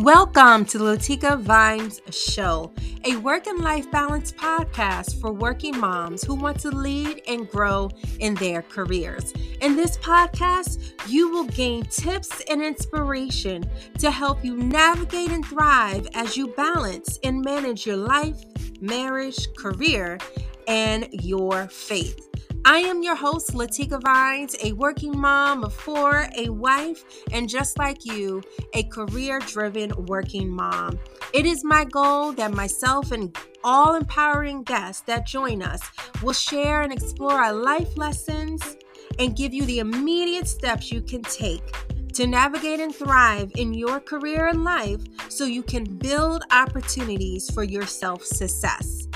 Welcome 0.00 0.64
to 0.64 0.78
the 0.78 0.84
Latika 0.84 1.38
Vines 1.38 2.00
Show, 2.10 2.72
a 3.04 3.16
work 3.16 3.46
and 3.46 3.58
life 3.58 3.90
balance 3.90 4.32
podcast 4.32 5.20
for 5.20 5.30
working 5.30 5.78
moms 5.78 6.24
who 6.24 6.36
want 6.36 6.58
to 6.60 6.70
lead 6.70 7.20
and 7.28 7.46
grow 7.50 7.90
in 8.18 8.34
their 8.36 8.62
careers. 8.62 9.34
In 9.60 9.76
this 9.76 9.98
podcast, 9.98 10.94
you 11.06 11.28
will 11.28 11.44
gain 11.44 11.82
tips 11.84 12.40
and 12.48 12.62
inspiration 12.62 13.62
to 13.98 14.10
help 14.10 14.42
you 14.42 14.56
navigate 14.56 15.32
and 15.32 15.44
thrive 15.44 16.08
as 16.14 16.34
you 16.34 16.46
balance 16.54 17.18
and 17.22 17.44
manage 17.44 17.84
your 17.84 17.98
life, 17.98 18.42
marriage, 18.80 19.52
career, 19.54 20.16
and 20.66 21.08
your 21.12 21.68
faith. 21.68 22.29
I 22.64 22.78
am 22.78 23.02
your 23.02 23.14
host, 23.14 23.54
Latika 23.54 24.02
Vines, 24.02 24.54
a 24.62 24.72
working 24.72 25.18
mom 25.18 25.64
of 25.64 25.72
four, 25.72 26.28
a 26.36 26.50
wife, 26.50 27.04
and 27.32 27.48
just 27.48 27.78
like 27.78 28.04
you, 28.04 28.42
a 28.74 28.82
career 28.84 29.38
driven 29.38 29.92
working 30.06 30.50
mom. 30.50 30.98
It 31.32 31.46
is 31.46 31.64
my 31.64 31.84
goal 31.84 32.32
that 32.32 32.52
myself 32.52 33.12
and 33.12 33.34
all 33.64 33.94
empowering 33.94 34.62
guests 34.62 35.02
that 35.02 35.26
join 35.26 35.62
us 35.62 35.80
will 36.22 36.34
share 36.34 36.82
and 36.82 36.92
explore 36.92 37.32
our 37.32 37.54
life 37.54 37.96
lessons 37.96 38.76
and 39.18 39.36
give 39.36 39.54
you 39.54 39.64
the 39.64 39.78
immediate 39.78 40.46
steps 40.46 40.92
you 40.92 41.00
can 41.00 41.22
take 41.22 41.62
to 42.12 42.26
navigate 42.26 42.80
and 42.80 42.94
thrive 42.94 43.50
in 43.56 43.72
your 43.72 44.00
career 44.00 44.48
and 44.48 44.64
life 44.64 45.00
so 45.28 45.44
you 45.44 45.62
can 45.62 45.84
build 45.84 46.42
opportunities 46.50 47.50
for 47.50 47.64
your 47.64 47.86
self 47.86 48.22
success. 48.22 49.08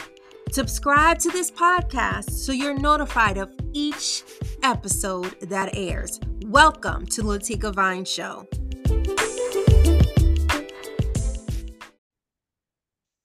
Subscribe 0.54 1.18
to 1.18 1.30
this 1.30 1.50
podcast 1.50 2.30
so 2.30 2.52
you're 2.52 2.78
notified 2.78 3.38
of 3.38 3.52
each 3.72 4.22
episode 4.62 5.34
that 5.40 5.76
airs. 5.76 6.20
Welcome 6.44 7.06
to 7.06 7.22
Latika 7.22 7.74
Vine 7.74 8.04
Show. 8.04 8.46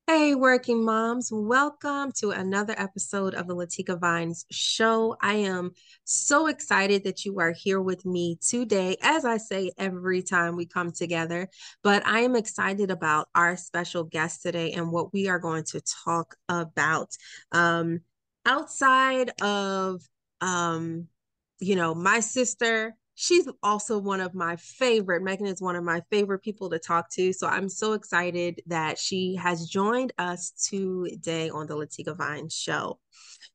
Hey, 0.09 0.33
working 0.33 0.83
moms, 0.83 1.29
welcome 1.31 2.11
to 2.13 2.31
another 2.31 2.73
episode 2.75 3.35
of 3.35 3.45
the 3.45 3.55
Latika 3.55 3.99
Vines 3.99 4.43
show. 4.49 5.15
I 5.21 5.35
am 5.35 5.73
so 6.03 6.47
excited 6.47 7.03
that 7.03 7.25
you 7.25 7.39
are 7.39 7.51
here 7.51 7.79
with 7.79 8.07
me 8.07 8.39
today, 8.41 8.97
as 9.03 9.23
I 9.23 9.37
say 9.37 9.71
every 9.77 10.23
time 10.23 10.55
we 10.55 10.65
come 10.65 10.91
together. 10.91 11.47
But 11.83 12.07
I 12.07 12.21
am 12.21 12.35
excited 12.35 12.89
about 12.89 13.27
our 13.35 13.55
special 13.55 14.03
guest 14.03 14.41
today 14.41 14.71
and 14.71 14.91
what 14.91 15.13
we 15.13 15.27
are 15.27 15.37
going 15.37 15.65
to 15.65 15.81
talk 16.03 16.35
about. 16.49 17.15
Um, 17.51 17.99
outside 18.47 19.29
of, 19.43 20.01
um, 20.41 21.05
you 21.59 21.75
know, 21.75 21.93
my 21.93 22.21
sister, 22.21 22.95
she's 23.21 23.49
also 23.61 23.97
one 23.97 24.21
of 24.21 24.33
my 24.33 24.55
favorite. 24.55 25.21
Megan 25.21 25.45
is 25.45 25.61
one 25.61 25.75
of 25.75 25.83
my 25.83 26.01
favorite 26.09 26.39
people 26.39 26.69
to 26.69 26.79
talk 26.79 27.11
to. 27.11 27.33
So 27.33 27.47
I'm 27.47 27.67
so 27.67 27.91
excited 27.91 28.61
that 28.67 28.97
she 28.97 29.35
has 29.35 29.67
joined 29.67 30.13
us 30.17 30.51
today 30.69 31.49
on 31.49 31.67
the 31.67 31.75
Latika 31.75 32.15
Vine 32.15 32.47
show. 32.47 32.97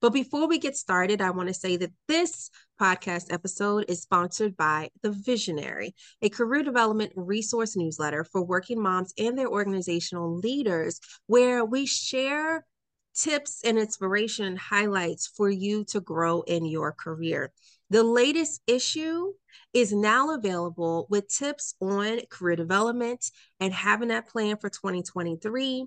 But 0.03 0.11
before 0.11 0.47
we 0.49 0.59
get 0.59 0.77
started, 0.77 1.23
I 1.23 1.31
want 1.31 1.49
to 1.49 1.55
say 1.55 1.79
that 1.79 1.93
this 2.09 2.51
podcast 2.79 3.33
episode 3.33 3.87
is 3.89 4.03
sponsored 4.03 4.55
by 4.55 4.91
The 5.03 5.13
Visionary, 5.13 5.95
a 6.21 6.29
career 6.29 6.63
development 6.63 7.13
resource 7.17 7.75
newsletter 7.75 8.23
for 8.23 8.45
working 8.45 8.83
moms 8.83 9.15
and 9.17 9.39
their 9.39 9.49
organizational 9.49 10.37
leaders, 10.37 11.01
where 11.27 11.65
we 11.65 11.87
share 11.87 12.67
tips 13.15 13.63
and 13.65 13.79
inspiration 13.79 14.57
highlights 14.57 15.27
for 15.27 15.49
you 15.49 15.85
to 15.85 16.01
grow 16.01 16.43
in 16.43 16.67
your 16.67 16.93
career. 16.93 17.51
The 17.89 18.03
latest 18.03 18.61
issue 18.67 19.33
is 19.73 19.93
now 19.93 20.35
available 20.35 21.07
with 21.11 21.29
tips 21.29 21.75
on 21.81 22.21
career 22.31 22.57
development 22.57 23.31
and 23.61 23.73
having 23.73 24.09
that 24.09 24.29
plan 24.29 24.57
for 24.57 24.69
2023, 24.69 25.87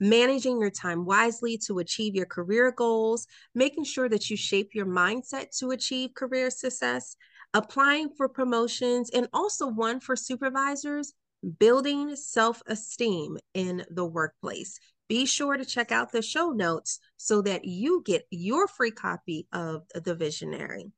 managing 0.00 0.60
your 0.60 0.70
time 0.70 1.04
wisely 1.04 1.58
to 1.58 1.78
achieve 1.78 2.14
your 2.14 2.26
career 2.26 2.72
goals, 2.72 3.26
making 3.54 3.84
sure 3.84 4.08
that 4.08 4.30
you 4.30 4.36
shape 4.36 4.74
your 4.74 4.86
mindset 4.86 5.56
to 5.58 5.70
achieve 5.70 6.14
career 6.14 6.50
success, 6.50 7.16
applying 7.54 8.10
for 8.16 8.28
promotions, 8.28 9.10
and 9.10 9.28
also 9.32 9.66
one 9.66 10.00
for 10.00 10.16
supervisors, 10.16 11.14
building 11.58 12.14
self 12.16 12.62
esteem 12.66 13.38
in 13.54 13.84
the 13.90 14.04
workplace. 14.04 14.78
Be 15.08 15.26
sure 15.26 15.56
to 15.56 15.64
check 15.64 15.92
out 15.92 16.10
the 16.10 16.22
show 16.22 16.50
notes 16.50 16.98
so 17.16 17.42
that 17.42 17.64
you 17.64 18.02
get 18.04 18.26
your 18.30 18.66
free 18.66 18.90
copy 18.90 19.46
of 19.52 19.82
The 19.94 20.14
Visionary. 20.14 20.90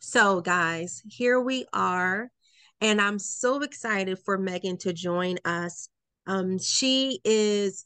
So, 0.00 0.40
guys, 0.40 1.02
here 1.08 1.40
we 1.40 1.66
are. 1.72 2.30
And 2.80 3.00
I'm 3.00 3.18
so 3.18 3.62
excited 3.62 4.18
for 4.24 4.38
Megan 4.38 4.78
to 4.78 4.92
join 4.92 5.38
us. 5.44 5.88
Um, 6.26 6.58
she 6.58 7.20
is 7.24 7.84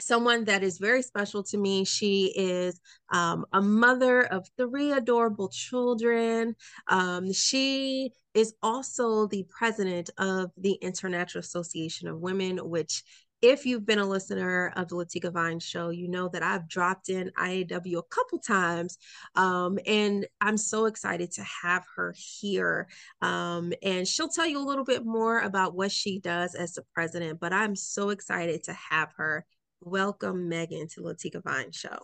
someone 0.00 0.44
that 0.44 0.62
is 0.62 0.78
very 0.78 1.02
special 1.02 1.42
to 1.44 1.58
me. 1.58 1.84
She 1.84 2.32
is 2.34 2.80
um, 3.12 3.44
a 3.52 3.60
mother 3.60 4.22
of 4.22 4.48
three 4.56 4.92
adorable 4.92 5.48
children. 5.48 6.56
Um, 6.88 7.32
she 7.32 8.10
is 8.34 8.54
also 8.62 9.26
the 9.26 9.46
president 9.48 10.10
of 10.18 10.50
the 10.56 10.72
International 10.72 11.40
Association 11.40 12.08
of 12.08 12.18
Women, 12.18 12.58
which 12.58 13.04
if 13.42 13.64
you've 13.64 13.86
been 13.86 13.98
a 13.98 14.06
listener 14.06 14.72
of 14.76 14.88
the 14.88 14.96
Latika 14.96 15.32
Vine 15.32 15.60
show, 15.60 15.90
you 15.90 16.08
know 16.08 16.28
that 16.28 16.42
I've 16.42 16.68
dropped 16.68 17.08
in 17.08 17.30
IAW 17.38 17.98
a 17.98 18.02
couple 18.02 18.38
times. 18.38 18.98
Um, 19.34 19.78
and 19.86 20.26
I'm 20.40 20.56
so 20.56 20.86
excited 20.86 21.32
to 21.32 21.42
have 21.42 21.84
her 21.96 22.14
here. 22.16 22.88
Um, 23.22 23.72
and 23.82 24.06
she'll 24.06 24.28
tell 24.28 24.46
you 24.46 24.58
a 24.58 24.66
little 24.66 24.84
bit 24.84 25.06
more 25.06 25.40
about 25.40 25.74
what 25.74 25.90
she 25.90 26.18
does 26.18 26.54
as 26.54 26.74
the 26.74 26.82
president, 26.94 27.40
but 27.40 27.52
I'm 27.52 27.74
so 27.76 28.10
excited 28.10 28.64
to 28.64 28.72
have 28.72 29.12
her. 29.16 29.46
Welcome, 29.82 30.48
Megan, 30.48 30.88
to 30.88 31.00
Latika 31.00 31.42
Vine 31.42 31.72
show. 31.72 31.98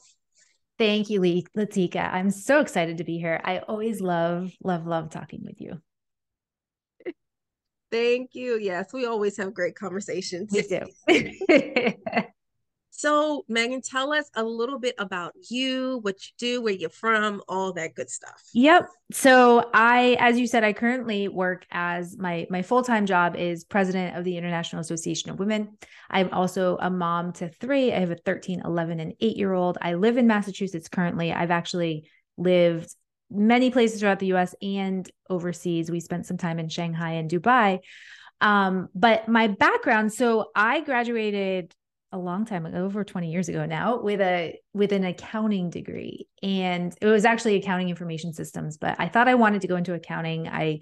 Thank 0.78 1.10
you, 1.10 1.20
Latika. 1.20 2.12
I'm 2.12 2.30
so 2.30 2.60
excited 2.60 2.98
to 2.98 3.04
be 3.04 3.18
here. 3.18 3.40
I 3.44 3.58
always 3.58 4.00
love, 4.00 4.52
love, 4.62 4.86
love 4.86 5.10
talking 5.10 5.42
with 5.44 5.60
you. 5.60 5.80
Thank 7.90 8.34
you. 8.34 8.58
Yes, 8.58 8.92
we 8.92 9.06
always 9.06 9.36
have 9.36 9.54
great 9.54 9.76
conversations. 9.76 10.52
We 10.52 10.62
do. 10.62 11.92
so, 12.90 13.44
Megan, 13.48 13.80
tell 13.80 14.12
us 14.12 14.28
a 14.34 14.42
little 14.42 14.78
bit 14.78 14.96
about 14.98 15.34
you, 15.48 16.00
what 16.02 16.16
you 16.26 16.32
do, 16.38 16.62
where 16.62 16.72
you're 16.72 16.90
from, 16.90 17.42
all 17.48 17.72
that 17.74 17.94
good 17.94 18.10
stuff. 18.10 18.42
Yep. 18.54 18.88
So, 19.12 19.70
I 19.72 20.16
as 20.18 20.38
you 20.38 20.46
said, 20.46 20.64
I 20.64 20.72
currently 20.72 21.28
work 21.28 21.64
as 21.70 22.16
my 22.18 22.46
my 22.50 22.62
full-time 22.62 23.06
job 23.06 23.36
is 23.36 23.64
president 23.64 24.16
of 24.16 24.24
the 24.24 24.36
International 24.36 24.80
Association 24.80 25.30
of 25.30 25.38
Women. 25.38 25.78
I'm 26.10 26.32
also 26.32 26.78
a 26.80 26.90
mom 26.90 27.32
to 27.34 27.48
3. 27.48 27.92
I 27.92 28.00
have 28.00 28.10
a 28.10 28.16
13, 28.16 28.62
11 28.64 29.00
and 29.00 29.12
8-year-old. 29.22 29.78
I 29.80 29.94
live 29.94 30.16
in 30.16 30.26
Massachusetts 30.26 30.88
currently. 30.88 31.32
I've 31.32 31.52
actually 31.52 32.10
lived 32.36 32.94
many 33.30 33.70
places 33.70 34.00
throughout 34.00 34.18
the 34.18 34.34
US 34.34 34.54
and 34.62 35.10
overseas. 35.28 35.90
We 35.90 36.00
spent 36.00 36.26
some 36.26 36.36
time 36.36 36.58
in 36.58 36.68
Shanghai 36.68 37.12
and 37.12 37.30
Dubai. 37.30 37.80
Um, 38.40 38.88
but 38.94 39.28
my 39.28 39.48
background, 39.48 40.12
so 40.12 40.50
I 40.54 40.80
graduated 40.80 41.74
a 42.12 42.18
long 42.18 42.44
time 42.46 42.66
ago, 42.66 42.84
over 42.84 43.02
20 43.02 43.30
years 43.30 43.48
ago 43.48 43.66
now, 43.66 44.00
with 44.00 44.20
a 44.20 44.58
with 44.72 44.92
an 44.92 45.04
accounting 45.04 45.70
degree. 45.70 46.28
And 46.42 46.94
it 47.00 47.06
was 47.06 47.24
actually 47.24 47.56
accounting 47.56 47.88
information 47.88 48.32
systems, 48.32 48.78
but 48.78 48.96
I 48.98 49.08
thought 49.08 49.28
I 49.28 49.34
wanted 49.34 49.62
to 49.62 49.68
go 49.68 49.76
into 49.76 49.94
accounting. 49.94 50.48
I 50.48 50.80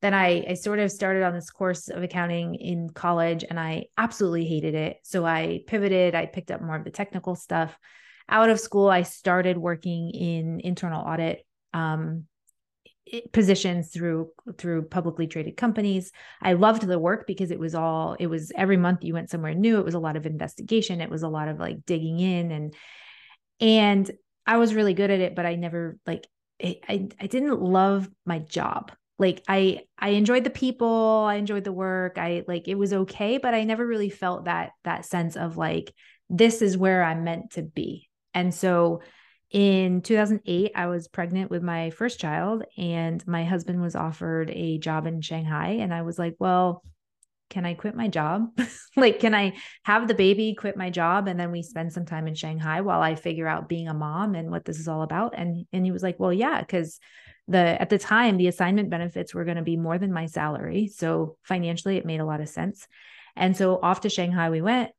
then 0.00 0.14
I, 0.14 0.44
I 0.48 0.54
sort 0.54 0.78
of 0.78 0.90
started 0.90 1.24
on 1.24 1.34
this 1.34 1.50
course 1.50 1.88
of 1.88 2.02
accounting 2.02 2.54
in 2.54 2.88
college 2.88 3.44
and 3.48 3.60
I 3.60 3.86
absolutely 3.98 4.46
hated 4.46 4.74
it. 4.74 4.96
So 5.02 5.26
I 5.26 5.60
pivoted, 5.66 6.14
I 6.14 6.24
picked 6.24 6.50
up 6.50 6.62
more 6.62 6.76
of 6.76 6.84
the 6.84 6.90
technical 6.90 7.34
stuff. 7.34 7.76
Out 8.26 8.48
of 8.48 8.60
school, 8.60 8.88
I 8.88 9.02
started 9.02 9.58
working 9.58 10.10
in 10.10 10.60
internal 10.60 11.02
audit 11.02 11.44
um, 11.72 12.26
positions 13.32 13.88
through 13.90 14.30
through 14.56 14.82
publicly 14.82 15.26
traded 15.26 15.56
companies. 15.56 16.12
I 16.42 16.52
loved 16.52 16.82
the 16.82 16.98
work 16.98 17.26
because 17.26 17.50
it 17.50 17.58
was 17.58 17.74
all 17.74 18.16
it 18.18 18.28
was 18.28 18.52
every 18.54 18.76
month 18.76 19.04
you 19.04 19.14
went 19.14 19.30
somewhere 19.30 19.54
new. 19.54 19.78
It 19.78 19.84
was 19.84 19.94
a 19.94 20.00
lot 20.00 20.16
of 20.16 20.26
investigation. 20.26 21.00
It 21.00 21.10
was 21.10 21.22
a 21.22 21.28
lot 21.28 21.48
of 21.48 21.58
like 21.58 21.84
digging 21.84 22.20
in 22.20 22.50
and 22.52 22.74
and 23.60 24.10
I 24.46 24.56
was 24.56 24.74
really 24.74 24.94
good 24.94 25.10
at 25.10 25.20
it, 25.20 25.34
but 25.34 25.46
I 25.46 25.56
never 25.56 25.98
like 26.06 26.26
it, 26.58 26.80
I 26.88 27.08
I 27.20 27.26
didn't 27.26 27.60
love 27.60 28.08
my 28.24 28.38
job. 28.38 28.92
Like 29.18 29.42
I 29.48 29.82
I 29.98 30.10
enjoyed 30.10 30.44
the 30.44 30.50
people, 30.50 31.24
I 31.28 31.34
enjoyed 31.34 31.64
the 31.64 31.72
work. 31.72 32.16
I 32.16 32.44
like 32.46 32.68
it 32.68 32.76
was 32.76 32.92
okay, 32.92 33.38
but 33.38 33.54
I 33.54 33.64
never 33.64 33.86
really 33.86 34.10
felt 34.10 34.44
that 34.44 34.70
that 34.84 35.04
sense 35.04 35.36
of 35.36 35.56
like 35.56 35.92
this 36.28 36.62
is 36.62 36.78
where 36.78 37.02
I'm 37.02 37.24
meant 37.24 37.52
to 37.52 37.62
be. 37.62 38.08
And 38.34 38.54
so 38.54 39.02
in 39.50 40.00
2008 40.00 40.72
i 40.74 40.86
was 40.86 41.08
pregnant 41.08 41.50
with 41.50 41.62
my 41.62 41.90
first 41.90 42.20
child 42.20 42.64
and 42.76 43.26
my 43.26 43.44
husband 43.44 43.80
was 43.80 43.96
offered 43.96 44.50
a 44.50 44.78
job 44.78 45.06
in 45.06 45.20
shanghai 45.20 45.78
and 45.80 45.92
i 45.92 46.02
was 46.02 46.18
like 46.18 46.36
well 46.38 46.82
can 47.50 47.66
i 47.66 47.74
quit 47.74 47.96
my 47.96 48.08
job? 48.08 48.48
Like 48.96 49.20
can 49.20 49.34
i 49.34 49.54
have 49.84 50.08
the 50.08 50.14
baby 50.14 50.54
quit 50.54 50.76
my 50.76 50.90
job 50.90 51.28
and 51.28 51.38
then 51.38 51.50
we 51.52 51.62
spend 51.62 51.92
some 51.92 52.06
time 52.06 52.26
in 52.26 52.34
shanghai 52.34 52.80
while 52.80 53.02
i 53.02 53.14
figure 53.14 53.46
out 53.46 53.68
being 53.68 53.88
a 53.88 53.94
mom 53.94 54.34
and 54.34 54.50
what 54.50 54.64
this 54.64 54.78
is 54.78 54.88
all 54.88 55.02
about? 55.02 55.34
And 55.36 55.66
and 55.72 55.84
he 55.84 55.92
was 55.92 56.02
like 56.02 56.18
well 56.18 56.32
yeah 56.32 56.62
cuz 56.62 56.98
the 57.48 57.80
at 57.80 57.90
the 57.90 57.98
time 57.98 58.36
the 58.36 58.46
assignment 58.46 58.90
benefits 58.90 59.34
were 59.34 59.44
going 59.44 59.56
to 59.56 59.62
be 59.62 59.76
more 59.76 59.98
than 59.98 60.12
my 60.12 60.26
salary 60.26 60.86
so 60.86 61.36
financially 61.42 61.96
it 61.96 62.06
made 62.06 62.20
a 62.20 62.24
lot 62.24 62.40
of 62.40 62.48
sense. 62.48 62.86
And 63.36 63.56
so 63.56 63.78
off 63.82 64.02
to 64.02 64.08
Shanghai 64.08 64.50
we 64.50 64.60
went. 64.60 64.90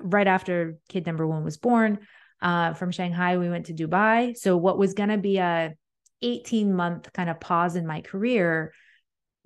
Right 0.00 0.26
after 0.26 0.76
kid 0.88 1.06
number 1.06 1.26
one 1.26 1.44
was 1.44 1.56
born. 1.56 2.00
Uh, 2.46 2.74
from 2.74 2.92
Shanghai, 2.92 3.38
we 3.38 3.50
went 3.50 3.66
to 3.66 3.74
Dubai. 3.74 4.36
So 4.36 4.56
what 4.56 4.78
was 4.78 4.94
going 4.94 5.08
to 5.08 5.18
be 5.18 5.38
a 5.38 5.74
18 6.22 6.72
month 6.72 7.12
kind 7.12 7.28
of 7.28 7.40
pause 7.40 7.74
in 7.74 7.86
my 7.86 8.00
career 8.00 8.72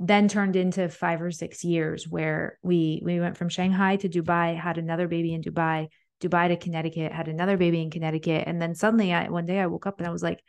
then 0.00 0.29
turned 0.29 0.56
into 0.56 0.88
five 0.88 1.20
or 1.20 1.31
six 1.31 1.62
years 1.62 2.08
where 2.08 2.58
we 2.62 3.02
we 3.05 3.20
went 3.20 3.37
from 3.37 3.50
Shanghai 3.50 3.97
to 3.97 4.08
Dubai, 4.08 4.56
had 4.56 4.79
another 4.79 5.06
baby 5.06 5.35
in 5.35 5.43
Dubai, 5.43 5.88
Dubai 6.23 6.49
to 6.49 6.56
Connecticut, 6.56 7.12
had 7.12 7.29
another 7.29 7.58
baby 7.58 7.82
in 7.82 7.91
Connecticut, 7.91 8.44
and 8.47 8.61
then 8.61 8.75
suddenly 8.75 9.12
I 9.12 9.29
one 9.29 9.44
day 9.44 9.61
I 9.61 9.67
woke 9.67 9.87
up 9.87 9.99
and 9.99 10.06
I 10.06 10.11
was 10.11 10.23
like, 10.23 10.41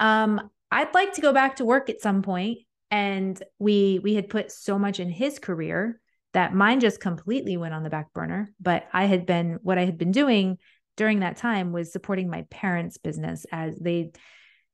um, 0.00 0.50
I'd 0.72 0.94
like 0.94 1.14
to 1.14 1.20
go 1.20 1.32
back 1.32 1.56
to 1.56 1.64
work 1.64 1.88
at 1.88 2.00
some 2.00 2.22
point. 2.22 2.58
And 2.90 3.40
we 3.60 4.00
we 4.02 4.14
had 4.14 4.28
put 4.28 4.50
so 4.50 4.78
much 4.80 4.98
in 4.98 5.10
his 5.10 5.38
career 5.38 6.00
that 6.32 6.52
mine 6.52 6.80
just 6.80 7.00
completely 7.00 7.56
went 7.56 7.74
on 7.74 7.84
the 7.84 7.90
back 7.90 8.12
burner. 8.12 8.52
But 8.60 8.88
I 8.92 9.04
had 9.04 9.26
been 9.26 9.60
what 9.62 9.78
I 9.78 9.84
had 9.84 9.96
been 9.96 10.12
doing 10.12 10.58
during 10.98 11.20
that 11.20 11.36
time 11.36 11.72
was 11.72 11.92
supporting 11.92 12.28
my 12.28 12.42
parents' 12.50 12.98
business 12.98 13.46
as 13.50 13.78
they 13.78 14.10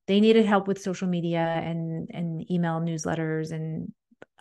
they 0.06 0.20
needed 0.20 0.44
help 0.44 0.66
with 0.66 0.82
social 0.82 1.06
media 1.06 1.38
and 1.38 2.08
and 2.12 2.50
email 2.50 2.80
newsletters 2.80 3.52
and 3.52 3.92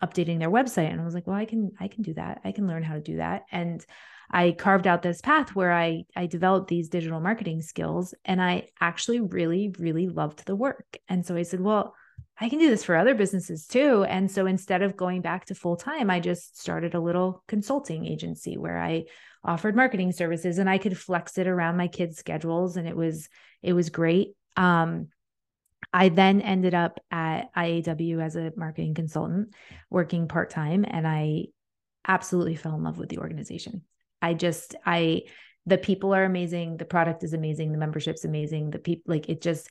updating 0.02 0.40
their 0.40 0.50
website. 0.50 0.92
And 0.92 1.00
I 1.00 1.06
was 1.06 1.14
like 1.14 1.28
well 1.28 1.36
I 1.36 1.46
can 1.46 1.72
I 1.80 1.90
can 1.90 2.02
do 2.02 2.16
that. 2.16 2.42
I 2.44 2.52
can 2.54 2.66
learn 2.66 2.84
how 2.84 2.96
to 2.96 3.02
do 3.02 3.18
that. 3.18 3.44
And 3.52 3.86
I 4.32 4.54
carved 4.54 4.88
out 4.88 5.02
this 5.02 5.22
path 5.22 5.56
where 5.56 5.74
I 5.74 6.06
I 6.16 6.26
developed 6.26 6.70
these 6.70 6.90
digital 6.90 7.20
marketing 7.20 7.62
skills 7.62 8.16
and 8.26 8.42
I 8.42 8.70
actually 8.80 9.20
really 9.20 9.76
really 9.78 10.08
loved 10.08 10.46
the 10.46 10.56
work. 10.56 10.98
And 11.10 11.26
so 11.26 11.36
I 11.36 11.44
said 11.44 11.60
well 11.60 11.96
I 12.40 12.50
can 12.50 12.60
do 12.60 12.70
this 12.70 12.84
for 12.84 12.96
other 12.96 13.14
businesses 13.14 13.68
too. 13.68 14.06
And 14.06 14.32
so 14.32 14.46
instead 14.46 14.82
of 14.82 14.98
going 14.98 15.22
back 15.22 15.46
to 15.48 15.56
full 15.56 15.76
time 15.76 16.10
I 16.10 16.22
just 16.22 16.60
started 16.60 16.96
a 16.96 17.02
little 17.02 17.44
consulting 17.48 18.06
agency 18.06 18.58
where 18.58 18.80
I 18.80 19.04
offered 19.44 19.76
marketing 19.76 20.12
services 20.12 20.58
and 20.58 20.70
I 20.70 20.78
could 20.78 20.98
flex 20.98 21.38
it 21.38 21.48
around 21.48 21.78
my 21.78 21.88
kids 21.88 22.18
schedules 22.18 22.78
and 22.78 22.88
it 22.88 22.96
was 22.96 23.28
it 23.62 23.74
was 23.74 23.90
great 23.90 24.36
um 24.56 25.08
I 25.92 26.10
then 26.10 26.42
ended 26.42 26.74
up 26.74 27.00
at 27.12 27.54
IAW 27.56 28.22
as 28.22 28.36
a 28.36 28.54
marketing 28.56 28.94
consultant, 28.94 29.54
working 29.90 30.28
part 30.28 30.50
time, 30.50 30.86
and 30.88 31.08
I 31.08 31.46
absolutely 32.08 32.56
fell 32.56 32.76
in 32.76 32.84
love 32.84 32.98
with 32.98 33.10
the 33.10 33.20
organization. 33.20 33.84
I 34.22 34.34
just, 34.34 34.76
I, 34.86 35.24
the 35.66 35.78
people 35.78 36.14
are 36.14 36.24
amazing, 36.24 36.78
the 36.78 36.86
product 36.86 37.24
is 37.24 37.34
amazing, 37.34 37.72
the 37.72 37.78
membership's 37.78 38.26
amazing, 38.26 38.72
the 38.72 38.80
people, 38.80 39.14
like 39.14 39.30
it 39.30 39.42
just, 39.42 39.70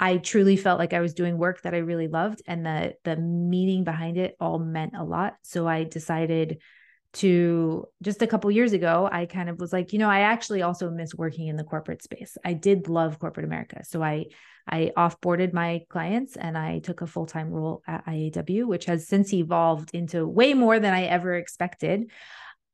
I 0.00 0.18
truly 0.18 0.56
felt 0.56 0.78
like 0.78 0.92
I 0.92 1.00
was 1.00 1.14
doing 1.14 1.38
work 1.38 1.62
that 1.62 1.74
I 1.74 1.78
really 1.78 2.06
loved, 2.06 2.42
and 2.46 2.64
the 2.64 2.94
the 3.02 3.16
meaning 3.16 3.82
behind 3.82 4.16
it 4.16 4.36
all 4.38 4.60
meant 4.60 4.94
a 4.96 5.02
lot. 5.02 5.34
So 5.42 5.66
I 5.66 5.82
decided 5.82 6.58
to 7.18 7.84
just 8.00 8.22
a 8.22 8.26
couple 8.28 8.48
years 8.50 8.72
ago 8.72 9.08
i 9.10 9.26
kind 9.26 9.48
of 9.48 9.58
was 9.58 9.72
like 9.72 9.92
you 9.92 9.98
know 9.98 10.08
i 10.08 10.20
actually 10.20 10.62
also 10.62 10.88
miss 10.88 11.14
working 11.14 11.48
in 11.48 11.56
the 11.56 11.64
corporate 11.64 12.02
space. 12.02 12.36
I 12.44 12.52
did 12.52 12.88
love 12.88 13.18
corporate 13.18 13.46
america. 13.46 13.84
So 13.84 14.02
i 14.02 14.26
i 14.68 14.92
offboarded 14.96 15.52
my 15.52 15.82
clients 15.90 16.36
and 16.36 16.56
i 16.56 16.78
took 16.78 17.00
a 17.00 17.06
full-time 17.06 17.50
role 17.50 17.82
at 17.86 18.06
iaw 18.06 18.66
which 18.66 18.84
has 18.84 19.08
since 19.08 19.32
evolved 19.32 19.90
into 19.94 20.26
way 20.26 20.54
more 20.54 20.78
than 20.78 20.94
i 20.94 21.04
ever 21.04 21.34
expected. 21.34 22.10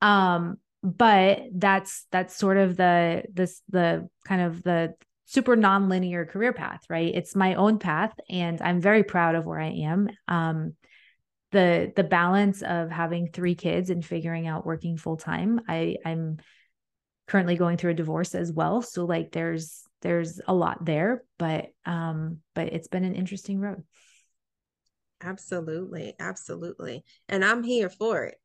Um 0.02 0.58
but 0.82 1.40
that's 1.54 2.06
that's 2.12 2.36
sort 2.36 2.58
of 2.58 2.76
the 2.76 3.22
this 3.32 3.62
the 3.70 4.08
kind 4.26 4.42
of 4.42 4.62
the 4.62 4.94
super 5.24 5.56
non-linear 5.56 6.26
career 6.26 6.52
path 6.52 6.82
right? 6.90 7.14
It's 7.14 7.34
my 7.34 7.54
own 7.54 7.78
path 7.78 8.12
and 8.28 8.60
i'm 8.60 8.80
very 8.80 9.04
proud 9.04 9.36
of 9.36 9.46
where 9.46 9.60
i 9.60 9.70
am. 9.70 10.10
Um 10.28 10.74
the 11.54 11.92
the 11.96 12.04
balance 12.04 12.62
of 12.62 12.90
having 12.90 13.30
three 13.30 13.54
kids 13.54 13.88
and 13.88 14.04
figuring 14.04 14.46
out 14.46 14.66
working 14.66 14.96
full 14.98 15.16
time 15.16 15.60
i 15.68 15.96
i'm 16.04 16.36
currently 17.26 17.56
going 17.56 17.76
through 17.76 17.92
a 17.92 17.94
divorce 17.94 18.34
as 18.34 18.52
well. 18.52 18.82
So 18.82 19.04
like 19.04 19.32
there's 19.32 19.82
there's 20.02 20.40
a 20.46 20.54
lot 20.54 20.84
there 20.84 21.24
but 21.38 21.68
um 21.86 22.38
but 22.54 22.68
it's 22.68 22.88
been 22.88 23.04
an 23.04 23.14
interesting 23.14 23.60
road. 23.60 23.82
Absolutely. 25.22 26.14
Absolutely. 26.18 27.04
And 27.28 27.44
i'm 27.44 27.62
here 27.62 27.88
for 27.88 28.24
it. 28.24 28.38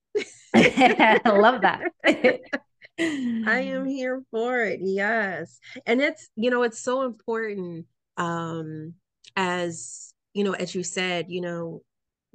I 0.54 1.20
love 1.26 1.62
that. 1.62 1.82
I 2.06 3.60
am 3.62 3.86
here 3.86 4.24
for 4.32 4.64
it. 4.64 4.80
Yes. 4.82 5.60
And 5.86 6.02
it's 6.02 6.30
you 6.36 6.50
know 6.50 6.64
it's 6.64 6.80
so 6.80 7.02
important 7.04 7.86
um 8.18 8.94
as 9.36 10.14
you 10.34 10.44
know 10.44 10.54
as 10.54 10.74
you 10.74 10.84
said 10.84 11.26
you 11.30 11.42
know 11.42 11.82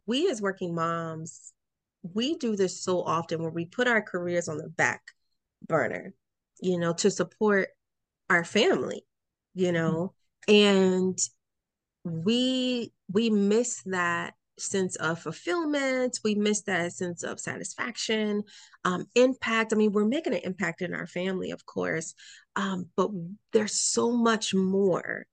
we 0.07 0.29
as 0.31 0.43
working 0.43 0.75
moms, 0.75 1.53
we 2.03 2.37
do 2.37 2.57
this 2.57 2.83
so 2.83 3.03
often 3.03 3.43
where 3.43 3.51
we 3.51 3.65
put 3.65 3.89
our 3.89 4.03
careers 4.03 4.49
on 4.49 4.59
the 4.59 4.69
back 4.69 5.03
burner, 5.67 6.13
you 6.61 6.79
know, 6.79 6.93
to 6.93 7.11
support 7.11 7.69
our 8.29 8.45
family, 8.45 9.05
you 9.55 9.69
mm-hmm. 9.69 9.75
know, 9.75 10.15
and 10.49 11.19
we 12.05 12.93
we 13.13 13.31
miss 13.31 13.83
that 13.85 14.35
sense 14.57 14.95
of 14.97 15.19
fulfillment 15.19 16.21
we 16.23 16.37
miss 16.37 16.63
that 16.63 16.93
sense 16.93 17.25
of 17.25 17.41
satisfaction 17.41 18.43
um, 18.85 19.05
impact 19.17 19.73
i 19.73 19.77
mean 19.77 19.91
we're 19.91 20.05
making 20.05 20.33
an 20.33 20.41
impact 20.45 20.81
in 20.81 20.95
our 20.95 21.09
family 21.09 21.51
of 21.51 21.67
course 21.67 22.15
um, 22.55 22.87
but 22.97 23.11
there's 23.53 23.81
so 23.81 24.13
much 24.13 24.55
more 24.55 25.27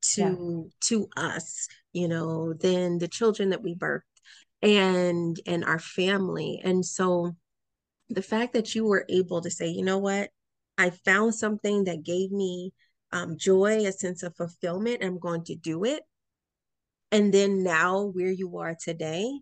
to 0.00 0.22
yeah. 0.22 0.70
to 0.80 1.08
us 1.16 1.68
you 1.96 2.08
know 2.08 2.52
than 2.52 2.98
the 2.98 3.08
children 3.08 3.50
that 3.50 3.62
we 3.62 3.74
birthed 3.74 4.02
and 4.62 5.40
and 5.46 5.64
our 5.64 5.78
family. 5.78 6.60
And 6.62 6.84
so 6.84 7.36
the 8.08 8.22
fact 8.22 8.52
that 8.52 8.74
you 8.74 8.84
were 8.84 9.06
able 9.08 9.40
to 9.42 9.50
say 9.50 9.68
you 9.68 9.84
know 9.84 9.98
what? 9.98 10.30
I 10.78 10.90
found 10.90 11.34
something 11.34 11.84
that 11.84 12.04
gave 12.04 12.30
me 12.30 12.72
um, 13.12 13.38
joy 13.38 13.86
a 13.86 13.92
sense 13.92 14.22
of 14.22 14.36
fulfillment 14.36 15.02
i'm 15.02 15.18
going 15.18 15.44
to 15.44 15.54
do 15.54 15.84
it. 15.84 16.02
And 17.12 17.32
then 17.32 17.62
now 17.62 18.02
where 18.02 18.32
you 18.32 18.58
are 18.58 18.76
today 18.78 19.40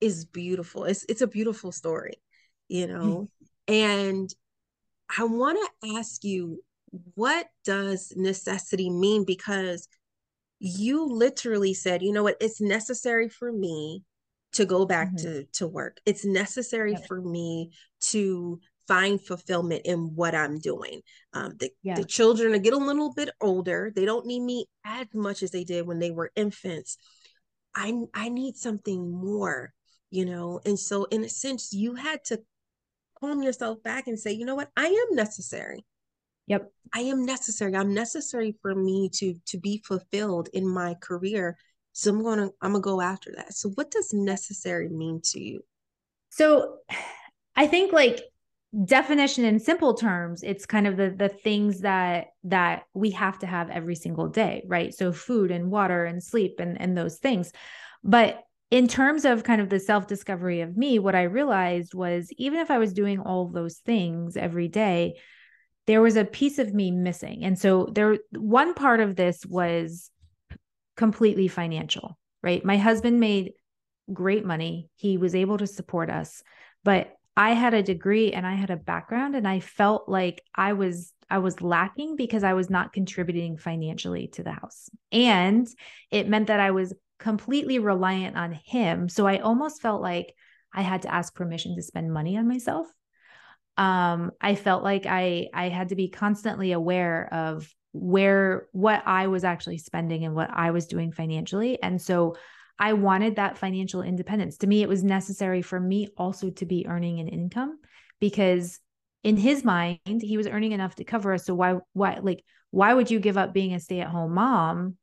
is 0.00 0.24
beautiful. 0.24 0.84
It's 0.84 1.04
it's 1.08 1.22
a 1.22 1.26
beautiful 1.26 1.72
story 1.72 2.14
you 2.68 2.86
know? 2.86 3.28
And 3.68 4.34
i 5.18 5.24
want 5.24 5.58
to 5.58 5.96
ask 5.98 6.24
you 6.24 6.62
what 7.14 7.46
does 7.64 8.12
necessity 8.16 8.90
mean? 8.90 9.24
Because 9.24 9.88
you 10.64 11.06
literally 11.06 11.74
said, 11.74 12.02
you 12.02 12.12
know 12.12 12.22
what, 12.22 12.36
it's 12.40 12.60
necessary 12.60 13.28
for 13.28 13.50
me 13.50 14.04
to 14.52 14.64
go 14.64 14.86
back 14.86 15.08
mm-hmm. 15.08 15.16
to, 15.16 15.44
to 15.54 15.66
work. 15.66 15.98
It's 16.06 16.24
necessary 16.24 16.96
for 17.08 17.20
me 17.20 17.72
to 18.02 18.60
find 18.86 19.20
fulfillment 19.20 19.82
in 19.86 20.14
what 20.14 20.36
I'm 20.36 20.60
doing. 20.60 21.00
Um, 21.32 21.54
the, 21.58 21.70
yeah. 21.82 21.96
the 21.96 22.04
children 22.04 22.54
are 22.54 22.58
get 22.58 22.74
a 22.74 22.78
little 22.78 23.12
bit 23.12 23.30
older. 23.40 23.92
They 23.92 24.04
don't 24.04 24.24
need 24.24 24.42
me 24.42 24.66
as 24.84 25.08
much 25.12 25.42
as 25.42 25.50
they 25.50 25.64
did 25.64 25.84
when 25.84 25.98
they 25.98 26.12
were 26.12 26.30
infants. 26.36 26.96
I 27.74 27.94
I 28.14 28.28
need 28.28 28.54
something 28.56 29.10
more, 29.10 29.72
you 30.10 30.26
know. 30.26 30.60
And 30.64 30.78
so 30.78 31.04
in 31.06 31.24
a 31.24 31.28
sense, 31.28 31.72
you 31.72 31.96
had 31.96 32.22
to 32.26 32.40
calm 33.18 33.42
yourself 33.42 33.82
back 33.82 34.06
and 34.06 34.18
say, 34.18 34.30
you 34.30 34.44
know 34.44 34.54
what, 34.54 34.70
I 34.76 34.86
am 34.86 35.16
necessary. 35.16 35.84
Yep. 36.46 36.72
I 36.94 37.00
am 37.00 37.24
necessary. 37.24 37.76
I'm 37.76 37.94
necessary 37.94 38.56
for 38.62 38.74
me 38.74 39.08
to 39.14 39.34
to 39.46 39.58
be 39.58 39.82
fulfilled 39.86 40.48
in 40.52 40.68
my 40.68 40.94
career. 40.94 41.56
So 41.92 42.10
I'm 42.10 42.22
gonna 42.22 42.50
I'm 42.60 42.72
gonna 42.72 42.80
go 42.80 43.00
after 43.00 43.32
that. 43.36 43.54
So 43.54 43.70
what 43.70 43.90
does 43.90 44.12
necessary 44.12 44.88
mean 44.88 45.20
to 45.24 45.40
you? 45.40 45.60
So 46.30 46.78
I 47.56 47.66
think 47.66 47.92
like 47.92 48.22
definition 48.84 49.44
in 49.44 49.60
simple 49.60 49.92
terms 49.92 50.42
it's 50.42 50.64
kind 50.64 50.86
of 50.86 50.96
the 50.96 51.10
the 51.10 51.28
things 51.28 51.80
that 51.80 52.28
that 52.42 52.84
we 52.94 53.10
have 53.10 53.38
to 53.38 53.46
have 53.46 53.68
every 53.68 53.94
single 53.94 54.28
day 54.28 54.64
right 54.66 54.94
so 54.94 55.12
food 55.12 55.50
and 55.50 55.70
water 55.70 56.06
and 56.06 56.22
sleep 56.22 56.54
and 56.58 56.80
and 56.80 56.96
those 56.96 57.18
things 57.18 57.52
but 58.02 58.42
in 58.70 58.88
terms 58.88 59.26
of 59.26 59.44
kind 59.44 59.60
of 59.60 59.68
the 59.68 59.78
self 59.78 60.06
discovery 60.06 60.62
of 60.62 60.74
me 60.74 60.98
what 60.98 61.14
i 61.14 61.24
realized 61.24 61.92
was 61.92 62.30
even 62.38 62.60
if 62.60 62.70
i 62.70 62.78
was 62.78 62.94
doing 62.94 63.20
all 63.20 63.46
those 63.46 63.76
things 63.76 64.38
every 64.38 64.68
day 64.68 65.12
there 65.86 66.00
was 66.00 66.16
a 66.16 66.24
piece 66.24 66.58
of 66.58 66.72
me 66.72 66.90
missing. 66.90 67.44
And 67.44 67.58
so 67.58 67.88
there 67.92 68.18
one 68.32 68.74
part 68.74 69.00
of 69.00 69.16
this 69.16 69.44
was 69.44 70.10
completely 70.96 71.48
financial, 71.48 72.18
right? 72.42 72.64
My 72.64 72.76
husband 72.76 73.20
made 73.20 73.52
great 74.12 74.44
money. 74.44 74.90
He 74.94 75.16
was 75.16 75.34
able 75.34 75.58
to 75.58 75.66
support 75.66 76.10
us, 76.10 76.42
but 76.84 77.14
I 77.36 77.52
had 77.52 77.72
a 77.72 77.82
degree 77.82 78.32
and 78.32 78.46
I 78.46 78.54
had 78.54 78.70
a 78.70 78.76
background 78.76 79.34
and 79.34 79.48
I 79.48 79.60
felt 79.60 80.08
like 80.08 80.42
I 80.54 80.74
was 80.74 81.12
I 81.30 81.38
was 81.38 81.62
lacking 81.62 82.16
because 82.16 82.44
I 82.44 82.52
was 82.52 82.68
not 82.68 82.92
contributing 82.92 83.56
financially 83.56 84.28
to 84.34 84.42
the 84.42 84.52
house. 84.52 84.90
And 85.10 85.66
it 86.10 86.28
meant 86.28 86.48
that 86.48 86.60
I 86.60 86.72
was 86.72 86.92
completely 87.18 87.78
reliant 87.78 88.36
on 88.36 88.52
him. 88.52 89.08
So 89.08 89.26
I 89.26 89.38
almost 89.38 89.80
felt 89.80 90.02
like 90.02 90.34
I 90.74 90.82
had 90.82 91.02
to 91.02 91.14
ask 91.14 91.34
permission 91.34 91.74
to 91.76 91.82
spend 91.82 92.12
money 92.12 92.36
on 92.36 92.48
myself 92.48 92.86
um, 93.76 94.32
I 94.40 94.54
felt 94.54 94.82
like 94.82 95.06
I 95.06 95.48
I 95.54 95.68
had 95.68 95.90
to 95.90 95.96
be 95.96 96.08
constantly 96.08 96.72
aware 96.72 97.28
of 97.32 97.68
where 97.92 98.68
what 98.72 99.02
I 99.06 99.26
was 99.26 99.44
actually 99.44 99.78
spending 99.78 100.24
and 100.24 100.34
what 100.34 100.50
I 100.52 100.70
was 100.70 100.86
doing 100.86 101.12
financially. 101.12 101.82
And 101.82 102.00
so 102.00 102.36
I 102.78 102.94
wanted 102.94 103.36
that 103.36 103.58
financial 103.58 104.02
independence. 104.02 104.58
To 104.58 104.66
me, 104.66 104.82
it 104.82 104.88
was 104.88 105.04
necessary 105.04 105.62
for 105.62 105.78
me 105.78 106.08
also 106.16 106.50
to 106.50 106.66
be 106.66 106.86
earning 106.88 107.20
an 107.20 107.28
income 107.28 107.78
because 108.18 108.80
in 109.22 109.36
his 109.36 109.62
mind, 109.62 110.00
he 110.06 110.36
was 110.36 110.46
earning 110.46 110.72
enough 110.72 110.96
to 110.96 111.04
cover 111.04 111.32
us. 111.32 111.44
So 111.44 111.54
why, 111.54 111.76
why, 111.92 112.18
like, 112.22 112.42
why 112.70 112.92
would 112.92 113.10
you 113.10 113.20
give 113.20 113.36
up 113.36 113.52
being 113.52 113.74
a 113.74 113.80
stay-at-home 113.80 114.34
mom 114.34 114.96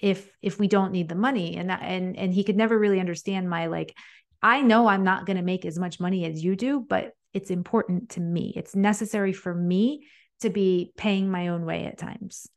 if 0.00 0.30
if 0.40 0.58
we 0.58 0.68
don't 0.68 0.92
need 0.92 1.08
the 1.08 1.14
money? 1.14 1.56
And 1.56 1.68
that, 1.68 1.82
and 1.82 2.16
and 2.16 2.32
he 2.32 2.44
could 2.44 2.56
never 2.56 2.78
really 2.78 3.00
understand 3.00 3.50
my 3.50 3.66
like, 3.66 3.94
I 4.40 4.62
know 4.62 4.86
I'm 4.86 5.04
not 5.04 5.26
going 5.26 5.36
to 5.36 5.42
make 5.42 5.66
as 5.66 5.78
much 5.78 6.00
money 6.00 6.24
as 6.24 6.42
you 6.42 6.56
do, 6.56 6.80
but 6.80 7.12
it's 7.32 7.50
important 7.50 8.10
to 8.10 8.20
me. 8.20 8.52
It's 8.56 8.74
necessary 8.74 9.32
for 9.32 9.54
me 9.54 10.06
to 10.40 10.50
be 10.50 10.92
paying 10.96 11.30
my 11.30 11.48
own 11.48 11.64
way 11.64 11.84
at 11.84 11.98
times. 11.98 12.48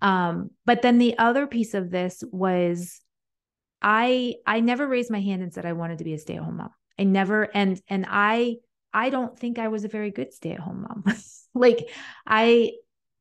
Um, 0.00 0.50
but 0.64 0.82
then 0.82 0.98
the 0.98 1.18
other 1.18 1.46
piece 1.46 1.74
of 1.74 1.90
this 1.90 2.22
was 2.30 3.00
I 3.80 4.34
I 4.46 4.60
never 4.60 4.86
raised 4.86 5.10
my 5.10 5.20
hand 5.20 5.42
and 5.42 5.52
said 5.52 5.66
I 5.66 5.72
wanted 5.72 5.98
to 5.98 6.04
be 6.04 6.14
a 6.14 6.18
stay-at-home 6.18 6.56
mom. 6.56 6.70
I 6.98 7.04
never 7.04 7.48
and 7.54 7.80
and 7.88 8.06
I 8.08 8.56
I 8.92 9.10
don't 9.10 9.38
think 9.38 9.58
I 9.58 9.68
was 9.68 9.84
a 9.84 9.88
very 9.88 10.10
good 10.10 10.32
stay-at-home 10.32 10.86
mom. 10.88 11.04
like 11.54 11.90
I 12.26 12.72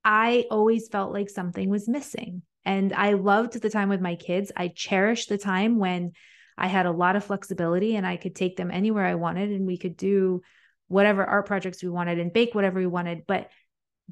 I 0.03 0.45
always 0.49 0.87
felt 0.87 1.13
like 1.13 1.29
something 1.29 1.69
was 1.69 1.87
missing. 1.87 2.43
And 2.63 2.91
I 2.93 3.13
loved 3.13 3.61
the 3.61 3.69
time 3.69 3.89
with 3.89 4.01
my 4.01 4.15
kids. 4.15 4.51
I 4.55 4.67
cherished 4.69 5.29
the 5.29 5.37
time 5.37 5.79
when 5.79 6.11
I 6.57 6.67
had 6.67 6.85
a 6.85 6.91
lot 6.91 7.15
of 7.15 7.23
flexibility 7.23 7.95
and 7.95 8.05
I 8.05 8.17
could 8.17 8.35
take 8.35 8.57
them 8.57 8.71
anywhere 8.71 9.05
I 9.05 9.15
wanted 9.15 9.51
and 9.51 9.65
we 9.65 9.77
could 9.77 9.95
do 9.95 10.41
whatever 10.87 11.25
art 11.25 11.45
projects 11.45 11.83
we 11.83 11.89
wanted 11.89 12.19
and 12.19 12.33
bake 12.33 12.55
whatever 12.55 12.79
we 12.79 12.87
wanted, 12.87 13.25
but 13.27 13.49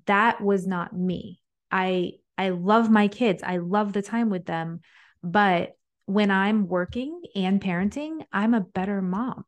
that 0.05 0.41
was 0.41 0.67
not 0.67 0.96
me. 0.96 1.39
I 1.72 2.13
I 2.38 2.50
love 2.50 2.89
my 2.89 3.08
kids. 3.08 3.44
I 3.44 3.58
love 3.58 3.94
the 3.94 4.01
time 4.01 4.29
with 4.29 4.46
them, 4.46 4.82
but 5.24 5.72
when 6.05 6.32
I'm 6.32 6.67
working 6.67 7.22
and 7.36 7.62
parenting, 7.62 8.25
I'm 8.32 8.53
a 8.53 8.62
better 8.62 9.01
mom. 9.01 9.46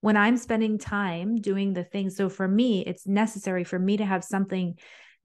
When 0.00 0.16
I'm 0.16 0.36
spending 0.38 0.78
time 0.78 1.36
doing 1.36 1.72
the 1.74 1.84
things. 1.84 2.16
So 2.16 2.28
for 2.28 2.48
me, 2.48 2.80
it's 2.84 3.06
necessary 3.06 3.64
for 3.64 3.78
me 3.78 3.98
to 3.98 4.04
have 4.04 4.24
something 4.24 4.76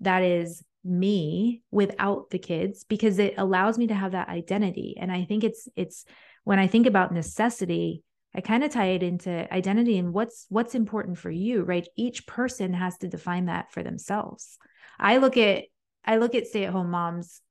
that 0.01 0.21
is 0.21 0.63
me 0.83 1.63
without 1.71 2.29
the 2.29 2.37
kids 2.37 2.83
because 2.83 3.17
it 3.17 3.35
allows 3.37 3.77
me 3.77 3.87
to 3.87 3.95
have 3.95 4.11
that 4.11 4.27
identity. 4.27 4.95
And 4.99 5.11
I 5.11 5.23
think 5.23 5.43
it's, 5.43 5.67
it's 5.75 6.05
when 6.43 6.59
I 6.59 6.67
think 6.67 6.87
about 6.87 7.13
necessity, 7.13 8.03
I 8.35 8.41
kind 8.41 8.63
of 8.63 8.71
tie 8.71 8.87
it 8.89 9.03
into 9.03 9.51
identity 9.53 9.97
and 9.97 10.13
what's 10.13 10.45
what's 10.49 10.75
important 10.75 11.17
for 11.17 11.31
you, 11.31 11.63
right? 11.63 11.87
Each 11.95 12.27
person 12.27 12.73
has 12.73 12.97
to 12.97 13.07
define 13.07 13.45
that 13.45 13.71
for 13.71 13.81
themselves. 13.81 14.57
I 14.99 15.17
look 15.17 15.37
at 15.37 15.63
I 16.03 16.17
look 16.17 16.35
at 16.35 16.47
stay-at-home 16.47 16.91
moms 16.91 17.41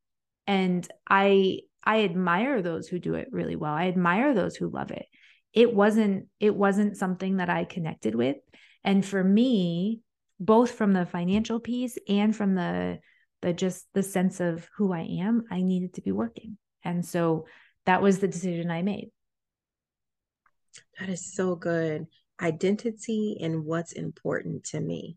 and 0.46 0.86
I 1.08 1.60
I 1.82 2.04
admire 2.04 2.60
those 2.60 2.86
who 2.86 2.98
do 2.98 3.14
it 3.14 3.28
really 3.30 3.56
well. 3.56 3.72
I 3.72 3.88
admire 3.88 4.34
those 4.34 4.56
who 4.56 4.68
love 4.68 4.90
it. 4.90 5.06
It 5.54 5.74
wasn't 5.74 6.28
it 6.38 6.54
wasn't 6.54 6.98
something 6.98 7.38
that 7.38 7.48
I 7.48 7.64
connected 7.64 8.14
with. 8.14 8.36
And 8.82 9.04
for 9.04 9.24
me, 9.24 10.00
both 10.38 10.72
from 10.72 10.92
the 10.92 11.06
financial 11.06 11.60
piece 11.60 11.96
and 12.08 12.36
from 12.36 12.54
the 12.54 12.98
the 13.40 13.54
just 13.54 13.86
the 13.94 14.02
sense 14.02 14.40
of 14.40 14.68
who 14.76 14.92
I 14.92 15.00
am, 15.20 15.44
I 15.50 15.62
needed 15.62 15.94
to 15.94 16.02
be 16.02 16.12
working. 16.12 16.58
And 16.82 17.04
so 17.06 17.46
that 17.86 18.02
was 18.02 18.18
the 18.18 18.28
decision 18.28 18.70
I 18.70 18.82
made. 18.82 19.10
That 20.98 21.08
is 21.08 21.34
so 21.34 21.54
good. 21.56 22.06
Identity 22.40 23.38
and 23.40 23.64
what's 23.64 23.92
important 23.92 24.64
to 24.64 24.80
me. 24.80 25.16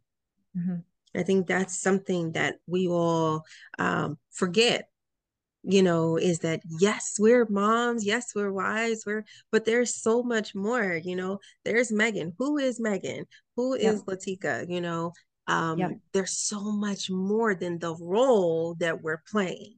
Mm-hmm. 0.57 0.77
I 1.19 1.23
think 1.23 1.47
that's 1.47 1.81
something 1.81 2.33
that 2.33 2.55
we 2.67 2.87
all 2.87 3.43
um, 3.79 4.17
forget 4.31 4.89
you 5.69 5.83
know, 5.83 6.15
is 6.15 6.39
that 6.39 6.61
yes, 6.79 7.17
we're 7.19 7.45
moms, 7.49 8.05
yes, 8.05 8.31
we're 8.33 8.53
wives, 8.53 9.03
we're 9.05 9.25
but 9.51 9.65
there's 9.65 9.93
so 9.93 10.23
much 10.23 10.55
more, 10.55 10.99
you 11.03 11.13
know. 11.13 11.39
There's 11.65 11.91
Megan. 11.91 12.33
Who 12.37 12.57
is 12.57 12.79
Megan? 12.79 13.25
Who 13.57 13.73
is 13.73 13.83
yep. 13.83 14.05
Latika? 14.05 14.69
You 14.69 14.79
know, 14.79 15.11
um, 15.47 15.77
yep. 15.77 15.91
there's 16.13 16.37
so 16.37 16.61
much 16.71 17.09
more 17.09 17.53
than 17.53 17.79
the 17.79 17.95
role 17.95 18.75
that 18.75 19.01
we're 19.01 19.21
playing. 19.29 19.75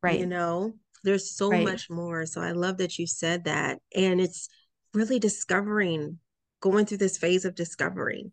Right. 0.00 0.20
You 0.20 0.26
know, 0.26 0.74
there's 1.02 1.36
so 1.36 1.50
right. 1.50 1.64
much 1.64 1.90
more. 1.90 2.24
So 2.24 2.40
I 2.40 2.52
love 2.52 2.78
that 2.78 2.96
you 2.96 3.08
said 3.08 3.44
that. 3.44 3.80
And 3.96 4.20
it's 4.20 4.48
really 4.94 5.18
discovering, 5.18 6.18
going 6.60 6.86
through 6.86 6.98
this 6.98 7.18
phase 7.18 7.44
of 7.44 7.54
discovering. 7.54 8.32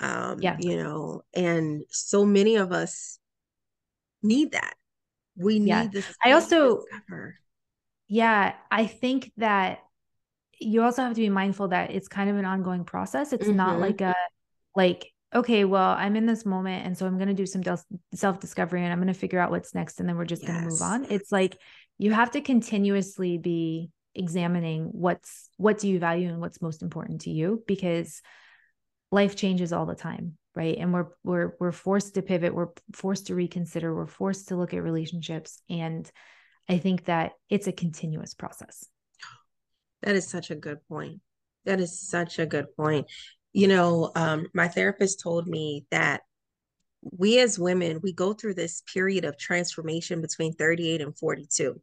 Um, 0.00 0.40
yeah. 0.40 0.56
you 0.58 0.76
know, 0.76 1.22
and 1.34 1.84
so 1.88 2.24
many 2.24 2.56
of 2.56 2.72
us 2.72 3.18
need 4.22 4.52
that 4.52 4.74
we 5.36 5.58
need 5.58 5.68
yeah. 5.68 5.86
this. 5.92 6.14
I 6.24 6.32
also, 6.32 6.82
yeah, 8.08 8.54
I 8.70 8.86
think 8.86 9.32
that 9.36 9.80
you 10.60 10.82
also 10.82 11.02
have 11.02 11.14
to 11.14 11.20
be 11.20 11.28
mindful 11.28 11.68
that 11.68 11.90
it's 11.90 12.08
kind 12.08 12.30
of 12.30 12.36
an 12.36 12.44
ongoing 12.44 12.84
process. 12.84 13.32
It's 13.32 13.46
mm-hmm. 13.46 13.56
not 13.56 13.80
like 13.80 14.00
a, 14.00 14.14
like, 14.76 15.12
okay, 15.34 15.64
well, 15.64 15.90
I'm 15.90 16.16
in 16.16 16.26
this 16.26 16.46
moment. 16.46 16.86
And 16.86 16.96
so 16.96 17.06
I'm 17.06 17.16
going 17.16 17.28
to 17.28 17.34
do 17.34 17.46
some 17.46 17.62
self 18.14 18.40
discovery 18.40 18.82
and 18.82 18.92
I'm 18.92 18.98
going 18.98 19.12
to 19.12 19.18
figure 19.18 19.40
out 19.40 19.50
what's 19.50 19.74
next. 19.74 19.98
And 19.98 20.08
then 20.08 20.16
we're 20.16 20.24
just 20.24 20.42
yes. 20.42 20.50
going 20.50 20.62
to 20.62 20.70
move 20.70 20.82
on. 20.82 21.06
It's 21.10 21.32
like 21.32 21.58
you 21.98 22.12
have 22.12 22.30
to 22.32 22.40
continuously 22.40 23.38
be 23.38 23.90
examining 24.14 24.84
what's, 24.92 25.50
what 25.56 25.78
do 25.78 25.88
you 25.88 25.98
value 25.98 26.28
and 26.28 26.40
what's 26.40 26.62
most 26.62 26.82
important 26.82 27.22
to 27.22 27.30
you 27.30 27.62
because 27.66 28.22
life 29.10 29.36
changes 29.36 29.72
all 29.72 29.86
the 29.86 29.94
time 29.94 30.36
right? 30.54 30.76
And 30.78 30.92
we're 30.92 31.06
we're 31.22 31.54
we're 31.58 31.72
forced 31.72 32.14
to 32.14 32.22
pivot 32.22 32.54
we're 32.54 32.68
forced 32.92 33.26
to 33.26 33.34
reconsider 33.34 33.94
we're 33.94 34.06
forced 34.06 34.48
to 34.48 34.56
look 34.56 34.74
at 34.74 34.82
relationships. 34.82 35.60
And 35.68 36.10
i 36.68 36.78
think 36.78 37.04
that 37.04 37.32
it's 37.50 37.66
a 37.66 37.72
continuous 37.72 38.34
process. 38.34 38.86
That 40.02 40.16
is 40.16 40.28
such 40.28 40.50
a 40.50 40.54
good 40.54 40.78
point. 40.88 41.20
That 41.64 41.80
is 41.80 42.00
such 42.00 42.38
a 42.38 42.46
good 42.46 42.74
point. 42.76 43.06
You 43.52 43.68
know 43.68 44.12
um, 44.14 44.46
my 44.54 44.68
therapist 44.68 45.20
told 45.20 45.46
me 45.46 45.86
that 45.90 46.22
we 47.02 47.38
as 47.40 47.58
women 47.58 48.00
we 48.02 48.12
go 48.12 48.32
through 48.32 48.54
this 48.54 48.82
period 48.92 49.24
of 49.24 49.36
transformation 49.36 50.20
between 50.20 50.54
38 50.54 51.00
and 51.02 51.16
42 51.16 51.80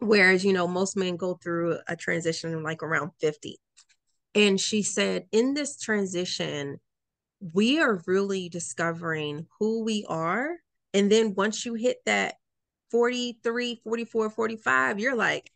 whereas 0.00 0.44
you 0.44 0.52
know 0.52 0.68
most 0.68 0.96
men 0.96 1.16
go 1.16 1.34
through 1.34 1.78
a 1.88 1.96
transition 1.96 2.62
like 2.62 2.82
around 2.82 3.10
50 3.20 3.58
and 4.34 4.60
she 4.60 4.82
said 4.82 5.26
in 5.32 5.54
this 5.54 5.78
transition 5.78 6.78
we 7.40 7.80
are 7.80 8.02
really 8.06 8.48
discovering 8.48 9.46
who 9.58 9.84
we 9.84 10.04
are. 10.08 10.56
And 10.94 11.10
then 11.10 11.34
once 11.34 11.66
you 11.66 11.74
hit 11.74 11.98
that 12.06 12.36
43, 12.90 13.80
44, 13.84 14.30
45, 14.30 15.00
you're 15.00 15.16
like, 15.16 15.50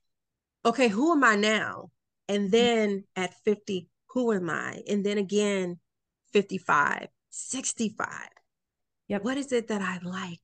okay, 0.64 0.88
who 0.88 1.12
am 1.12 1.25
I 1.25 1.37
now? 1.37 1.90
And 2.28 2.44
mm-hmm. 2.44 2.50
then 2.50 3.04
at 3.16 3.35
50, 3.44 3.88
who 4.11 4.32
am 4.32 4.50
I? 4.50 4.82
And 4.88 5.04
then 5.04 5.18
again, 5.18 5.78
55, 6.32 7.09
65. 7.30 8.09
Yep. 9.09 9.25
What 9.25 9.38
is 9.38 9.52
it 9.52 9.68
that 9.68 9.82
I 9.82 9.99
like? 10.06 10.40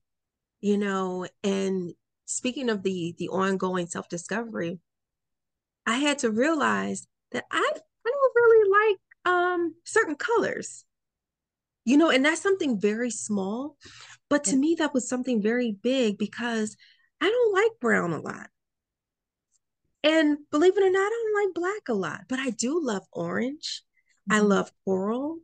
You 0.61 0.79
know, 0.79 1.27
and 1.45 1.95
speaking 2.27 2.69
of 2.69 2.83
the 2.83 3.15
the 3.19 3.29
ongoing 3.29 3.87
self-discovery, 3.87 4.79
I 5.87 5.99
had 5.99 6.19
to 6.19 6.31
realize 6.31 7.07
that 7.33 7.45
I, 7.51 7.59
I 7.59 8.11
don't 8.11 8.33
really 8.35 8.71
like 8.71 9.33
um 9.35 9.75
certain 9.85 10.17
colors 10.17 10.85
you 11.87 11.97
know, 11.97 12.11
and 12.11 12.25
that's 12.25 12.43
something 12.43 12.79
very 12.79 13.11
small. 13.11 13.77
But 14.29 14.45
to 14.45 14.51
yeah. 14.51 14.59
me, 14.59 14.75
that 14.81 14.93
was 14.93 15.09
something 15.09 15.41
very 15.41 15.73
big 15.73 16.19
because 16.19 16.77
I 17.21 17.31
don't 17.31 17.55
like 17.55 17.81
brown 17.81 18.13
a 18.13 18.21
lot. 18.21 18.49
And 20.03 20.39
believe 20.51 20.77
it 20.77 20.83
or 20.83 20.91
not, 20.91 20.99
I 20.99 21.33
don't 21.33 21.47
like 21.47 21.55
black 21.55 21.89
a 21.89 21.95
lot, 21.95 22.23
but 22.29 22.41
I 22.41 22.51
do 22.51 22.85
love 22.85 23.05
orange. 23.13 23.83
Mm-hmm. 24.29 24.37
I 24.37 24.45
love 24.45 24.71
coral. 24.85 25.39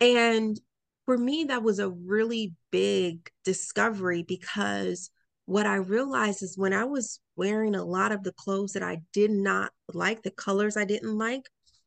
And 0.00 0.58
for 1.06 1.18
me, 1.18 1.44
that 1.44 1.64
was 1.64 1.80
a 1.80 1.90
really 1.90 2.54
big 2.70 3.28
discovery 3.44 4.22
because 4.22 5.10
what 5.50 5.66
I 5.66 5.74
realized 5.74 6.44
is 6.44 6.56
when 6.56 6.72
I 6.72 6.84
was 6.84 7.18
wearing 7.34 7.74
a 7.74 7.84
lot 7.84 8.12
of 8.12 8.22
the 8.22 8.30
clothes 8.30 8.74
that 8.74 8.84
I 8.84 9.00
did 9.12 9.32
not 9.32 9.72
like, 9.92 10.22
the 10.22 10.30
colors 10.30 10.76
I 10.76 10.84
didn't 10.84 11.18
like, 11.18 11.42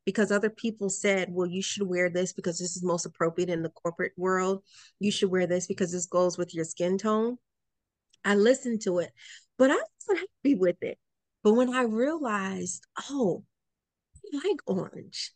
because 0.05 0.33
other 0.33 0.49
people 0.49 0.89
said, 0.89 1.29
well, 1.31 1.47
you 1.47 1.61
should 1.61 1.87
wear 1.87 2.09
this 2.09 2.33
because 2.33 2.59
this 2.59 2.75
is 2.75 2.83
most 2.83 3.05
appropriate 3.05 3.49
in 3.49 3.63
the 3.63 3.69
corporate 3.69 4.11
world. 4.17 4.63
You 4.99 5.11
should 5.11 5.31
wear 5.31 5.47
this 5.47 5.65
because 5.65 5.93
this 5.93 6.07
goes 6.07 6.37
with 6.37 6.53
your 6.53 6.65
skin 6.65 6.97
tone. 6.97 7.37
I 8.25 8.35
listened 8.35 8.81
to 8.81 8.99
it, 8.99 9.11
but 9.57 9.71
I 9.71 9.75
wasn't 9.75 10.27
happy 10.43 10.55
with 10.55 10.83
it. 10.83 10.97
But 11.41 11.53
when 11.53 11.73
I 11.73 11.83
realized, 11.83 12.85
oh, 13.09 13.45
I 14.25 14.45
like 14.45 14.59
orange, 14.65 15.31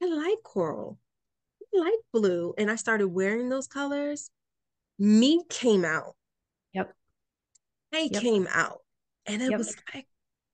I 0.00 0.06
like 0.06 0.38
coral, 0.44 1.00
I 1.74 1.80
like 1.80 1.98
blue, 2.12 2.54
and 2.56 2.70
I 2.70 2.76
started 2.76 3.08
wearing 3.08 3.48
those 3.48 3.66
colors, 3.66 4.30
me 5.00 5.42
came 5.50 5.84
out. 5.84 6.14
Yep. 6.74 6.94
They 7.92 8.08
yep. 8.10 8.22
came 8.22 8.48
out. 8.50 8.78
And 9.26 9.40
it 9.40 9.50
yep. 9.50 9.58
was 9.58 9.76
like, 9.94 10.06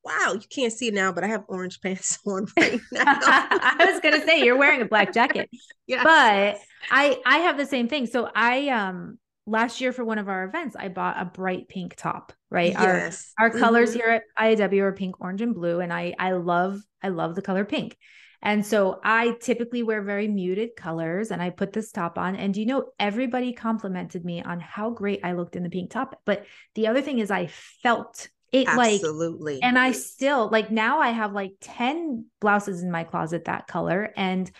wow, 0.04 0.34
you 0.34 0.46
can't 0.48 0.72
see 0.72 0.88
it 0.88 0.94
now, 0.94 1.12
but 1.12 1.24
I 1.24 1.28
have 1.28 1.44
orange 1.48 1.80
pants 1.82 2.18
on 2.26 2.46
right 2.58 2.80
now. 2.92 3.04
I 3.06 3.90
was 3.90 4.00
gonna 4.00 4.24
say 4.24 4.44
you're 4.44 4.56
wearing 4.56 4.82
a 4.82 4.86
black 4.86 5.12
jacket. 5.12 5.48
yeah. 5.86 6.02
But 6.04 6.60
I 6.90 7.20
I 7.24 7.38
have 7.38 7.56
the 7.56 7.66
same 7.66 7.88
thing. 7.88 8.06
So 8.06 8.30
I 8.34 8.68
um 8.68 9.18
last 9.46 9.80
year 9.80 9.92
for 9.92 10.04
one 10.04 10.18
of 10.18 10.28
our 10.28 10.44
events, 10.44 10.76
I 10.78 10.88
bought 10.88 11.20
a 11.20 11.24
bright 11.24 11.68
pink 11.68 11.96
top, 11.96 12.32
right? 12.50 12.72
Yes. 12.72 13.32
Our 13.38 13.46
our 13.46 13.50
mm-hmm. 13.50 13.60
colors 13.60 13.94
here 13.94 14.08
at 14.08 14.22
IAW 14.38 14.80
are 14.80 14.92
pink, 14.92 15.20
orange, 15.20 15.40
and 15.40 15.54
blue. 15.54 15.80
And 15.80 15.92
I 15.92 16.14
I 16.18 16.32
love, 16.32 16.80
I 17.02 17.08
love 17.08 17.34
the 17.34 17.42
color 17.42 17.64
pink. 17.64 17.96
And 18.42 18.64
so 18.64 19.00
I 19.02 19.36
typically 19.40 19.82
wear 19.82 20.02
very 20.02 20.28
muted 20.28 20.76
colors 20.76 21.30
and 21.30 21.42
I 21.42 21.50
put 21.50 21.72
this 21.72 21.90
top 21.90 22.18
on. 22.18 22.36
And 22.36 22.56
you 22.56 22.66
know, 22.66 22.92
everybody 22.98 23.52
complimented 23.52 24.24
me 24.24 24.42
on 24.42 24.60
how 24.60 24.90
great 24.90 25.20
I 25.24 25.32
looked 25.32 25.56
in 25.56 25.62
the 25.62 25.70
pink 25.70 25.90
top. 25.90 26.20
But 26.24 26.46
the 26.74 26.86
other 26.86 27.02
thing 27.02 27.18
is 27.18 27.30
I 27.30 27.46
felt 27.82 28.28
it 28.50 28.66
Absolutely. 28.66 28.92
like 28.92 28.94
absolutely 28.94 29.62
and 29.62 29.78
i 29.78 29.92
still 29.92 30.48
like 30.48 30.70
now 30.70 31.00
i 31.00 31.10
have 31.10 31.34
like 31.34 31.52
10 31.60 32.24
blouses 32.40 32.82
in 32.82 32.90
my 32.90 33.04
closet 33.04 33.44
that 33.44 33.66
color 33.66 34.10
and 34.16 34.50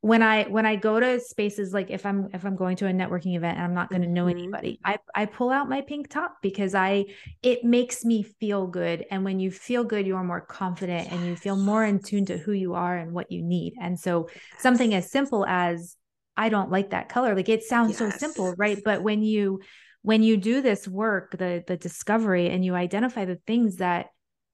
when 0.00 0.22
i 0.22 0.44
when 0.44 0.64
i 0.64 0.76
go 0.76 1.00
to 1.00 1.18
spaces 1.18 1.72
like 1.72 1.90
if 1.90 2.06
i'm 2.06 2.28
if 2.32 2.44
i'm 2.44 2.54
going 2.54 2.76
to 2.76 2.86
a 2.86 2.92
networking 2.92 3.36
event 3.36 3.56
and 3.56 3.64
i'm 3.64 3.74
not 3.74 3.90
going 3.90 4.02
to 4.02 4.08
know 4.08 4.26
mm-hmm. 4.26 4.38
anybody 4.38 4.78
i 4.84 4.96
i 5.14 5.24
pull 5.24 5.50
out 5.50 5.68
my 5.68 5.80
pink 5.80 6.08
top 6.08 6.36
because 6.40 6.74
i 6.74 7.04
it 7.42 7.64
makes 7.64 8.04
me 8.04 8.22
feel 8.22 8.66
good 8.66 9.04
and 9.10 9.24
when 9.24 9.40
you 9.40 9.50
feel 9.50 9.82
good 9.82 10.06
you're 10.06 10.22
more 10.22 10.40
confident 10.40 11.04
yes. 11.04 11.12
and 11.12 11.26
you 11.26 11.34
feel 11.34 11.56
more 11.56 11.84
in 11.84 12.00
tune 12.00 12.24
to 12.24 12.38
who 12.38 12.52
you 12.52 12.74
are 12.74 12.96
and 12.96 13.12
what 13.12 13.32
you 13.32 13.42
need 13.42 13.74
and 13.80 13.98
so 13.98 14.28
yes. 14.32 14.42
something 14.60 14.94
as 14.94 15.10
simple 15.10 15.44
as 15.46 15.96
i 16.36 16.48
don't 16.48 16.70
like 16.70 16.90
that 16.90 17.08
color 17.08 17.34
like 17.34 17.48
it 17.48 17.64
sounds 17.64 17.90
yes. 17.90 17.98
so 17.98 18.10
simple 18.10 18.54
right 18.56 18.78
but 18.84 19.02
when 19.02 19.22
you 19.22 19.60
when 20.02 20.22
you 20.22 20.36
do 20.36 20.62
this 20.62 20.86
work 20.86 21.36
the 21.36 21.64
the 21.66 21.76
discovery 21.76 22.48
and 22.50 22.64
you 22.64 22.76
identify 22.76 23.24
the 23.24 23.40
things 23.48 23.76
that 23.76 24.06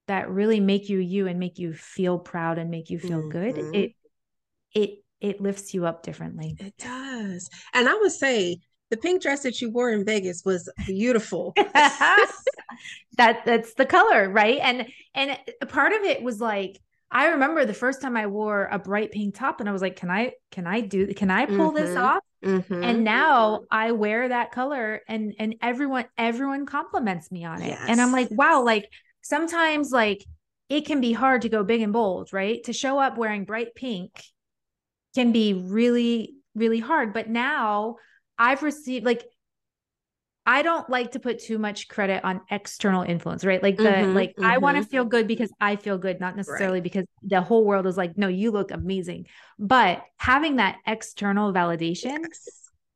that 0.07 0.31
really 0.31 0.61
make 0.61 0.89
you 0.89 0.99
you 0.99 1.27
and 1.27 1.39
make 1.39 1.59
you 1.59 1.75
feel 1.75 2.19
proud 2.19 2.57
and 2.57 2.71
make 2.71 2.89
you 2.89 2.99
feel 2.99 3.21
mm-hmm. 3.21 3.29
good 3.29 3.59
it 3.75 3.93
it 4.75 5.04
it 5.25 5.41
lifts 5.41 5.73
you 5.73 5.87
up 5.87 6.03
differently 6.03 6.55
it 6.61 6.77
does 6.79 7.49
and 7.73 7.89
i 7.89 7.95
would 7.95 8.13
say 8.13 8.59
the 8.91 8.97
pink 8.97 9.23
dress 9.23 9.43
that 9.43 9.61
you 9.61 9.71
wore 9.71 9.91
in 9.91 10.05
vegas 10.05 10.43
was 10.45 10.69
beautiful 10.87 11.55
that 13.17 13.43
that's 13.45 13.75
the 13.75 13.87
color 13.87 14.29
right 14.29 14.59
and 14.63 14.87
and 15.15 15.39
part 15.69 15.93
of 15.93 16.03
it 16.03 16.23
was 16.23 16.41
like 16.41 16.79
I 17.11 17.29
remember 17.29 17.65
the 17.65 17.73
first 17.73 18.03
time 18.03 18.17
I 18.17 18.27
wore 18.27 18.69
a 18.73 18.79
bright 18.79 19.13
pink 19.13 19.37
top 19.37 19.61
and 19.61 19.69
I 19.69 19.73
was 19.73 19.81
like, 19.81 19.95
can 19.95 20.11
I, 20.11 20.33
can 20.51 20.67
I 20.67 20.81
do, 20.81 21.15
can 21.15 21.31
I 21.31 21.47
pull 21.47 21.71
mm-hmm. 21.71 21.77
this 21.77 21.97
off? 21.97 22.25
Mm-hmm. 22.45 22.83
And 22.83 23.05
now 23.05 23.61
I 23.71 23.93
wear 23.93 24.31
that 24.31 24.51
color 24.51 25.01
and, 25.07 25.33
and 25.39 25.55
everyone, 25.63 26.07
everyone 26.19 26.67
compliments 26.67 27.31
me 27.31 27.45
on 27.45 27.63
it. 27.63 27.69
Yes. 27.69 27.85
And 27.87 28.01
I'm 28.01 28.11
like, 28.11 28.31
wow, 28.33 28.65
like 28.65 28.91
sometimes 29.23 29.93
like 29.93 30.25
it 30.69 30.87
can 30.87 31.01
be 31.01 31.13
hard 31.13 31.43
to 31.43 31.49
go 31.49 31.63
big 31.63 31.83
and 31.83 31.93
bold, 31.93 32.33
right? 32.33 32.65
To 32.65 32.73
show 32.73 32.99
up 32.99 33.17
wearing 33.17 33.45
bright 33.45 33.77
pink 33.77 34.11
can 35.15 35.33
be 35.33 35.55
really, 35.55 36.35
really 36.55 36.81
hard. 36.81 37.13
But 37.13 37.29
now 37.29 37.97
I've 38.39 38.63
received 38.63 39.05
like 39.05 39.25
I 40.47 40.63
don't 40.63 40.89
like 40.91 41.13
to 41.13 41.21
put 41.21 41.39
too 41.39 41.59
much 41.59 41.89
credit 41.89 42.23
on 42.23 42.43
external 42.51 43.03
influence, 43.03 43.47
right? 43.47 43.63
Like 43.63 43.79
the 43.79 43.85
mm-hmm, 43.85 44.15
like 44.15 44.31
mm-hmm. 44.33 44.45
I 44.45 44.59
want 44.59 44.77
to 44.77 44.85
feel 44.85 45.07
good 45.07 45.27
because 45.27 45.51
I 45.59 45.77
feel 45.77 45.97
good, 45.97 46.21
not 46.21 46.37
necessarily 46.37 46.81
right. 46.81 46.83
because 46.83 47.07
the 47.23 47.41
whole 47.41 47.65
world 47.65 47.87
is 47.87 47.97
like, 47.97 48.19
no, 48.19 48.29
you 48.29 48.51
look 48.51 48.71
amazing. 48.71 49.27
But 49.59 50.03
having 50.19 50.57
that 50.57 50.77
external 50.87 51.53
validation, 51.55 52.19
yes. 52.21 52.49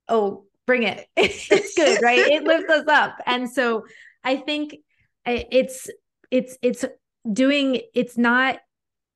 oh, 0.08 0.44
bring 0.66 0.82
it. 0.82 1.06
it's 1.16 1.74
good, 1.74 2.02
right? 2.02 2.18
it 2.18 2.42
lifts 2.44 2.70
us 2.70 2.86
up. 2.86 3.16
And 3.24 3.50
so 3.50 3.86
I 4.22 4.36
think 4.36 4.76
it's 5.24 5.88
it's 6.30 6.58
it's 6.60 6.84
doing 7.32 7.80
it's 7.94 8.18
not 8.18 8.58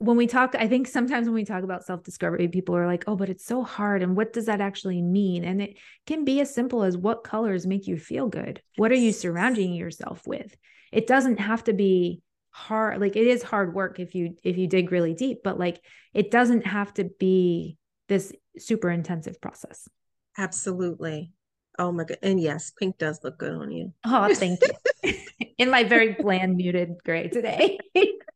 when 0.03 0.17
we 0.17 0.27
talk, 0.27 0.57
I 0.59 0.67
think 0.67 0.89
sometimes 0.89 1.27
when 1.27 1.35
we 1.35 1.45
talk 1.45 1.63
about 1.63 1.85
self 1.85 2.03
discovery, 2.03 2.49
people 2.49 2.77
are 2.77 2.87
like, 2.87 3.05
oh, 3.07 3.15
but 3.15 3.29
it's 3.29 3.47
so 3.47 3.63
hard. 3.63 4.03
And 4.03 4.17
what 4.17 4.33
does 4.33 4.47
that 4.47 4.61
actually 4.61 5.01
mean? 5.01 5.45
And 5.45 5.63
it 5.63 5.79
can 6.07 6.25
be 6.25 6.41
as 6.41 6.53
simple 6.53 6.83
as 6.83 6.97
what 6.97 7.23
colors 7.23 7.67
make 7.67 7.87
you 7.87 7.97
feel 7.97 8.29
good? 8.29 8.61
What 8.77 8.91
are 8.91 8.97
you 8.97 9.13
surrounding 9.13 9.75
yourself 9.75 10.27
with? 10.27 10.57
It 10.91 11.07
doesn't 11.07 11.39
have 11.39 11.63
to 11.65 11.73
be 11.73 12.21
hard. 12.51 13.01
Like 13.01 13.15
it 13.15 13.29
is 13.29 13.45
hard 13.45 13.75
work 13.75 14.01
if 14.01 14.15
you, 14.17 14.35
if 14.43 14.59
you 14.59 14.67
dig 14.67 14.91
really 14.91 15.15
deep, 15.15 15.39
but 15.45 15.57
like 15.59 15.81
it 16.13 16.33
doesn't 16.33 16.67
have 16.67 16.93
to 16.95 17.05
be 17.21 17.79
this 18.09 18.33
super 18.59 18.91
intensive 18.91 19.41
process. 19.41 19.89
Absolutely. 20.37 21.33
Oh 21.79 21.93
my 21.93 22.05
god. 22.05 22.19
And 22.23 22.41
yes, 22.41 22.73
pink 22.77 22.99
does 22.99 23.21
look 23.23 23.39
good 23.39 23.53
on 23.53 23.71
you. 23.71 23.93
Oh, 24.05 24.35
thank 24.35 24.59
you. 24.61 25.13
In 25.59 25.71
my 25.71 25.85
very 25.85 26.17
bland 26.19 26.57
muted 26.57 26.97
gray 27.05 27.29
today. 27.29 27.79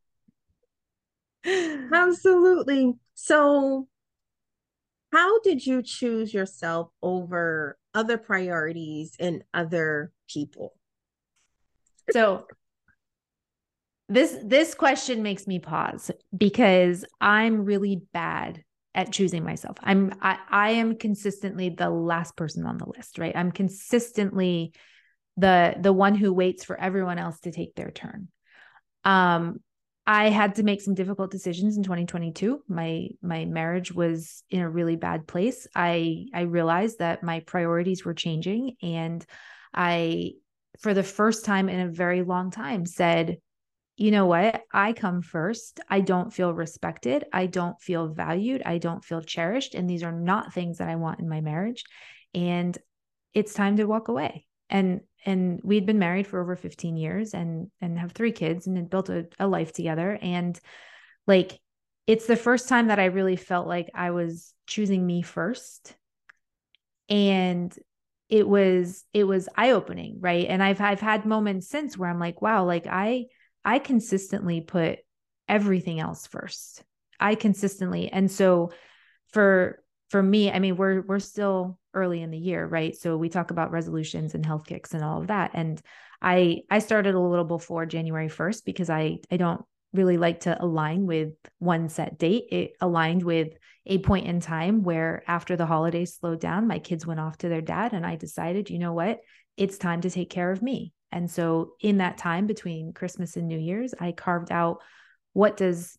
Absolutely. 1.45 2.93
So, 3.13 3.87
how 5.11 5.39
did 5.39 5.65
you 5.65 5.81
choose 5.81 6.33
yourself 6.33 6.89
over 7.01 7.77
other 7.93 8.17
priorities 8.17 9.15
and 9.19 9.43
other 9.53 10.11
people? 10.29 10.73
So, 12.11 12.45
this 14.09 14.37
this 14.43 14.73
question 14.73 15.21
makes 15.21 15.47
me 15.47 15.59
pause 15.59 16.11
because 16.35 17.03
I'm 17.19 17.65
really 17.65 18.01
bad 18.13 18.63
at 18.95 19.11
choosing 19.11 19.43
myself. 19.43 19.77
I'm 19.81 20.13
I, 20.21 20.39
I 20.49 20.69
am 20.71 20.97
consistently 20.97 21.69
the 21.69 21.89
last 21.89 22.35
person 22.35 22.65
on 22.65 22.77
the 22.77 22.87
list, 22.87 23.19
right? 23.19 23.35
I'm 23.35 23.51
consistently 23.51 24.73
the 25.35 25.75
the 25.79 25.93
one 25.93 26.15
who 26.15 26.33
waits 26.33 26.63
for 26.63 26.79
everyone 26.79 27.19
else 27.19 27.39
to 27.41 27.51
take 27.51 27.75
their 27.75 27.91
turn. 27.91 28.29
Um 29.03 29.59
I 30.09 30.29
had 30.29 30.55
to 30.55 30.63
make 30.63 30.81
some 30.81 30.93
difficult 30.95 31.31
decisions 31.31 31.75
in 31.75 31.83
2022. 31.83 32.63
My 32.69 33.09
my 33.21 33.43
marriage 33.43 33.91
was 33.91 34.41
in 34.49 34.61
a 34.61 34.69
really 34.69 34.95
bad 34.95 35.27
place. 35.27 35.67
I 35.75 36.27
I 36.33 36.41
realized 36.41 36.99
that 36.99 37.23
my 37.23 37.41
priorities 37.41 38.05
were 38.05 38.13
changing 38.13 38.77
and 38.81 39.25
I 39.73 40.31
for 40.79 40.93
the 40.93 41.03
first 41.03 41.43
time 41.43 41.67
in 41.67 41.81
a 41.81 41.91
very 41.91 42.23
long 42.23 42.51
time 42.51 42.85
said, 42.85 43.39
you 43.97 44.11
know 44.11 44.27
what? 44.27 44.61
I 44.71 44.93
come 44.93 45.21
first. 45.21 45.81
I 45.89 45.99
don't 45.99 46.31
feel 46.31 46.53
respected. 46.53 47.25
I 47.33 47.47
don't 47.47 47.79
feel 47.81 48.07
valued. 48.07 48.61
I 48.65 48.77
don't 48.77 49.03
feel 49.03 49.21
cherished 49.21 49.75
and 49.75 49.89
these 49.89 50.03
are 50.03 50.13
not 50.13 50.53
things 50.53 50.77
that 50.77 50.87
I 50.87 50.95
want 50.95 51.19
in 51.19 51.27
my 51.27 51.41
marriage 51.41 51.83
and 52.33 52.77
it's 53.33 53.53
time 53.53 53.75
to 53.75 53.83
walk 53.83 54.07
away. 54.07 54.46
And 54.69 55.01
and 55.25 55.59
we'd 55.63 55.85
been 55.85 55.99
married 55.99 56.25
for 56.25 56.39
over 56.39 56.55
15 56.55 56.95
years 56.97 57.33
and 57.33 57.69
and 57.81 57.99
have 57.99 58.13
three 58.13 58.31
kids 58.31 58.67
and 58.67 58.77
had 58.77 58.89
built 58.89 59.09
a, 59.09 59.27
a 59.39 59.47
life 59.47 59.73
together. 59.73 60.17
And 60.21 60.59
like 61.25 61.59
it's 62.07 62.25
the 62.25 62.37
first 62.37 62.69
time 62.69 62.87
that 62.87 62.99
i 62.99 63.05
really 63.05 63.35
felt 63.35 63.67
like 63.67 63.89
i 63.93 64.11
was 64.11 64.53
choosing 64.65 65.05
me 65.05 65.21
first. 65.21 65.95
And 67.09 67.77
it 68.29 68.47
was 68.47 69.05
it 69.13 69.23
was 69.23 69.49
eye 69.55 69.71
opening 69.71 70.17
right? 70.19 70.47
And 70.47 70.63
i've 70.63 70.81
i've 70.81 71.01
had 71.01 71.25
moments 71.25 71.67
since 71.67 71.97
where 71.97 72.09
i'm 72.09 72.19
like 72.19 72.41
wow 72.41 72.65
like 72.65 72.87
i 72.87 73.25
i 73.63 73.79
consistently 73.79 74.61
put 74.61 74.99
everything 75.47 75.99
else 75.99 76.27
first. 76.27 76.83
I 77.19 77.35
consistently 77.35 78.09
and 78.11 78.29
so 78.29 78.71
for 79.29 79.83
for 80.09 80.23
me 80.23 80.51
i 80.51 80.59
mean 80.59 80.77
we're 80.77 81.01
we're 81.01 81.19
still 81.19 81.79
early 81.97 82.21
in 82.21 82.31
the 82.31 82.37
year, 82.37 82.65
right? 82.65 82.95
So 82.95 83.17
we 83.17 83.29
talk 83.29 83.51
about 83.51 83.71
resolutions 83.71 84.35
and 84.35 84.45
health 84.45 84.65
kicks 84.65 84.93
and 84.93 85.03
all 85.03 85.19
of 85.19 85.27
that. 85.27 85.51
And 85.53 85.81
I 86.21 86.61
I 86.69 86.79
started 86.79 87.15
a 87.15 87.19
little 87.19 87.45
before 87.45 87.85
January 87.85 88.29
1st 88.29 88.63
because 88.65 88.89
I 88.89 89.17
I 89.31 89.37
don't 89.37 89.61
really 89.93 90.17
like 90.17 90.41
to 90.41 90.63
align 90.63 91.05
with 91.05 91.33
one 91.59 91.89
set 91.89 92.17
date. 92.17 92.45
It 92.51 92.71
aligned 92.79 93.23
with 93.23 93.53
a 93.85 93.99
point 93.99 94.27
in 94.27 94.39
time 94.39 94.83
where 94.83 95.23
after 95.27 95.55
the 95.55 95.65
holidays 95.65 96.15
slowed 96.15 96.39
down, 96.39 96.67
my 96.67 96.79
kids 96.79 97.05
went 97.05 97.19
off 97.19 97.37
to 97.39 97.49
their 97.49 97.61
dad 97.61 97.93
and 97.93 98.05
I 98.05 98.15
decided, 98.15 98.69
you 98.69 98.79
know 98.79 98.93
what? 98.93 99.19
It's 99.55 99.77
time 99.77 100.01
to 100.01 100.09
take 100.09 100.29
care 100.29 100.51
of 100.51 100.61
me. 100.61 100.93
And 101.11 101.31
so 101.31 101.73
in 101.79 101.97
that 101.97 102.17
time 102.17 102.47
between 102.47 102.93
Christmas 102.93 103.37
and 103.37 103.47
New 103.47 103.57
Year's, 103.57 103.93
I 103.99 104.11
carved 104.11 104.51
out 104.51 104.81
what 105.33 105.57
does 105.57 105.97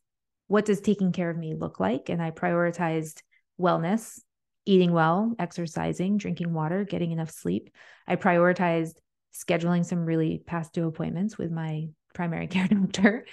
what 0.49 0.65
does 0.65 0.81
taking 0.81 1.13
care 1.13 1.31
of 1.31 1.37
me 1.37 1.55
look 1.55 1.79
like 1.79 2.09
and 2.09 2.23
I 2.23 2.31
prioritized 2.31 3.21
wellness 3.61 4.21
eating 4.69 4.93
well, 4.93 5.35
exercising, 5.39 6.19
drinking 6.19 6.53
water, 6.53 6.85
getting 6.85 7.11
enough 7.11 7.31
sleep. 7.31 7.71
I 8.07 8.17
prioritized 8.17 8.97
scheduling 9.35 9.83
some 9.83 10.05
really 10.05 10.43
past 10.47 10.75
due 10.75 10.87
appointments 10.87 11.39
with 11.39 11.51
my 11.51 11.89
primary 12.13 12.47
care 12.49 12.69
doctor. 12.69 13.25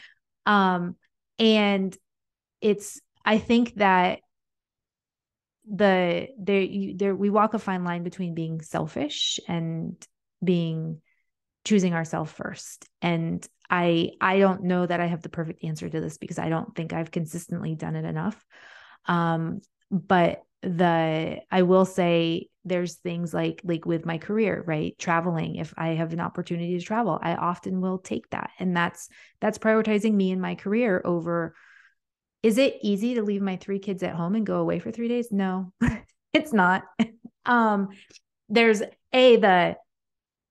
Um, 0.46 0.96
and 1.38 1.96
it's, 2.62 3.02
I 3.26 3.38
think 3.38 3.76
that 3.76 4.20
the 5.68 6.28
there 6.38 6.62
you 6.62 6.96
there 6.96 7.16
we 7.16 7.32
walk 7.32 7.56
a 7.56 7.60
fine 7.60 7.84
line 7.84 8.04
between 8.04 8.36
being 8.36 8.62
selfish 8.62 9.40
and 9.48 9.96
being 10.44 11.02
choosing 11.64 11.96
ourselves 11.96 12.32
first 12.32 12.88
and 13.02 13.48
i 13.68 14.12
i 14.22 14.38
don't 14.38 14.62
know 14.62 14.86
that 14.86 15.00
i 15.00 15.08
have 15.08 15.24
the 15.24 15.30
perfect 15.30 15.64
answer 15.64 15.90
to 15.90 16.00
this 16.00 16.20
because 16.20 16.38
i 16.38 16.50
don't 16.50 16.76
think 16.76 16.94
i've 16.94 17.10
consistently 17.10 17.74
done 17.74 17.96
it 17.96 18.06
enough 18.06 18.46
um 19.08 19.60
but 19.90 20.45
the 20.66 21.40
I 21.52 21.62
will 21.62 21.86
say 21.86 22.48
there's 22.64 22.96
things 22.96 23.34
like 23.34 23.62
like 23.64 23.86
with 23.86 24.06
my 24.06 24.18
career, 24.18 24.64
right? 24.66 24.98
Traveling. 24.98 25.56
If 25.56 25.74
I 25.78 25.90
have 25.90 26.12
an 26.12 26.20
opportunity 26.20 26.78
to 26.78 26.84
travel, 26.84 27.20
I 27.22 27.36
often 27.36 27.82
will 27.82 28.00
take 28.00 28.30
that. 28.32 28.50
And 28.60 28.76
that's 28.76 29.08
that's 29.40 29.60
prioritizing 29.60 30.14
me 30.14 30.32
and 30.32 30.42
my 30.42 30.56
career 30.56 31.02
over 31.06 31.56
is 32.42 32.58
it 32.58 32.78
easy 32.82 33.16
to 33.16 33.24
leave 33.24 33.42
my 33.42 33.56
three 33.56 33.80
kids 33.80 34.04
at 34.04 34.14
home 34.14 34.36
and 34.36 34.46
go 34.46 34.60
away 34.60 34.78
for 34.78 34.92
3 34.92 35.08
days? 35.08 35.32
No. 35.32 35.72
it's 36.34 36.54
not. 36.54 36.84
um 37.46 37.90
there's 38.50 38.82
a 39.14 39.38
the 39.38 39.76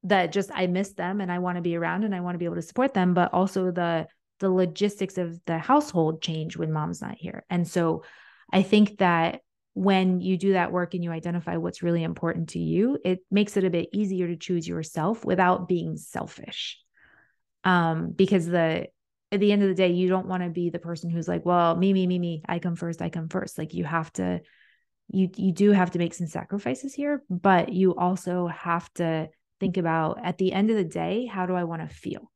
that 0.05 0.33
just 0.33 0.50
I 0.55 0.66
miss 0.68 0.92
them 0.92 1.20
and 1.20 1.33
I 1.33 1.38
want 1.38 1.57
to 1.57 1.62
be 1.62 1.77
around 1.77 2.05
and 2.05 2.14
I 2.14 2.20
want 2.20 2.35
to 2.35 2.38
be 2.38 2.44
able 2.44 2.57
to 2.57 2.62
support 2.62 2.94
them, 2.94 3.14
but 3.14 3.33
also 3.33 3.70
the 3.70 4.07
the 4.40 4.50
logistics 4.50 5.18
of 5.18 5.40
the 5.46 5.59
household 5.59 6.22
change 6.22 6.57
when 6.57 6.72
mom's 6.72 7.00
not 7.00 7.16
here. 7.16 7.44
And 7.50 7.66
so 7.66 8.05
I 8.53 8.62
think 8.62 8.98
that 8.98 9.40
when 9.75 10.21
you 10.21 10.39
do 10.39 10.53
that 10.53 10.73
work 10.73 10.95
and 10.95 11.03
you 11.03 11.11
identify 11.11 11.57
what's 11.57 11.83
really 11.83 12.05
important 12.05 12.51
to 12.51 12.61
you, 12.61 12.99
it 13.05 13.21
makes 13.31 13.57
it 13.57 13.65
a 13.65 13.71
bit 13.71 13.89
easier 13.93 14.29
to 14.29 14.37
choose 14.37 14.67
yourself 14.67 15.25
without 15.25 15.69
being 15.69 15.97
selfish. 15.97 16.79
Um, 17.65 18.13
because 18.13 18.47
the 18.47 18.87
at 19.33 19.41
the 19.41 19.51
end 19.51 19.63
of 19.63 19.69
the 19.69 19.75
day, 19.75 19.91
you 19.91 20.09
don't 20.09 20.29
want 20.29 20.45
to 20.45 20.49
be 20.49 20.71
the 20.71 20.79
person 20.79 21.11
who's 21.11 21.27
like, 21.27 21.45
well, 21.45 21.75
me, 21.75 21.93
me, 21.93 22.07
me, 22.07 22.21
me, 22.21 22.43
I 22.49 22.61
come 22.61 22.77
first, 22.77 23.03
I 23.03 23.09
come 23.09 23.29
first. 23.29 23.59
Like 23.59 23.75
you 23.75 23.85
have 23.85 24.13
to, 24.15 24.41
you 25.09 25.29
you 25.37 25.53
do 25.53 25.73
have 25.73 25.91
to 25.93 25.99
make 25.99 26.15
some 26.15 26.29
sacrifices 26.29 26.95
here, 26.95 27.25
but 27.29 27.73
you 27.73 27.97
also 27.97 28.47
have 28.47 28.93
to 28.95 29.29
think 29.59 29.77
about 29.77 30.25
at 30.25 30.39
the 30.39 30.53
end 30.53 30.71
of 30.71 30.77
the 30.77 30.85
day, 30.85 31.27
how 31.27 31.47
do 31.47 31.55
I 31.55 31.65
want 31.65 31.83
to 31.83 31.93
feel? 31.93 32.31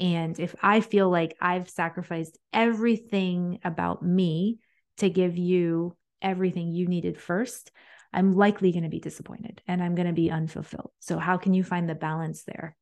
And 0.00 0.38
if 0.40 0.56
I 0.60 0.80
feel 0.80 1.08
like 1.08 1.36
I've 1.40 1.70
sacrificed 1.70 2.38
everything 2.52 3.60
about 3.62 4.02
me 4.02 4.58
to 4.96 5.08
give 5.08 5.36
you 5.36 5.96
everything 6.22 6.72
you 6.72 6.86
needed 6.86 7.20
first, 7.20 7.70
I'm 8.12 8.32
likely 8.32 8.72
going 8.72 8.84
to 8.84 8.88
be 8.88 9.00
disappointed 9.00 9.62
and 9.66 9.82
I'm 9.82 9.94
going 9.94 10.06
to 10.06 10.12
be 10.12 10.30
unfulfilled. 10.30 10.90
So, 11.00 11.18
how 11.18 11.36
can 11.36 11.54
you 11.54 11.64
find 11.64 11.88
the 11.88 11.94
balance 11.94 12.44
there? 12.44 12.76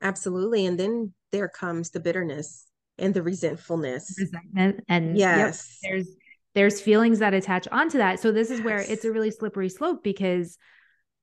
Absolutely. 0.00 0.66
And 0.66 0.78
then 0.78 1.12
there 1.30 1.48
comes 1.48 1.90
the 1.90 2.00
bitterness 2.00 2.66
and 2.98 3.14
the 3.14 3.22
resentfulness. 3.22 4.16
Resentment. 4.18 4.84
And 4.88 5.16
yes, 5.16 5.78
yep, 5.82 5.90
there's 5.90 6.08
there's 6.54 6.80
feelings 6.80 7.20
that 7.20 7.34
attach 7.34 7.66
onto 7.68 7.98
that. 7.98 8.20
So 8.20 8.32
this 8.32 8.50
is 8.50 8.58
yes. 8.58 8.64
where 8.64 8.78
it's 8.78 9.04
a 9.04 9.12
really 9.12 9.30
slippery 9.30 9.68
slope 9.68 10.02
because 10.02 10.58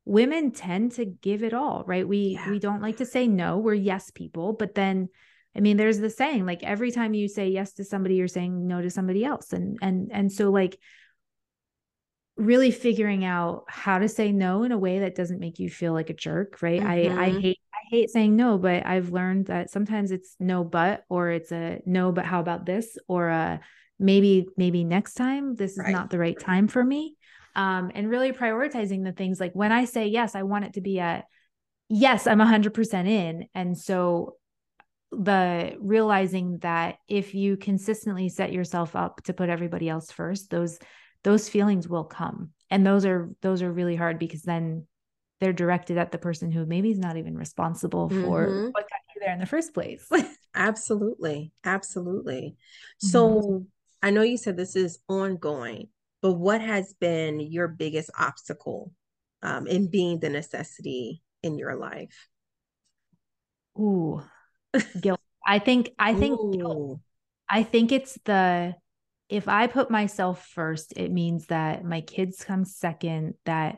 women 0.05 0.51
tend 0.51 0.93
to 0.93 1.05
give 1.05 1.43
it 1.43 1.53
all, 1.53 1.83
right? 1.85 2.07
We 2.07 2.39
yeah. 2.39 2.49
we 2.49 2.59
don't 2.59 2.81
like 2.81 2.97
to 2.97 3.05
say 3.05 3.27
no. 3.27 3.57
We're 3.57 3.73
yes 3.73 4.11
people, 4.11 4.53
but 4.53 4.75
then 4.75 5.09
I 5.55 5.61
mean, 5.61 5.77
there's 5.77 5.99
the 5.99 6.09
saying 6.09 6.45
like 6.45 6.63
every 6.63 6.91
time 6.91 7.13
you 7.13 7.27
say 7.27 7.49
yes 7.49 7.73
to 7.73 7.83
somebody, 7.83 8.15
you're 8.15 8.27
saying 8.27 8.67
no 8.67 8.81
to 8.81 8.89
somebody 8.89 9.25
else. 9.25 9.53
And 9.53 9.77
and 9.81 10.09
and 10.11 10.31
so 10.31 10.51
like 10.51 10.79
really 12.39 12.71
figuring 12.71 13.25
out 13.25 13.65
how 13.67 13.99
to 13.99 14.07
say 14.07 14.31
no 14.31 14.63
in 14.63 14.71
a 14.71 14.77
way 14.77 14.99
that 14.99 15.13
doesn't 15.13 15.41
make 15.41 15.59
you 15.59 15.69
feel 15.69 15.91
like 15.91 16.09
a 16.09 16.13
jerk, 16.13 16.61
right? 16.61 16.81
Mm-hmm. 16.81 17.19
I 17.19 17.25
I 17.25 17.29
mm-hmm. 17.29 17.39
hate 17.39 17.59
I 17.73 17.77
hate 17.89 18.09
saying 18.09 18.35
no, 18.35 18.57
but 18.57 18.85
I've 18.85 19.09
learned 19.09 19.47
that 19.47 19.69
sometimes 19.69 20.11
it's 20.11 20.35
no 20.39 20.63
but 20.63 21.03
or 21.09 21.29
it's 21.29 21.51
a 21.51 21.81
no 21.85 22.11
but 22.11 22.25
how 22.25 22.39
about 22.39 22.65
this 22.65 22.97
or 23.07 23.27
a 23.27 23.59
maybe 23.99 24.47
maybe 24.55 24.85
next 24.85 25.15
time 25.15 25.55
this 25.55 25.73
is 25.73 25.79
right. 25.79 25.91
not 25.91 26.09
the 26.09 26.19
right 26.19 26.39
time 26.39 26.67
for 26.67 26.83
me. 26.83 27.15
Um 27.55 27.91
and 27.93 28.09
really 28.09 28.31
prioritizing 28.31 29.03
the 29.03 29.11
things 29.11 29.39
like 29.39 29.53
when 29.53 29.73
I 29.73 29.83
say 29.85 30.07
yes, 30.07 30.33
I 30.33 30.43
want 30.43 30.65
it 30.65 30.73
to 30.73 30.81
be 30.81 30.99
a 30.99 31.25
yes, 31.89 32.25
I'm 32.25 32.39
100% 32.39 33.07
in 33.07 33.47
and 33.53 33.77
so 33.77 34.35
the 35.11 35.75
realizing 35.79 36.59
that 36.59 36.97
if 37.07 37.33
you 37.33 37.57
consistently 37.57 38.29
set 38.29 38.53
yourself 38.53 38.95
up 38.95 39.23
to 39.23 39.33
put 39.33 39.49
everybody 39.49 39.89
else 39.89 40.11
first 40.11 40.51
those 40.51 40.77
those 41.23 41.49
feelings 41.49 41.87
will 41.87 42.05
come. 42.05 42.51
And 42.69 42.85
those 42.85 43.05
are 43.05 43.29
those 43.41 43.61
are 43.61 43.71
really 43.71 43.95
hard 43.95 44.19
because 44.19 44.43
then 44.43 44.85
they're 45.39 45.53
directed 45.53 45.97
at 45.97 46.11
the 46.11 46.17
person 46.17 46.51
who 46.51 46.65
maybe 46.65 46.91
is 46.91 46.99
not 46.99 47.17
even 47.17 47.37
responsible 47.37 48.09
for 48.09 48.47
mm-hmm. 48.47 48.65
what 48.67 48.89
got 48.89 48.99
you 49.15 49.21
there 49.21 49.33
in 49.33 49.39
the 49.39 49.45
first 49.45 49.73
place. 49.73 50.07
Absolutely. 50.55 51.51
Absolutely. 51.63 52.55
Mm-hmm. 53.03 53.07
so 53.07 53.65
i 54.01 54.11
know 54.11 54.21
you 54.21 54.37
said 54.37 54.55
this 54.55 54.77
is 54.77 54.99
ongoing 55.09 55.89
but 56.21 56.33
what 56.33 56.61
has 56.61 56.93
been 56.99 57.39
your 57.39 57.67
biggest 57.67 58.09
obstacle 58.17 58.93
um, 59.41 59.67
in 59.67 59.89
being 59.89 60.19
the 60.19 60.29
necessity 60.29 61.21
in 61.43 61.57
your 61.57 61.75
life? 61.75 62.27
Ooh 63.77 64.21
guilt 65.01 65.19
i 65.45 65.59
think 65.59 65.89
i 65.99 66.13
think 66.13 66.39
guilt, 66.53 66.99
i 67.49 67.63
think 67.63 67.91
it's 67.91 68.17
the 68.25 68.73
if 69.29 69.47
I 69.47 69.67
put 69.67 69.91
myself 69.91 70.47
first, 70.47 70.93
it 70.97 71.11
means 71.11 71.45
that 71.47 71.85
my 71.85 72.01
kids 72.01 72.43
come 72.43 72.65
second, 72.65 73.35
that 73.45 73.77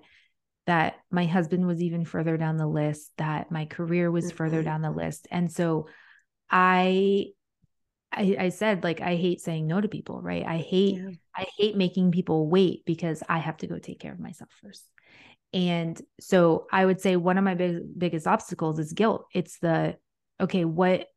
that 0.67 0.95
my 1.09 1.25
husband 1.25 1.67
was 1.67 1.81
even 1.81 2.05
further 2.05 2.37
down 2.37 2.55
the 2.55 2.67
list, 2.67 3.11
that 3.17 3.51
my 3.51 3.65
career 3.65 4.09
was 4.09 4.27
mm-hmm. 4.27 4.37
further 4.37 4.63
down 4.63 4.81
the 4.81 4.91
list. 4.91 5.27
And 5.29 5.51
so 5.51 5.87
I 6.49 7.27
I, 8.13 8.35
I 8.39 8.49
said 8.49 8.83
like 8.83 9.01
I 9.01 9.15
hate 9.15 9.41
saying 9.41 9.67
no 9.67 9.81
to 9.81 9.89
people, 9.89 10.21
right? 10.21 10.45
I 10.45 10.57
hate 10.57 10.95
yeah. 10.95 11.09
I 11.35 11.45
hate 11.57 11.75
making 11.75 12.11
people 12.11 12.47
wait 12.47 12.85
because 12.85 13.21
I 13.27 13.39
have 13.39 13.57
to 13.57 13.67
go 13.67 13.77
take 13.77 13.99
care 13.99 14.13
of 14.13 14.19
myself 14.19 14.49
first. 14.63 14.85
And 15.53 16.01
so 16.21 16.67
I 16.71 16.85
would 16.85 17.01
say 17.01 17.17
one 17.17 17.37
of 17.37 17.43
my 17.43 17.55
big, 17.55 17.81
biggest 17.97 18.25
obstacles 18.25 18.79
is 18.79 18.93
guilt. 18.93 19.25
It's 19.33 19.59
the 19.59 19.97
okay, 20.41 20.65
what 20.65 21.07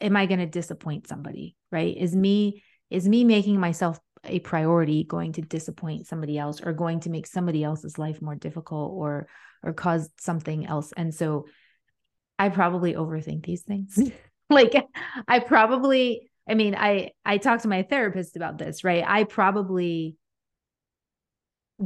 am 0.00 0.16
I 0.16 0.26
going 0.26 0.40
to 0.40 0.46
disappoint 0.46 1.08
somebody, 1.08 1.56
right? 1.72 1.96
Is 1.96 2.14
me 2.14 2.62
is 2.90 3.08
me 3.08 3.24
making 3.24 3.58
myself 3.58 3.98
a 4.24 4.38
priority 4.40 5.04
going 5.04 5.32
to 5.32 5.42
disappoint 5.42 6.06
somebody 6.06 6.38
else 6.38 6.60
or 6.60 6.72
going 6.72 7.00
to 7.00 7.10
make 7.10 7.26
somebody 7.26 7.64
else's 7.64 7.98
life 7.98 8.20
more 8.20 8.34
difficult 8.34 8.92
or 8.92 9.26
or 9.62 9.72
cause 9.72 10.10
something 10.18 10.66
else 10.66 10.92
and 10.96 11.14
so 11.14 11.46
i 12.38 12.48
probably 12.48 12.94
overthink 12.94 13.44
these 13.44 13.62
things 13.62 13.98
like 14.50 14.74
i 15.26 15.38
probably 15.38 16.30
i 16.48 16.54
mean 16.54 16.74
i 16.74 17.10
i 17.24 17.38
talked 17.38 17.62
to 17.62 17.68
my 17.68 17.82
therapist 17.82 18.36
about 18.36 18.58
this 18.58 18.84
right 18.84 19.04
i 19.06 19.24
probably 19.24 20.16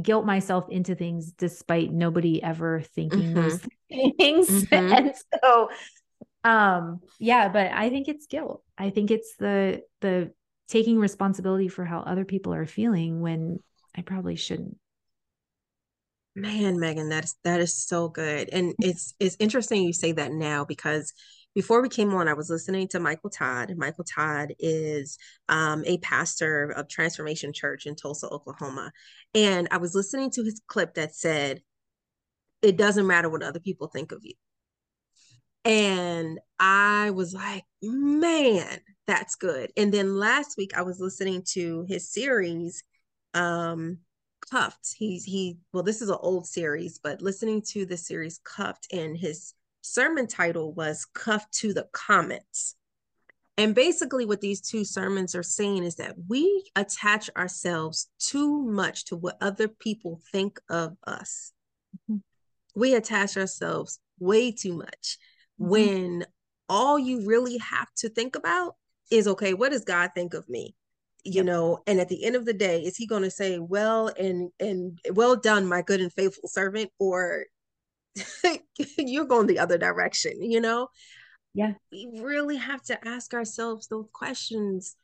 guilt 0.01 0.25
myself 0.25 0.65
into 0.69 0.93
things 0.93 1.31
despite 1.31 1.91
nobody 1.91 2.43
ever 2.43 2.81
thinking 2.81 3.33
mm-hmm. 3.33 3.41
those 3.41 3.59
things 3.89 4.65
mm-hmm. 4.65 4.93
and 4.93 5.13
so 5.41 5.69
um 6.45 7.01
yeah 7.19 7.49
but 7.49 7.71
i 7.73 7.89
think 7.89 8.07
it's 8.07 8.27
guilt 8.27 8.63
i 8.77 8.89
think 8.89 9.11
it's 9.11 9.35
the 9.37 9.81
the 10.01 10.31
taking 10.67 10.99
responsibility 10.99 11.67
for 11.67 11.85
how 11.85 11.99
other 11.99 12.25
people 12.25 12.53
are 12.53 12.65
feeling 12.65 13.21
when 13.21 13.59
I 13.95 14.01
probably 14.01 14.35
shouldn't. 14.35 14.77
Man, 16.35 16.79
Megan, 16.79 17.09
that 17.09 17.23
is 17.23 17.35
that 17.43 17.59
is 17.61 17.85
so 17.85 18.09
good. 18.09 18.49
And 18.51 18.73
it's 18.79 19.13
it's 19.19 19.37
interesting 19.39 19.83
you 19.83 19.93
say 19.93 20.11
that 20.13 20.31
now 20.31 20.65
because 20.65 21.13
before 21.53 21.81
we 21.81 21.87
came 21.87 22.13
on, 22.13 22.27
I 22.27 22.33
was 22.33 22.49
listening 22.49 22.89
to 22.89 22.99
Michael 22.99 23.29
Todd. 23.29 23.73
Michael 23.77 24.03
Todd 24.03 24.53
is 24.59 25.17
um, 25.47 25.85
a 25.85 25.97
pastor 25.99 26.71
of 26.71 26.89
Transformation 26.89 27.53
Church 27.53 27.85
in 27.85 27.95
Tulsa, 27.95 28.27
Oklahoma. 28.27 28.91
And 29.33 29.69
I 29.71 29.77
was 29.77 29.95
listening 29.95 30.31
to 30.31 30.43
his 30.43 30.59
clip 30.67 30.95
that 30.95 31.15
said, 31.15 31.61
It 32.61 32.75
doesn't 32.75 33.07
matter 33.07 33.29
what 33.29 33.41
other 33.41 33.61
people 33.61 33.87
think 33.87 34.11
of 34.11 34.19
you. 34.23 34.33
And 35.65 36.39
I 36.59 37.09
was 37.09 37.33
like, 37.33 37.63
man, 37.81 38.79
that's 39.07 39.35
good. 39.35 39.71
And 39.75 39.91
then 39.91 40.15
last 40.15 40.57
week 40.57 40.77
I 40.77 40.83
was 40.83 40.99
listening 40.99 41.43
to 41.53 41.85
his 41.87 42.11
series, 42.11 42.83
um, 43.33 43.97
Cuffed. 44.51 44.95
He's 44.95 45.23
he 45.23 45.57
well, 45.73 45.83
this 45.83 46.01
is 46.01 46.09
an 46.09 46.17
old 46.19 46.45
series, 46.47 46.99
but 46.99 47.21
listening 47.21 47.63
to 47.69 47.85
the 47.85 47.97
series 47.97 48.39
Cuffed, 48.43 48.87
and 48.93 49.17
his 49.17 49.53
sermon 49.81 50.27
title 50.27 50.73
was 50.73 51.05
Cuffed 51.13 51.51
to 51.55 51.73
the 51.73 51.87
Comments. 51.91 52.75
And 53.57 53.73
basically, 53.73 54.25
what 54.25 54.41
these 54.41 54.61
two 54.61 54.83
sermons 54.83 55.33
are 55.33 55.43
saying 55.43 55.83
is 55.83 55.95
that 55.95 56.15
we 56.27 56.69
attach 56.75 57.29
ourselves 57.37 58.09
too 58.19 58.61
much 58.63 59.05
to 59.05 59.15
what 59.15 59.37
other 59.41 59.67
people 59.67 60.21
think 60.31 60.59
of 60.69 60.97
us. 61.07 61.53
Mm-hmm. 62.09 62.17
We 62.75 62.95
attach 62.95 63.37
ourselves 63.37 63.99
way 64.19 64.51
too 64.51 64.73
much. 64.73 65.17
Mm-hmm. 65.59 65.69
when 65.69 66.25
all 66.67 66.99
you 66.99 67.25
really 67.25 67.57
have 67.57 67.87
to 67.97 68.09
think 68.09 68.35
about 68.35 68.75
is 69.11 69.27
okay, 69.27 69.53
what 69.53 69.71
does 69.71 69.85
God 69.85 70.11
think 70.15 70.33
of 70.33 70.47
me? 70.49 70.75
You 71.23 71.37
yep. 71.37 71.45
know, 71.45 71.79
and 71.87 71.99
at 71.99 72.09
the 72.09 72.23
end 72.23 72.35
of 72.35 72.45
the 72.45 72.53
day, 72.53 72.81
is 72.81 72.97
he 72.97 73.07
going 73.07 73.23
to 73.23 73.31
say, 73.31 73.57
well, 73.57 74.11
and 74.19 74.51
and 74.59 74.99
well 75.11 75.35
done, 75.35 75.67
my 75.67 75.81
good 75.81 76.01
and 76.01 76.13
faithful 76.13 76.49
servant, 76.49 76.91
or 76.99 77.45
you're 78.97 79.25
going 79.25 79.47
the 79.47 79.59
other 79.59 79.77
direction, 79.77 80.41
you 80.43 80.61
know? 80.61 80.89
Yeah. 81.53 81.73
We 81.91 82.19
really 82.21 82.57
have 82.57 82.83
to 82.83 83.07
ask 83.07 83.33
ourselves 83.33 83.87
those 83.87 84.07
questions. 84.11 84.95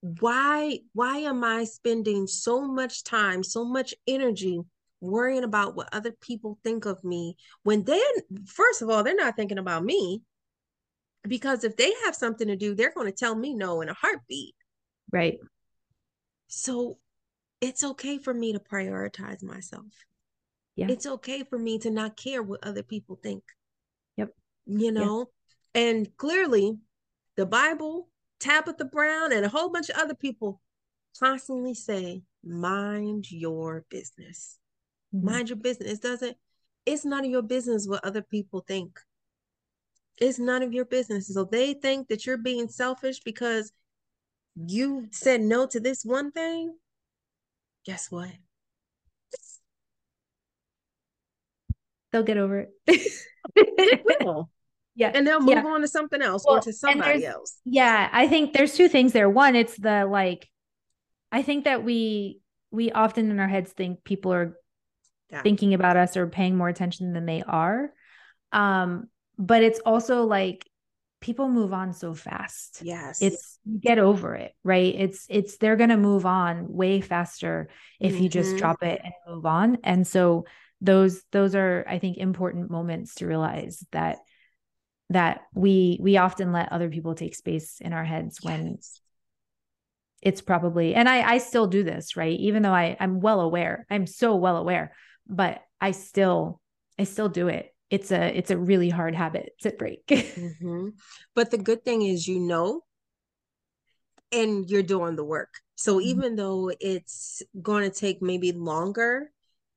Why 0.00 0.80
why 0.92 1.18
am 1.18 1.44
I 1.44 1.64
spending 1.64 2.26
so 2.26 2.66
much 2.66 3.04
time, 3.04 3.42
so 3.42 3.64
much 3.64 3.94
energy 4.06 4.60
worrying 5.00 5.44
about 5.44 5.76
what 5.76 5.88
other 5.92 6.12
people 6.20 6.58
think 6.64 6.86
of 6.86 7.02
me 7.04 7.36
when 7.62 7.84
then 7.84 8.00
first 8.46 8.82
of 8.82 8.88
all 8.90 9.02
they're 9.02 9.14
not 9.14 9.36
thinking 9.36 9.58
about 9.58 9.84
me. 9.84 10.22
Because 11.26 11.64
if 11.64 11.76
they 11.76 11.92
have 12.04 12.14
something 12.14 12.48
to 12.48 12.56
do 12.56 12.74
they're 12.74 12.92
going 12.94 13.06
to 13.06 13.12
tell 13.12 13.34
me 13.34 13.54
no 13.54 13.80
in 13.80 13.88
a 13.88 13.94
heartbeat. 13.94 14.54
Right. 15.12 15.38
So 16.48 16.98
it's 17.60 17.82
okay 17.82 18.18
for 18.18 18.32
me 18.32 18.52
to 18.52 18.60
prioritize 18.60 19.42
myself. 19.42 19.86
Yeah. 20.76 20.86
It's 20.88 21.06
okay 21.06 21.42
for 21.42 21.58
me 21.58 21.78
to 21.80 21.90
not 21.90 22.16
care 22.16 22.42
what 22.42 22.62
other 22.64 22.82
people 22.82 23.18
think. 23.22 23.42
Yep. 24.16 24.30
You 24.66 24.92
know? 24.92 25.30
Yeah. 25.74 25.82
and 25.82 26.16
clearly 26.16 26.78
the 27.36 27.46
bible 27.46 28.08
tabitha 28.40 28.84
brown 28.84 29.32
and 29.32 29.44
a 29.44 29.48
whole 29.48 29.70
bunch 29.70 29.88
of 29.90 29.96
other 29.96 30.14
people 30.14 30.60
constantly 31.18 31.74
say 31.74 32.22
mind 32.44 33.30
your 33.30 33.84
business 33.90 34.58
mm-hmm. 35.16 35.26
mind 35.26 35.48
your 35.48 35.56
business 35.56 35.92
it 35.92 36.02
doesn't 36.02 36.36
it's 36.86 37.04
none 37.04 37.24
of 37.24 37.30
your 37.30 37.42
business 37.42 37.86
what 37.86 38.04
other 38.04 38.22
people 38.22 38.64
think. 38.66 39.00
It's 40.18 40.38
none 40.38 40.62
of 40.62 40.72
your 40.72 40.86
business. 40.86 41.32
So 41.32 41.44
they 41.44 41.74
think 41.74 42.08
that 42.08 42.24
you're 42.24 42.38
being 42.38 42.68
selfish 42.68 43.20
because 43.20 43.72
you 44.54 45.08
said 45.10 45.42
no 45.42 45.66
to 45.66 45.80
this 45.80 46.04
one 46.04 46.30
thing. 46.30 46.74
Guess 47.84 48.10
what? 48.10 48.30
They'll 52.12 52.22
get 52.22 52.38
over 52.38 52.68
it. 52.86 53.12
will. 54.22 54.48
Yeah. 54.98 55.10
And 55.14 55.26
they'll 55.26 55.40
move 55.40 55.50
yeah. 55.50 55.66
on 55.66 55.82
to 55.82 55.88
something 55.88 56.22
else 56.22 56.46
well, 56.46 56.56
or 56.56 56.60
to 56.62 56.72
somebody 56.72 57.26
else. 57.26 57.58
Yeah. 57.66 58.08
I 58.10 58.28
think 58.28 58.54
there's 58.54 58.72
two 58.72 58.88
things 58.88 59.12
there. 59.12 59.28
One, 59.28 59.54
it's 59.54 59.76
the 59.76 60.06
like, 60.06 60.48
I 61.30 61.42
think 61.42 61.64
that 61.64 61.84
we, 61.84 62.40
we 62.70 62.90
often 62.92 63.30
in 63.30 63.38
our 63.38 63.46
heads 63.46 63.72
think 63.72 64.04
people 64.04 64.32
are 64.32 64.56
yeah. 65.30 65.42
thinking 65.42 65.74
about 65.74 65.96
us 65.96 66.16
or 66.16 66.26
paying 66.26 66.56
more 66.56 66.68
attention 66.68 67.12
than 67.12 67.26
they 67.26 67.42
are. 67.42 67.92
Um, 68.52 69.08
but 69.38 69.62
it's 69.62 69.80
also 69.80 70.24
like 70.24 70.66
people 71.20 71.48
move 71.48 71.72
on 71.72 71.92
so 71.92 72.14
fast. 72.14 72.80
Yes. 72.82 73.20
It's 73.22 73.58
you 73.64 73.80
get 73.80 73.98
over 73.98 74.34
it, 74.34 74.52
right? 74.62 74.94
It's 74.94 75.26
it's 75.28 75.56
they're 75.56 75.76
going 75.76 75.90
to 75.90 75.96
move 75.96 76.26
on 76.26 76.72
way 76.72 77.00
faster 77.00 77.68
if 78.00 78.14
mm-hmm. 78.14 78.22
you 78.22 78.28
just 78.28 78.50
mm-hmm. 78.50 78.58
drop 78.58 78.82
it 78.82 79.00
and 79.02 79.12
move 79.28 79.46
on. 79.46 79.78
And 79.82 80.06
so 80.06 80.46
those 80.80 81.22
those 81.32 81.54
are 81.54 81.84
I 81.88 81.98
think 81.98 82.18
important 82.18 82.70
moments 82.70 83.16
to 83.16 83.26
realize 83.26 83.84
that 83.92 84.18
that 85.10 85.42
we 85.54 85.98
we 86.00 86.16
often 86.16 86.52
let 86.52 86.72
other 86.72 86.90
people 86.90 87.14
take 87.14 87.34
space 87.34 87.78
in 87.80 87.92
our 87.92 88.04
heads 88.04 88.38
when 88.42 88.78
it's 90.22 90.40
probably 90.40 90.94
and 90.94 91.08
I 91.08 91.34
I 91.34 91.38
still 91.38 91.66
do 91.66 91.82
this, 91.82 92.16
right? 92.16 92.38
Even 92.38 92.62
though 92.62 92.74
I 92.74 92.96
I'm 93.00 93.20
well 93.20 93.40
aware. 93.40 93.86
I'm 93.90 94.06
so 94.06 94.36
well 94.36 94.56
aware, 94.56 94.92
but 95.28 95.62
I 95.80 95.90
still 95.92 96.60
I 96.98 97.04
still 97.04 97.28
do 97.28 97.48
it. 97.48 97.74
It's 97.90 98.10
a 98.10 98.36
it's 98.36 98.50
a 98.50 98.58
really 98.58 98.90
hard 98.90 99.14
habit 99.14 99.52
to 99.60 99.70
break. 99.70 100.06
mm-hmm. 100.06 100.88
But 101.34 101.50
the 101.50 101.58
good 101.58 101.84
thing 101.84 102.02
is 102.02 102.26
you 102.26 102.40
know 102.40 102.82
and 104.32 104.68
you're 104.68 104.82
doing 104.82 105.16
the 105.16 105.24
work. 105.24 105.54
So 105.76 105.94
mm-hmm. 105.98 106.08
even 106.08 106.36
though 106.36 106.72
it's 106.80 107.42
going 107.60 107.88
to 107.88 107.96
take 107.96 108.22
maybe 108.22 108.52
longer, 108.52 109.30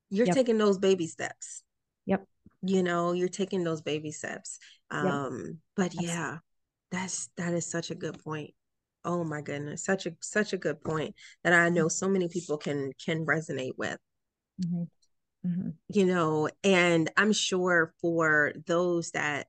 you're 0.09 0.27
yep. 0.27 0.35
taking 0.35 0.57
those 0.57 0.77
baby 0.77 1.07
steps. 1.07 1.63
Yep. 2.05 2.25
You 2.61 2.83
know, 2.83 3.13
you're 3.13 3.29
taking 3.29 3.63
those 3.63 3.81
baby 3.81 4.11
steps. 4.11 4.59
Um, 4.91 5.59
but 5.75 5.93
yeah, 6.01 6.39
that's 6.91 7.29
that 7.37 7.53
is 7.53 7.69
such 7.69 7.91
a 7.91 7.95
good 7.95 8.21
point. 8.23 8.53
Oh 9.05 9.23
my 9.23 9.41
goodness, 9.41 9.83
such 9.85 10.07
a 10.07 10.11
such 10.19 10.53
a 10.53 10.57
good 10.57 10.81
point 10.81 11.15
that 11.43 11.53
I 11.53 11.69
know 11.69 11.87
so 11.87 12.09
many 12.09 12.27
people 12.27 12.57
can 12.57 12.91
can 13.03 13.25
resonate 13.25 13.77
with. 13.77 13.97
Mm-hmm. 14.61 14.83
Mm-hmm. 15.45 15.69
You 15.89 16.05
know, 16.05 16.49
and 16.63 17.09
I'm 17.17 17.33
sure 17.33 17.93
for 18.01 18.53
those 18.65 19.11
that 19.11 19.47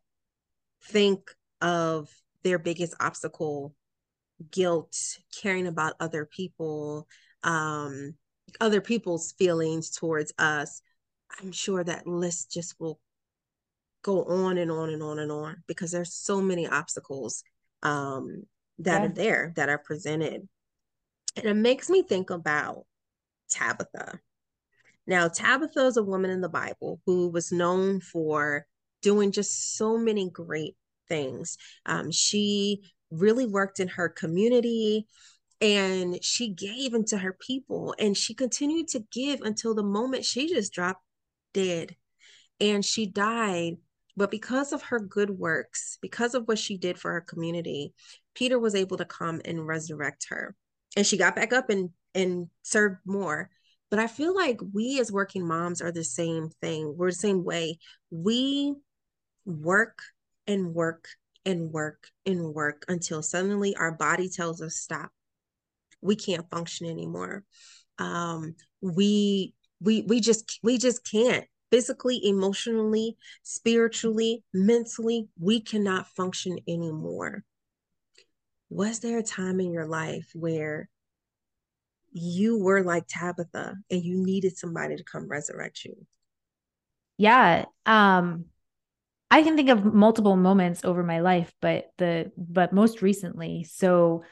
think 0.85 1.31
of 1.61 2.09
their 2.43 2.59
biggest 2.59 2.95
obstacle 3.01 3.75
guilt 4.51 4.97
caring 5.43 5.67
about 5.67 5.93
other 6.01 6.25
people 6.25 7.07
um 7.43 8.15
other 8.59 8.81
people's 8.81 9.33
feelings 9.33 9.91
towards 9.91 10.33
us 10.39 10.81
i'm 11.39 11.53
sure 11.53 11.85
that 11.85 12.07
list 12.07 12.51
just 12.51 12.75
will 12.81 12.99
go 14.03 14.25
on 14.25 14.59
and 14.59 14.71
on 14.71 14.91
and 14.91 15.03
on 15.03 15.19
and 15.19 15.31
on 15.31 15.63
because 15.67 15.91
there's 15.91 16.15
so 16.15 16.41
many 16.41 16.67
obstacles 16.67 17.45
um, 17.83 18.45
that 18.79 19.03
yeah. 19.03 19.07
are 19.07 19.13
there 19.13 19.53
that 19.57 19.69
are 19.69 19.79
presented. 19.79 20.49
And 21.37 21.47
it 21.47 21.55
makes 21.55 21.89
me 21.89 22.03
think 22.03 22.31
about 22.31 22.85
Tabitha. 23.51 24.19
Now, 25.11 25.27
Tabitha 25.27 25.87
is 25.87 25.97
a 25.97 26.05
woman 26.05 26.31
in 26.31 26.41
the 26.41 26.49
Bible 26.49 27.01
who 27.05 27.29
was 27.31 27.51
known 27.51 28.01
for 28.01 28.65
doing 29.03 29.33
just 29.33 29.77
so 29.77 29.99
many 29.99 30.31
great 30.31 30.77
things. 31.09 31.59
Um, 31.85 32.13
she 32.13 32.83
really 33.11 33.45
worked 33.45 33.81
in 33.81 33.89
her 33.89 34.09
community 34.09 35.09
and 35.61 36.23
she 36.23 36.49
gave 36.49 36.95
into 36.95 37.19
her 37.19 37.37
people 37.45 37.93
and 37.99 38.17
she 38.17 38.35
continued 38.35 38.87
to 38.89 39.05
give 39.13 39.41
until 39.43 39.75
the 39.75 39.83
moment 39.83 40.25
she 40.25 40.49
just 40.49 40.73
dropped 40.73 41.03
dead 41.53 41.97
and 42.61 42.85
she 42.85 43.05
died 43.05 43.79
but 44.17 44.31
because 44.31 44.73
of 44.73 44.83
her 44.83 45.01
good 45.01 45.31
works, 45.31 45.97
because 46.03 46.35
of 46.35 46.47
what 46.47 46.59
she 46.59 46.77
did 46.77 46.99
for 46.99 47.13
her 47.13 47.21
community, 47.21 47.95
Peter 48.35 48.59
was 48.59 48.75
able 48.75 48.99
to 48.99 49.05
come 49.05 49.41
and 49.45 49.67
resurrect 49.67 50.27
her. 50.29 50.55
And 50.95 51.07
she 51.07 51.17
got 51.17 51.35
back 51.35 51.53
up 51.53 51.71
and 51.71 51.91
and 52.15 52.49
served 52.63 52.99
more. 53.07 53.49
But 53.91 53.99
I 53.99 54.07
feel 54.07 54.35
like 54.35 54.61
we 54.73 55.01
as 55.01 55.11
working 55.11 55.47
moms 55.47 55.83
are 55.83 55.93
the 55.93 56.05
same 56.05 56.51
thing. 56.61 56.95
We're 56.97 57.11
the 57.11 57.17
same 57.17 57.45
way. 57.45 57.79
We 58.11 58.75
work 59.45 59.99
and 60.47 60.75
work 60.75 61.09
and 61.45 61.73
work 61.73 62.09
and 62.25 62.55
work 62.55 62.85
until 62.89 63.23
suddenly 63.23 63.75
our 63.77 63.93
body 63.93 64.29
tells 64.29 64.63
us 64.63 64.77
stop. 64.77 65.11
We 66.01 66.17
can't 66.17 66.49
function 66.51 66.87
anymore. 66.87 67.45
Um, 67.99 68.55
we 68.81 69.55
we 69.81 70.03
we 70.03 70.21
just 70.21 70.61
we 70.63 70.79
just 70.79 71.05
can't 71.11 71.47
physically, 71.71 72.21
emotionally, 72.25 73.17
spiritually, 73.43 74.43
mentally, 74.53 75.29
we 75.39 75.61
cannot 75.61 76.09
function 76.09 76.59
anymore. 76.67 77.45
Was 78.69 79.01
there 79.01 79.19
a 79.19 79.23
time 79.23 79.61
in 79.61 79.73
your 79.73 79.87
life 79.87 80.31
where 80.35 80.89
you 82.13 82.59
were 82.63 82.83
like 82.83 83.05
Tabitha 83.09 83.77
and 83.91 84.03
you 84.03 84.25
needed 84.25 84.57
somebody 84.57 84.97
to 84.97 85.05
come 85.05 85.29
resurrect 85.29 85.85
you? 85.85 85.95
Yeah. 87.17 87.67
Um 87.87 88.47
I 89.33 89.43
can 89.43 89.57
think 89.57 89.69
of 89.69 89.85
multiple 89.85 90.35
moments 90.37 90.85
over 90.85 91.05
my 91.05 91.21
life, 91.21 91.53
but 91.61 91.93
the 91.99 92.33
but 92.37 92.73
most 92.73 93.01
recently, 93.01 93.65
so 93.65 94.25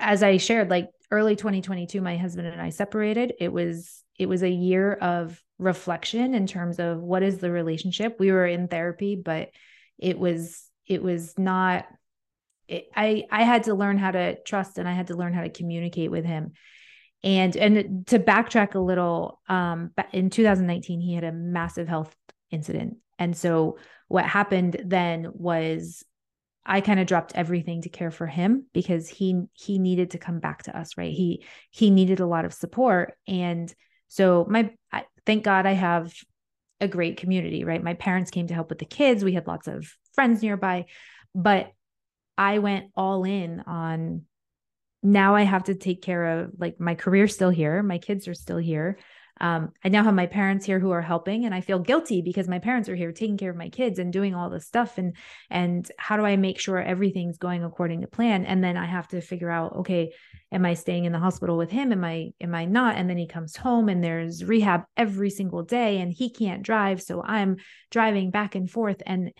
as 0.00 0.22
I 0.22 0.38
shared 0.38 0.70
like 0.70 0.90
early 1.10 1.36
2022 1.36 2.00
my 2.00 2.16
husband 2.16 2.48
and 2.48 2.60
I 2.60 2.70
separated. 2.70 3.34
It 3.38 3.52
was 3.52 4.04
it 4.18 4.28
was 4.28 4.42
a 4.42 4.50
year 4.50 4.92
of 4.94 5.40
reflection 5.58 6.34
in 6.34 6.46
terms 6.46 6.78
of 6.78 7.00
what 7.00 7.22
is 7.22 7.38
the 7.38 7.50
relationship 7.50 8.16
we 8.18 8.30
were 8.30 8.46
in 8.46 8.68
therapy 8.68 9.16
but 9.16 9.50
it 9.98 10.18
was 10.18 10.70
it 10.86 11.02
was 11.02 11.36
not 11.36 11.86
it, 12.68 12.88
i 12.94 13.24
i 13.30 13.42
had 13.42 13.64
to 13.64 13.74
learn 13.74 13.98
how 13.98 14.12
to 14.12 14.40
trust 14.42 14.78
and 14.78 14.88
i 14.88 14.92
had 14.92 15.08
to 15.08 15.16
learn 15.16 15.32
how 15.32 15.42
to 15.42 15.50
communicate 15.50 16.12
with 16.12 16.24
him 16.24 16.52
and 17.24 17.56
and 17.56 18.06
to 18.06 18.18
backtrack 18.18 18.74
a 18.74 18.78
little 18.78 19.40
um 19.48 19.90
in 20.12 20.30
2019 20.30 21.00
he 21.00 21.14
had 21.14 21.24
a 21.24 21.32
massive 21.32 21.88
health 21.88 22.14
incident 22.50 22.96
and 23.18 23.36
so 23.36 23.76
what 24.08 24.24
happened 24.24 24.80
then 24.84 25.28
was 25.34 26.04
I 26.64 26.82
kind 26.82 27.00
of 27.00 27.06
dropped 27.06 27.32
everything 27.34 27.82
to 27.82 27.88
care 27.88 28.10
for 28.10 28.26
him 28.26 28.66
because 28.74 29.08
he 29.08 29.44
he 29.54 29.78
needed 29.78 30.10
to 30.10 30.18
come 30.18 30.38
back 30.38 30.64
to 30.64 30.78
us, 30.78 30.98
right? 30.98 31.12
He 31.12 31.44
he 31.70 31.90
needed 31.90 32.20
a 32.20 32.26
lot 32.26 32.44
of 32.44 32.52
support 32.52 33.14
and 33.26 33.72
so 34.08 34.46
my 34.48 34.70
I, 34.92 35.04
thank 35.24 35.44
God 35.44 35.64
I 35.64 35.72
have 35.72 36.12
a 36.80 36.86
great 36.86 37.16
community, 37.16 37.64
right? 37.64 37.82
My 37.82 37.94
parents 37.94 38.30
came 38.30 38.46
to 38.48 38.54
help 38.54 38.68
with 38.68 38.78
the 38.78 38.84
kids. 38.84 39.24
We 39.24 39.32
had 39.32 39.46
lots 39.46 39.66
of 39.66 39.90
friends 40.12 40.42
nearby, 40.42 40.86
but 41.34 41.72
I 42.36 42.58
went 42.58 42.90
all 42.94 43.24
in 43.24 43.60
on 43.66 44.22
now 45.02 45.34
I 45.34 45.42
have 45.42 45.64
to 45.64 45.74
take 45.74 46.02
care 46.02 46.40
of 46.40 46.52
like 46.58 46.80
my 46.80 46.94
career 46.94 47.28
still 47.28 47.50
here, 47.50 47.82
my 47.82 47.98
kids 47.98 48.28
are 48.28 48.34
still 48.34 48.58
here 48.58 48.98
um, 49.40 49.72
I 49.84 49.88
now 49.88 50.02
have 50.02 50.14
my 50.14 50.26
parents 50.26 50.66
here 50.66 50.80
who 50.80 50.90
are 50.90 51.02
helping, 51.02 51.44
and 51.44 51.54
I 51.54 51.60
feel 51.60 51.78
guilty 51.78 52.22
because 52.22 52.48
my 52.48 52.58
parents 52.58 52.88
are 52.88 52.96
here 52.96 53.12
taking 53.12 53.36
care 53.36 53.50
of 53.50 53.56
my 53.56 53.68
kids 53.68 53.98
and 53.98 54.12
doing 54.12 54.34
all 54.34 54.50
this 54.50 54.66
stuff. 54.66 54.98
And 54.98 55.14
and 55.50 55.90
how 55.98 56.16
do 56.16 56.24
I 56.24 56.36
make 56.36 56.58
sure 56.58 56.80
everything's 56.80 57.38
going 57.38 57.62
according 57.62 58.00
to 58.00 58.08
plan? 58.08 58.44
And 58.46 58.62
then 58.62 58.76
I 58.76 58.86
have 58.86 59.08
to 59.08 59.20
figure 59.20 59.50
out, 59.50 59.76
okay, 59.76 60.12
am 60.50 60.64
I 60.64 60.74
staying 60.74 61.04
in 61.04 61.12
the 61.12 61.18
hospital 61.18 61.56
with 61.56 61.70
him? 61.70 61.92
Am 61.92 62.04
I 62.04 62.30
am 62.40 62.54
I 62.54 62.64
not? 62.64 62.96
And 62.96 63.08
then 63.08 63.18
he 63.18 63.26
comes 63.26 63.56
home 63.56 63.88
and 63.88 64.02
there's 64.02 64.44
rehab 64.44 64.84
every 64.96 65.30
single 65.30 65.62
day, 65.62 66.00
and 66.00 66.12
he 66.12 66.30
can't 66.30 66.62
drive, 66.62 67.00
so 67.00 67.22
I'm 67.22 67.58
driving 67.90 68.30
back 68.30 68.54
and 68.54 68.68
forth 68.68 69.02
and 69.06 69.32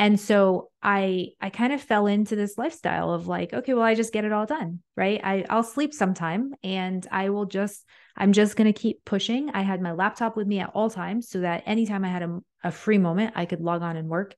and 0.00 0.18
so 0.18 0.70
i 0.82 1.28
i 1.42 1.50
kind 1.50 1.74
of 1.74 1.80
fell 1.80 2.06
into 2.06 2.34
this 2.34 2.56
lifestyle 2.56 3.12
of 3.12 3.28
like 3.28 3.52
okay 3.52 3.74
well 3.74 3.84
i 3.84 3.94
just 3.94 4.14
get 4.14 4.24
it 4.24 4.32
all 4.32 4.46
done 4.46 4.80
right? 4.96 5.20
I 5.22 5.44
i'll 5.50 5.62
sleep 5.62 5.92
sometime 5.92 6.54
and 6.64 7.06
i 7.12 7.28
will 7.28 7.44
just 7.44 7.84
i'm 8.16 8.32
just 8.32 8.56
going 8.56 8.72
to 8.72 8.78
keep 8.78 9.04
pushing. 9.04 9.50
I 9.50 9.62
had 9.62 9.80
my 9.80 9.92
laptop 9.92 10.36
with 10.36 10.46
me 10.46 10.58
at 10.58 10.70
all 10.74 10.90
times 10.90 11.28
so 11.28 11.40
that 11.40 11.62
anytime 11.66 12.04
i 12.04 12.08
had 12.08 12.22
a, 12.22 12.38
a 12.64 12.72
free 12.72 12.98
moment 12.98 13.34
i 13.36 13.44
could 13.44 13.60
log 13.60 13.82
on 13.82 13.96
and 13.96 14.08
work. 14.08 14.34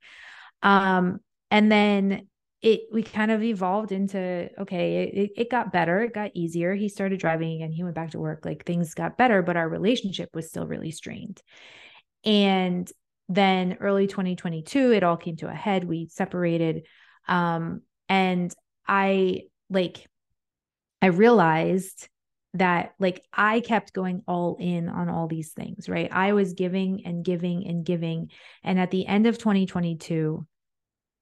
Um 0.62 1.20
and 1.50 1.70
then 1.70 2.26
it 2.60 2.82
we 2.92 3.02
kind 3.04 3.30
of 3.30 3.42
evolved 3.42 3.92
into 3.92 4.48
okay 4.58 5.04
it, 5.04 5.30
it 5.36 5.50
got 5.50 5.72
better 5.72 6.02
it 6.02 6.12
got 6.12 6.32
easier. 6.34 6.74
He 6.74 6.88
started 6.88 7.20
driving 7.20 7.54
again 7.54 7.70
he 7.70 7.84
went 7.84 7.94
back 7.94 8.10
to 8.10 8.18
work 8.18 8.44
like 8.44 8.64
things 8.64 8.94
got 8.94 9.16
better 9.16 9.42
but 9.42 9.56
our 9.56 9.68
relationship 9.68 10.28
was 10.34 10.48
still 10.48 10.66
really 10.66 10.90
strained. 10.90 11.40
And 12.24 12.90
then 13.34 13.76
early 13.80 14.06
2022 14.06 14.92
it 14.92 15.02
all 15.02 15.16
came 15.16 15.36
to 15.36 15.48
a 15.48 15.54
head 15.54 15.84
we 15.84 16.08
separated 16.08 16.86
um 17.28 17.82
and 18.08 18.54
i 18.86 19.42
like 19.70 20.06
i 21.00 21.06
realized 21.06 22.08
that 22.54 22.94
like 22.98 23.24
I 23.32 23.60
kept 23.60 23.92
going 23.92 24.22
all 24.28 24.56
in 24.60 24.88
on 24.88 25.08
all 25.08 25.26
these 25.26 25.52
things, 25.52 25.88
right? 25.88 26.10
I 26.12 26.32
was 26.32 26.52
giving 26.52 27.06
and 27.06 27.24
giving 27.24 27.66
and 27.66 27.84
giving. 27.84 28.30
And 28.62 28.78
at 28.78 28.90
the 28.90 29.06
end 29.06 29.26
of 29.26 29.38
2022, 29.38 30.46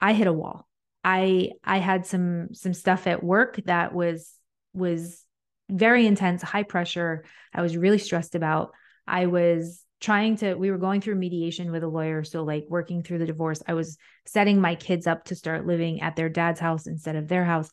I 0.00 0.12
hit 0.12 0.26
a 0.26 0.32
wall. 0.32 0.66
I 1.04 1.52
I 1.62 1.78
had 1.78 2.04
some 2.06 2.52
some 2.52 2.74
stuff 2.74 3.06
at 3.06 3.22
work 3.22 3.60
that 3.66 3.94
was 3.94 4.32
was 4.74 5.24
very 5.70 6.06
intense, 6.06 6.42
high 6.42 6.64
pressure. 6.64 7.24
I 7.54 7.62
was 7.62 7.76
really 7.76 7.98
stressed 7.98 8.34
about. 8.34 8.72
I 9.06 9.26
was 9.26 9.84
trying 10.00 10.36
to 10.36 10.54
we 10.54 10.70
were 10.70 10.78
going 10.78 11.00
through 11.00 11.14
mediation 11.14 11.70
with 11.70 11.82
a 11.82 11.88
lawyer 11.88 12.24
so 12.24 12.42
like 12.42 12.64
working 12.68 13.02
through 13.02 13.18
the 13.18 13.26
divorce 13.26 13.62
i 13.68 13.74
was 13.74 13.98
setting 14.26 14.60
my 14.60 14.74
kids 14.74 15.06
up 15.06 15.24
to 15.24 15.34
start 15.34 15.66
living 15.66 16.00
at 16.00 16.16
their 16.16 16.28
dad's 16.28 16.60
house 16.60 16.86
instead 16.86 17.16
of 17.16 17.28
their 17.28 17.44
house 17.44 17.68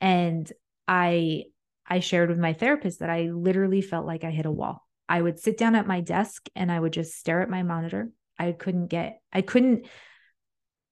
and 0.00 0.52
i 0.88 1.44
I 1.88 2.00
shared 2.00 2.28
with 2.28 2.38
my 2.38 2.52
therapist 2.52 3.00
that 3.00 3.10
I 3.10 3.30
literally 3.30 3.80
felt 3.80 4.06
like 4.06 4.24
I 4.24 4.30
hit 4.30 4.46
a 4.46 4.50
wall. 4.50 4.86
I 5.08 5.22
would 5.22 5.38
sit 5.38 5.56
down 5.56 5.74
at 5.74 5.86
my 5.86 6.00
desk 6.00 6.48
and 6.54 6.70
I 6.70 6.78
would 6.78 6.92
just 6.92 7.14
stare 7.14 7.40
at 7.40 7.48
my 7.48 7.62
monitor. 7.62 8.10
I 8.38 8.52
couldn't 8.52 8.88
get, 8.88 9.22
I 9.32 9.40
couldn't, 9.40 9.86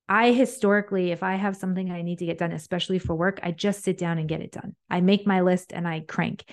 I 0.08 0.32
historically, 0.32 1.10
if 1.10 1.22
I 1.22 1.34
have 1.34 1.56
something 1.56 1.90
I 1.90 2.02
need 2.02 2.20
to 2.20 2.26
get 2.26 2.38
done, 2.38 2.52
especially 2.52 2.98
for 2.98 3.14
work, 3.14 3.40
I 3.42 3.50
just 3.50 3.82
sit 3.82 3.98
down 3.98 4.18
and 4.18 4.28
get 4.28 4.40
it 4.40 4.52
done. 4.52 4.74
I 4.88 5.00
make 5.00 5.26
my 5.26 5.42
list 5.42 5.72
and 5.72 5.86
I 5.86 6.00
crank. 6.00 6.44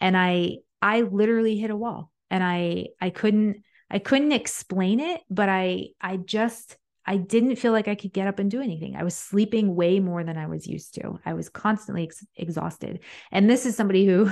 And 0.00 0.16
I, 0.16 0.56
I 0.80 1.02
literally 1.02 1.56
hit 1.56 1.70
a 1.70 1.76
wall 1.76 2.10
and 2.30 2.42
I, 2.42 2.86
I 3.00 3.10
couldn't, 3.10 3.62
I 3.92 3.98
couldn't 3.98 4.32
explain 4.32 5.00
it, 5.00 5.20
but 5.28 5.50
I, 5.50 5.88
I 6.00 6.16
just, 6.16 6.78
I 7.04 7.18
didn't 7.18 7.56
feel 7.56 7.72
like 7.72 7.88
I 7.88 7.94
could 7.94 8.12
get 8.12 8.26
up 8.26 8.38
and 8.38 8.50
do 8.50 8.62
anything. 8.62 8.96
I 8.96 9.04
was 9.04 9.14
sleeping 9.14 9.74
way 9.74 10.00
more 10.00 10.24
than 10.24 10.38
I 10.38 10.46
was 10.46 10.66
used 10.66 10.94
to. 10.94 11.18
I 11.26 11.34
was 11.34 11.50
constantly 11.50 12.04
ex- 12.04 12.24
exhausted. 12.34 13.00
And 13.30 13.50
this 13.50 13.66
is 13.66 13.76
somebody 13.76 14.06
who 14.06 14.30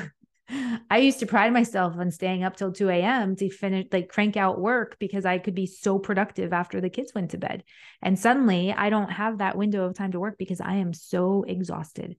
I 0.91 0.99
used 0.99 1.21
to 1.21 1.27
pride 1.27 1.53
myself 1.53 1.95
on 1.99 2.11
staying 2.11 2.43
up 2.43 2.57
till 2.57 2.73
2 2.73 2.89
a.m. 2.89 3.37
to 3.37 3.51
finish, 3.51 3.87
like 3.93 4.09
crank 4.09 4.39
out 4.39 4.59
work 4.59 4.97
because 4.99 5.27
I 5.27 5.39
could 5.39 5.55
be 5.55 5.67
so 5.67 5.99
productive 5.99 6.55
after 6.55 6.81
the 6.81 6.91
kids 6.91 7.13
went 7.15 7.33
to 7.33 7.39
bed. 7.39 7.63
And 8.01 8.19
suddenly 8.19 8.73
I 8.73 8.89
don't 8.89 9.13
have 9.13 9.39
that 9.39 9.59
window 9.59 9.85
of 9.85 9.95
time 9.95 10.13
to 10.13 10.21
work 10.21 10.39
because 10.39 10.61
I 10.63 10.77
am 10.77 10.95
so 10.95 11.45
exhausted. 11.47 12.17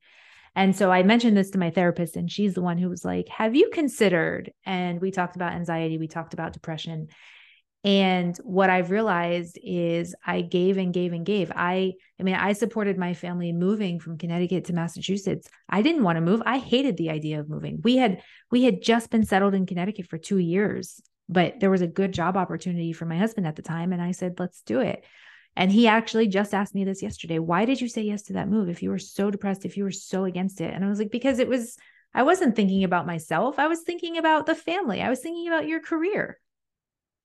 And 0.55 0.75
so 0.75 0.91
I 0.91 1.03
mentioned 1.03 1.37
this 1.37 1.51
to 1.51 1.59
my 1.59 1.69
therapist, 1.69 2.17
and 2.17 2.29
she's 2.29 2.53
the 2.53 2.61
one 2.61 2.77
who 2.77 2.89
was 2.89 3.05
like, 3.05 3.29
Have 3.29 3.55
you 3.55 3.69
considered? 3.71 4.51
And 4.65 4.99
we 4.99 5.11
talked 5.11 5.35
about 5.35 5.53
anxiety, 5.53 5.97
we 5.97 6.07
talked 6.07 6.33
about 6.33 6.53
depression. 6.53 7.07
And 7.83 8.37
what 8.43 8.69
I've 8.69 8.91
realized 8.91 9.57
is 9.63 10.13
I 10.23 10.41
gave 10.41 10.77
and 10.77 10.93
gave 10.93 11.13
and 11.13 11.25
gave. 11.25 11.51
I 11.55 11.93
I 12.19 12.23
mean, 12.23 12.35
I 12.35 12.53
supported 12.53 12.97
my 12.97 13.15
family 13.15 13.53
moving 13.53 13.99
from 13.99 14.19
Connecticut 14.19 14.65
to 14.65 14.73
Massachusetts. 14.73 15.49
I 15.67 15.81
didn't 15.81 16.03
want 16.03 16.17
to 16.17 16.21
move. 16.21 16.43
I 16.45 16.59
hated 16.59 16.97
the 16.97 17.09
idea 17.09 17.39
of 17.39 17.49
moving. 17.49 17.79
We 17.83 17.97
had 17.97 18.21
we 18.51 18.63
had 18.63 18.83
just 18.83 19.09
been 19.09 19.25
settled 19.25 19.55
in 19.55 19.65
Connecticut 19.65 20.07
for 20.07 20.19
2 20.19 20.37
years, 20.37 21.01
but 21.27 21.59
there 21.59 21.71
was 21.71 21.81
a 21.81 21.87
good 21.87 22.13
job 22.13 22.37
opportunity 22.37 22.93
for 22.93 23.05
my 23.05 23.17
husband 23.17 23.47
at 23.47 23.55
the 23.55 23.63
time 23.63 23.93
and 23.93 24.01
I 24.01 24.11
said, 24.11 24.39
"Let's 24.39 24.61
do 24.61 24.81
it." 24.81 25.03
And 25.55 25.71
he 25.71 25.87
actually 25.87 26.27
just 26.27 26.53
asked 26.53 26.73
me 26.73 26.85
this 26.85 27.01
yesterday. 27.01 27.39
Why 27.39 27.65
did 27.65 27.81
you 27.81 27.89
say 27.89 28.03
yes 28.03 28.23
to 28.23 28.33
that 28.33 28.49
move 28.49 28.69
if 28.69 28.81
you 28.81 28.89
were 28.89 28.99
so 28.99 29.29
depressed, 29.29 29.65
if 29.65 29.75
you 29.75 29.83
were 29.83 29.91
so 29.91 30.23
against 30.23 30.61
it? 30.61 30.73
And 30.73 30.83
I 30.85 30.89
was 30.89 30.99
like, 30.99 31.11
because 31.11 31.39
it 31.39 31.47
was 31.47 31.77
I 32.13 32.23
wasn't 32.23 32.55
thinking 32.55 32.83
about 32.83 33.05
myself. 33.05 33.57
I 33.57 33.67
was 33.67 33.81
thinking 33.81 34.17
about 34.17 34.45
the 34.45 34.55
family. 34.55 35.01
I 35.01 35.09
was 35.09 35.19
thinking 35.19 35.47
about 35.47 35.67
your 35.67 35.79
career 35.79 36.37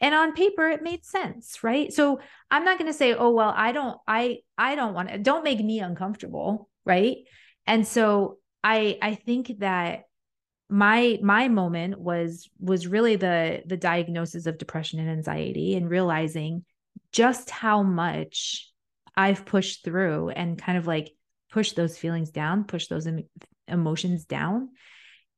and 0.00 0.14
on 0.14 0.32
paper 0.32 0.68
it 0.68 0.82
made 0.82 1.04
sense 1.04 1.62
right 1.62 1.92
so 1.92 2.20
i'm 2.50 2.64
not 2.64 2.78
going 2.78 2.90
to 2.90 2.96
say 2.96 3.14
oh 3.14 3.30
well 3.30 3.52
i 3.56 3.72
don't 3.72 3.98
i 4.06 4.38
i 4.58 4.74
don't 4.74 4.94
want 4.94 5.08
to 5.08 5.18
don't 5.18 5.44
make 5.44 5.60
me 5.60 5.80
uncomfortable 5.80 6.68
right 6.84 7.18
and 7.66 7.86
so 7.86 8.38
i 8.62 8.98
i 9.02 9.14
think 9.14 9.52
that 9.58 10.02
my 10.68 11.18
my 11.22 11.48
moment 11.48 11.98
was 11.98 12.48
was 12.58 12.86
really 12.86 13.16
the 13.16 13.62
the 13.66 13.76
diagnosis 13.76 14.46
of 14.46 14.58
depression 14.58 14.98
and 14.98 15.10
anxiety 15.10 15.74
and 15.76 15.88
realizing 15.88 16.64
just 17.12 17.50
how 17.50 17.82
much 17.82 18.70
i've 19.16 19.44
pushed 19.44 19.84
through 19.84 20.28
and 20.30 20.60
kind 20.60 20.78
of 20.78 20.86
like 20.86 21.10
push 21.50 21.72
those 21.72 21.96
feelings 21.96 22.30
down 22.30 22.64
push 22.64 22.88
those 22.88 23.06
em- 23.06 23.24
emotions 23.68 24.24
down. 24.24 24.70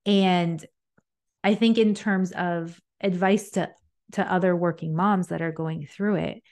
And 0.07 0.65
i 1.45 1.55
think 1.55 1.79
in 1.79 1.95
terms 1.95 2.33
of 2.33 2.81
advice 3.01 3.51
to 3.51 3.71
to 4.13 4.33
other 4.33 4.57
working 4.57 4.97
moms 4.97 5.29
that 5.29 5.43
are 5.43 5.53
going 5.53 5.87
through 5.87 6.17
it 6.17 6.43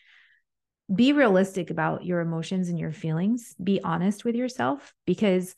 be 0.94 1.12
realistic 1.12 1.70
about 1.70 2.04
your 2.04 2.20
emotions 2.20 2.68
and 2.68 2.78
your 2.78 2.92
feelings. 2.92 3.54
Be 3.62 3.80
honest 3.82 4.24
with 4.24 4.36
yourself 4.36 4.94
because 5.04 5.54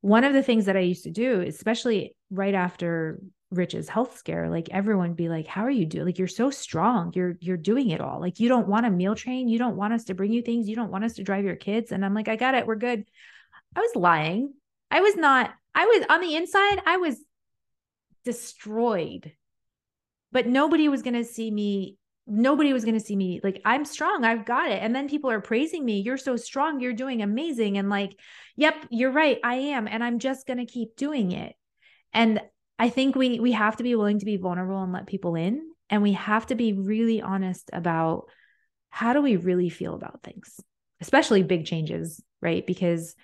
one 0.00 0.24
of 0.24 0.34
the 0.34 0.42
things 0.42 0.66
that 0.66 0.76
i 0.76 0.80
used 0.80 1.04
to 1.04 1.10
do 1.10 1.40
especially 1.40 2.14
right 2.28 2.52
after 2.52 3.18
rich's 3.54 3.88
health 3.88 4.16
scare 4.16 4.48
like 4.48 4.68
everyone 4.70 5.14
be 5.14 5.28
like 5.28 5.46
how 5.46 5.62
are 5.62 5.70
you 5.70 5.86
doing 5.86 6.04
like 6.04 6.18
you're 6.18 6.28
so 6.28 6.50
strong. 6.50 7.12
You're 7.14 7.36
you're 7.40 7.56
doing 7.56 7.90
it 7.90 8.00
all. 8.00 8.20
Like 8.20 8.40
you 8.40 8.48
don't 8.48 8.68
want 8.68 8.86
a 8.86 8.90
meal 8.90 9.14
train. 9.14 9.48
You 9.48 9.58
don't 9.58 9.76
want 9.76 9.94
us 9.94 10.04
to 10.04 10.14
bring 10.14 10.32
you 10.32 10.42
things. 10.42 10.68
You 10.68 10.76
don't 10.76 10.90
want 10.90 11.04
us 11.04 11.14
to 11.14 11.22
drive 11.22 11.44
your 11.44 11.56
kids. 11.56 11.92
And 11.92 12.04
i'm 12.04 12.14
like 12.14 12.28
i 12.28 12.36
got 12.36 12.54
it. 12.54 12.66
We're 12.66 12.76
good. 12.76 13.04
I 13.76 13.80
was 13.80 13.96
lying. 13.96 14.54
I 14.90 15.00
was 15.00 15.16
not 15.16 15.52
i 15.74 15.86
was 15.86 16.06
on 16.08 16.20
the 16.20 16.36
inside 16.36 16.80
i 16.86 16.96
was 16.96 17.16
destroyed. 18.24 19.32
But 20.32 20.46
nobody 20.46 20.88
was 20.88 21.02
going 21.02 21.14
to 21.14 21.24
see 21.24 21.50
me 21.50 21.96
nobody 22.26 22.72
was 22.72 22.84
going 22.84 22.98
to 22.98 23.04
see 23.04 23.16
me 23.16 23.40
like 23.44 23.60
i'm 23.64 23.84
strong. 23.84 24.24
I've 24.24 24.46
got 24.46 24.70
it. 24.70 24.82
And 24.82 24.94
then 24.94 25.08
people 25.08 25.30
are 25.30 25.40
praising 25.40 25.84
me 25.84 26.00
you're 26.00 26.16
so 26.16 26.36
strong. 26.36 26.80
You're 26.80 26.92
doing 26.92 27.22
amazing. 27.22 27.78
And 27.78 27.88
like 27.88 28.18
yep 28.56 28.74
you're 28.90 29.12
right. 29.12 29.38
I 29.42 29.54
am. 29.54 29.88
And 29.88 30.02
i'm 30.02 30.18
just 30.18 30.46
going 30.46 30.58
to 30.58 30.66
keep 30.66 30.96
doing 30.96 31.32
it. 31.32 31.54
And 32.12 32.40
i 32.78 32.88
think 32.88 33.14
we 33.14 33.40
we 33.40 33.52
have 33.52 33.76
to 33.76 33.82
be 33.82 33.94
willing 33.94 34.18
to 34.18 34.26
be 34.26 34.36
vulnerable 34.36 34.82
and 34.82 34.92
let 34.92 35.06
people 35.06 35.34
in 35.34 35.60
and 35.90 36.02
we 36.02 36.12
have 36.12 36.46
to 36.46 36.54
be 36.54 36.72
really 36.72 37.20
honest 37.20 37.70
about 37.72 38.24
how 38.90 39.12
do 39.12 39.20
we 39.20 39.36
really 39.36 39.68
feel 39.68 39.94
about 39.94 40.22
things 40.22 40.60
especially 41.00 41.42
big 41.42 41.66
changes 41.66 42.22
right? 42.44 42.66
Because 42.66 43.16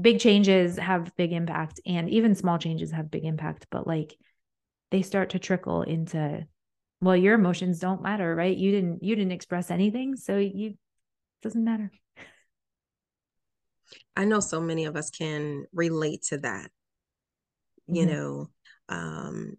big 0.00 0.20
changes 0.20 0.78
have 0.78 1.16
big 1.16 1.32
impact 1.32 1.80
and 1.86 2.08
even 2.10 2.34
small 2.34 2.58
changes 2.58 2.92
have 2.92 3.10
big 3.10 3.24
impact 3.24 3.66
but 3.70 3.86
like 3.86 4.16
they 4.90 5.02
start 5.02 5.30
to 5.30 5.38
trickle 5.38 5.82
into 5.82 6.46
well 7.00 7.16
your 7.16 7.34
emotions 7.34 7.80
don't 7.80 8.02
matter 8.02 8.34
right? 8.34 8.56
You 8.56 8.70
didn't 8.70 9.02
you 9.02 9.16
didn't 9.16 9.32
express 9.32 9.70
anything 9.70 10.16
so 10.16 10.36
you 10.36 10.74
doesn't 11.42 11.64
matter. 11.64 11.90
I 14.14 14.26
know 14.26 14.40
so 14.40 14.60
many 14.60 14.84
of 14.84 14.94
us 14.96 15.08
can 15.10 15.64
relate 15.72 16.22
to 16.24 16.38
that 16.38 16.70
you 17.90 18.06
mm-hmm. 18.06 18.14
know 18.14 18.50
um 18.88 19.54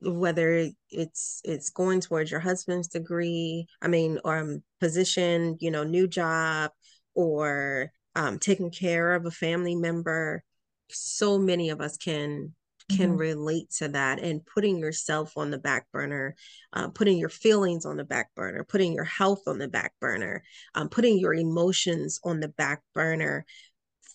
whether 0.00 0.68
it's 0.90 1.40
it's 1.44 1.70
going 1.70 2.00
towards 2.00 2.30
your 2.30 2.40
husband's 2.40 2.88
degree 2.88 3.66
i 3.80 3.88
mean 3.88 4.18
or 4.24 4.38
um, 4.38 4.62
position 4.80 5.56
you 5.60 5.70
know 5.70 5.84
new 5.84 6.06
job 6.06 6.70
or 7.14 7.90
um, 8.14 8.38
taking 8.38 8.70
care 8.70 9.14
of 9.14 9.26
a 9.26 9.30
family 9.30 9.74
member 9.74 10.42
so 10.90 11.38
many 11.38 11.70
of 11.70 11.80
us 11.80 11.96
can 11.96 12.54
can 12.90 13.10
mm-hmm. 13.10 13.18
relate 13.18 13.70
to 13.70 13.88
that 13.88 14.18
and 14.20 14.44
putting 14.44 14.78
yourself 14.78 15.36
on 15.36 15.50
the 15.50 15.58
back 15.58 15.86
burner, 15.92 16.34
uh, 16.72 16.88
putting 16.88 17.18
your 17.18 17.28
feelings 17.28 17.86
on 17.86 17.96
the 17.96 18.04
back 18.04 18.34
burner, 18.34 18.64
putting 18.64 18.92
your 18.92 19.04
health 19.04 19.42
on 19.46 19.58
the 19.58 19.68
back 19.68 19.92
burner, 20.00 20.42
um, 20.74 20.88
putting 20.88 21.18
your 21.18 21.34
emotions 21.34 22.20
on 22.24 22.40
the 22.40 22.48
back 22.48 22.82
burner 22.94 23.44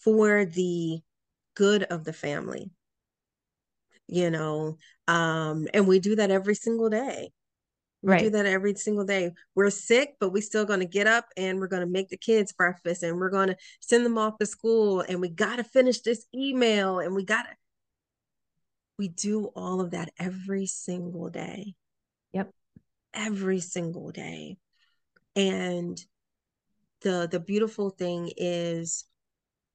for 0.03 0.45
the 0.45 0.99
good 1.55 1.83
of 1.83 2.03
the 2.03 2.13
family. 2.13 2.71
You 4.07 4.31
know, 4.31 4.77
um, 5.07 5.67
and 5.73 5.87
we 5.87 5.99
do 5.99 6.15
that 6.15 6.31
every 6.31 6.55
single 6.55 6.89
day. 6.89 7.31
We 8.01 8.11
right. 8.11 8.21
do 8.21 8.29
that 8.31 8.45
every 8.45 8.75
single 8.75 9.05
day. 9.05 9.31
We're 9.55 9.69
sick, 9.69 10.15
but 10.19 10.29
we 10.29 10.39
still 10.39 10.65
going 10.65 10.81
to 10.81 10.85
get 10.85 11.07
up 11.07 11.25
and 11.35 11.59
we're 11.59 11.67
going 11.67 11.81
to 11.81 11.91
make 11.91 12.09
the 12.09 12.17
kids 12.17 12.53
breakfast 12.53 13.03
and 13.03 13.17
we're 13.17 13.31
going 13.31 13.49
to 13.49 13.57
send 13.81 14.05
them 14.05 14.17
off 14.17 14.37
to 14.37 14.45
school 14.45 15.01
and 15.01 15.19
we 15.19 15.29
got 15.29 15.55
to 15.55 15.63
finish 15.63 16.01
this 16.01 16.25
email 16.33 16.99
and 16.99 17.15
we 17.15 17.25
got 17.25 17.43
to 17.43 17.49
we 18.97 19.07
do 19.09 19.45
all 19.55 19.81
of 19.81 19.91
that 19.91 20.11
every 20.19 20.65
single 20.65 21.29
day. 21.29 21.75
Yep. 22.33 22.51
Every 23.13 23.59
single 23.59 24.11
day. 24.11 24.57
And 25.35 25.99
the 27.01 27.27
the 27.29 27.39
beautiful 27.39 27.91
thing 27.91 28.31
is 28.37 29.05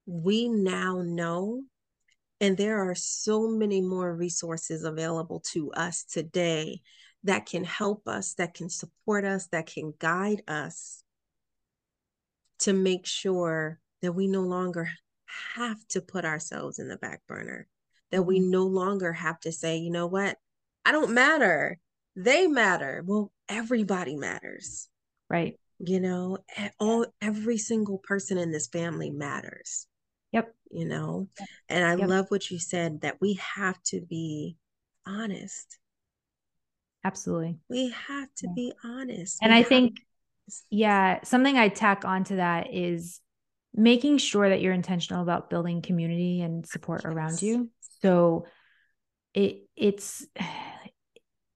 we 0.06 0.48
now 0.48 1.02
know 1.04 1.62
and 2.42 2.58
there 2.58 2.90
are 2.90 2.94
so 2.94 3.48
many 3.48 3.80
more 3.80 4.14
resources 4.14 4.84
available 4.84 5.40
to 5.52 5.72
us 5.72 6.04
today 6.04 6.82
that 7.24 7.46
can 7.46 7.64
help 7.64 8.06
us, 8.06 8.34
that 8.34 8.52
can 8.52 8.68
support 8.68 9.24
us, 9.24 9.46
that 9.46 9.66
can 9.66 9.94
guide 9.98 10.42
us 10.46 11.02
to 12.58 12.74
make 12.74 13.06
sure 13.06 13.80
that 14.02 14.12
we 14.12 14.26
no 14.26 14.42
longer 14.42 14.90
have 15.54 15.78
to 15.88 16.02
put 16.02 16.26
ourselves 16.26 16.78
in 16.78 16.88
the 16.88 16.98
back 16.98 17.22
burner 17.26 17.66
that 18.12 18.22
we 18.22 18.38
mm-hmm. 18.38 18.50
no 18.50 18.64
longer 18.64 19.12
have 19.12 19.40
to 19.40 19.50
say, 19.50 19.78
you 19.78 19.90
know 19.90 20.06
what, 20.06 20.36
I 20.84 20.92
don't 20.92 21.12
matter. 21.12 21.78
They 22.14 22.46
matter. 22.46 23.02
Well, 23.04 23.32
everybody 23.48 24.16
matters. 24.16 24.88
Right. 25.28 25.58
You 25.78 25.98
know, 25.98 26.38
all 26.78 27.06
every 27.20 27.58
single 27.58 27.98
person 27.98 28.38
in 28.38 28.52
this 28.52 28.68
family 28.68 29.10
matters. 29.10 29.88
Yep. 30.32 30.54
You 30.70 30.86
know, 30.86 31.28
and 31.68 31.84
I 31.84 31.96
yep. 31.96 32.08
love 32.08 32.26
what 32.30 32.50
you 32.50 32.58
said 32.58 33.02
that 33.02 33.20
we 33.20 33.34
have 33.34 33.82
to 33.84 34.00
be 34.00 34.56
honest. 35.06 35.78
Absolutely. 37.04 37.58
We 37.68 37.90
have 37.90 38.28
to 38.36 38.46
yeah. 38.46 38.52
be 38.54 38.72
honest. 38.84 39.38
And 39.42 39.52
we 39.52 39.58
I 39.58 39.62
think, 39.62 39.96
yeah, 40.70 41.20
something 41.24 41.58
I 41.58 41.68
tack 41.68 42.04
onto 42.04 42.36
that 42.36 42.72
is 42.72 43.20
making 43.74 44.18
sure 44.18 44.48
that 44.48 44.60
you're 44.60 44.72
intentional 44.72 45.22
about 45.22 45.50
building 45.50 45.82
community 45.82 46.40
and 46.40 46.66
support 46.66 47.02
yes. 47.04 47.12
around 47.12 47.42
you. 47.42 47.70
So 48.00 48.46
it 49.34 49.68
it's 49.76 50.26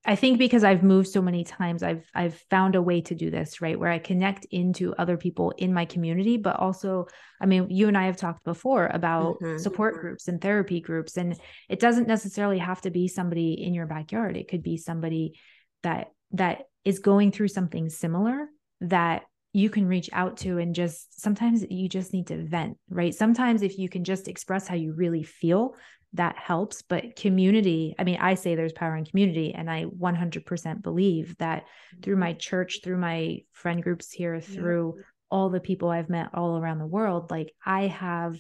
I 0.07 0.15
think 0.15 0.39
because 0.39 0.63
I've 0.63 0.85
moved 0.85 1.09
so 1.09 1.21
many 1.21 1.43
times, 1.43 1.83
I've 1.83 2.09
I've 2.15 2.35
found 2.49 2.77
a 2.77 2.83
way 2.83 3.01
to 3.03 3.15
do 3.15 3.31
this, 3.31 3.61
right? 3.61 3.79
Where 3.79 3.91
I 3.91 3.99
connect 3.99 4.45
into 4.47 4.95
other 4.95 5.17
people 5.17 5.53
in 5.59 5.75
my 5.75 5.85
community, 5.85 6.37
but 6.37 6.57
also, 6.57 7.07
I 7.41 7.47
mean, 7.47 7.69
you 7.71 7.89
and 7.89 7.99
I 7.99 8.07
have 8.07 8.17
talked 8.17 8.45
before 8.45 8.87
about 8.87 9.41
mm-hmm. 9.41 9.59
support 9.59 10.01
groups 10.01 10.29
and 10.29 10.41
therapy 10.41 10.81
groups. 10.81 11.17
And 11.17 11.39
it 11.69 11.81
doesn't 11.81 12.07
necessarily 12.07 12.59
have 12.59 12.81
to 12.83 12.91
be 12.91 13.09
somebody 13.09 13.55
in 13.55 13.75
your 13.75 13.87
backyard. 13.87 14.37
It 14.37 14.49
could 14.49 14.63
be 14.63 14.77
somebody 14.77 15.39
that 15.83 16.13
that 16.33 16.63
is 16.85 17.01
going 17.01 17.33
through 17.33 17.49
something 17.49 17.89
similar 17.89 18.47
that 18.81 19.25
you 19.53 19.71
can 19.71 19.87
reach 19.87 20.11
out 20.13 20.37
to 20.37 20.59
and 20.59 20.75
just 20.75 21.19
sometimes 21.19 21.65
you 21.71 21.89
just 21.89 22.13
need 22.13 22.27
to 22.27 22.45
vent, 22.45 22.77
right? 22.91 23.15
Sometimes 23.15 23.63
if 23.63 23.79
you 23.79 23.89
can 23.89 24.05
just 24.05 24.29
express 24.29 24.69
how 24.69 24.75
you 24.75 24.93
really 24.93 25.23
feel, 25.23 25.75
that 26.13 26.37
helps. 26.37 26.83
But 26.83 27.17
community, 27.17 27.95
I 27.99 28.05
mean, 28.05 28.19
I 28.21 28.35
say 28.35 28.55
there's 28.55 28.73
power 28.73 28.97
in 28.97 29.05
community, 29.05 29.55
and 29.55 29.71
I 29.71 29.85
100% 29.85 30.83
believe 30.83 31.37
that 31.39 31.65
through 32.03 32.17
my 32.17 32.33
church, 32.33 32.81
through 32.83 32.99
my 32.99 33.39
friend 33.53 33.83
groups 33.83 34.11
here, 34.11 34.41
through 34.41 34.95
yeah. 34.97 35.03
all 35.31 35.51
the 35.51 35.61
people 35.61 35.91
I've 35.91 36.11
met 36.11 36.31
all 36.35 36.59
around 36.59 36.79
the 36.79 36.87
world, 36.87 37.31
like 37.31 37.53
I 37.65 37.89
have 37.89 38.37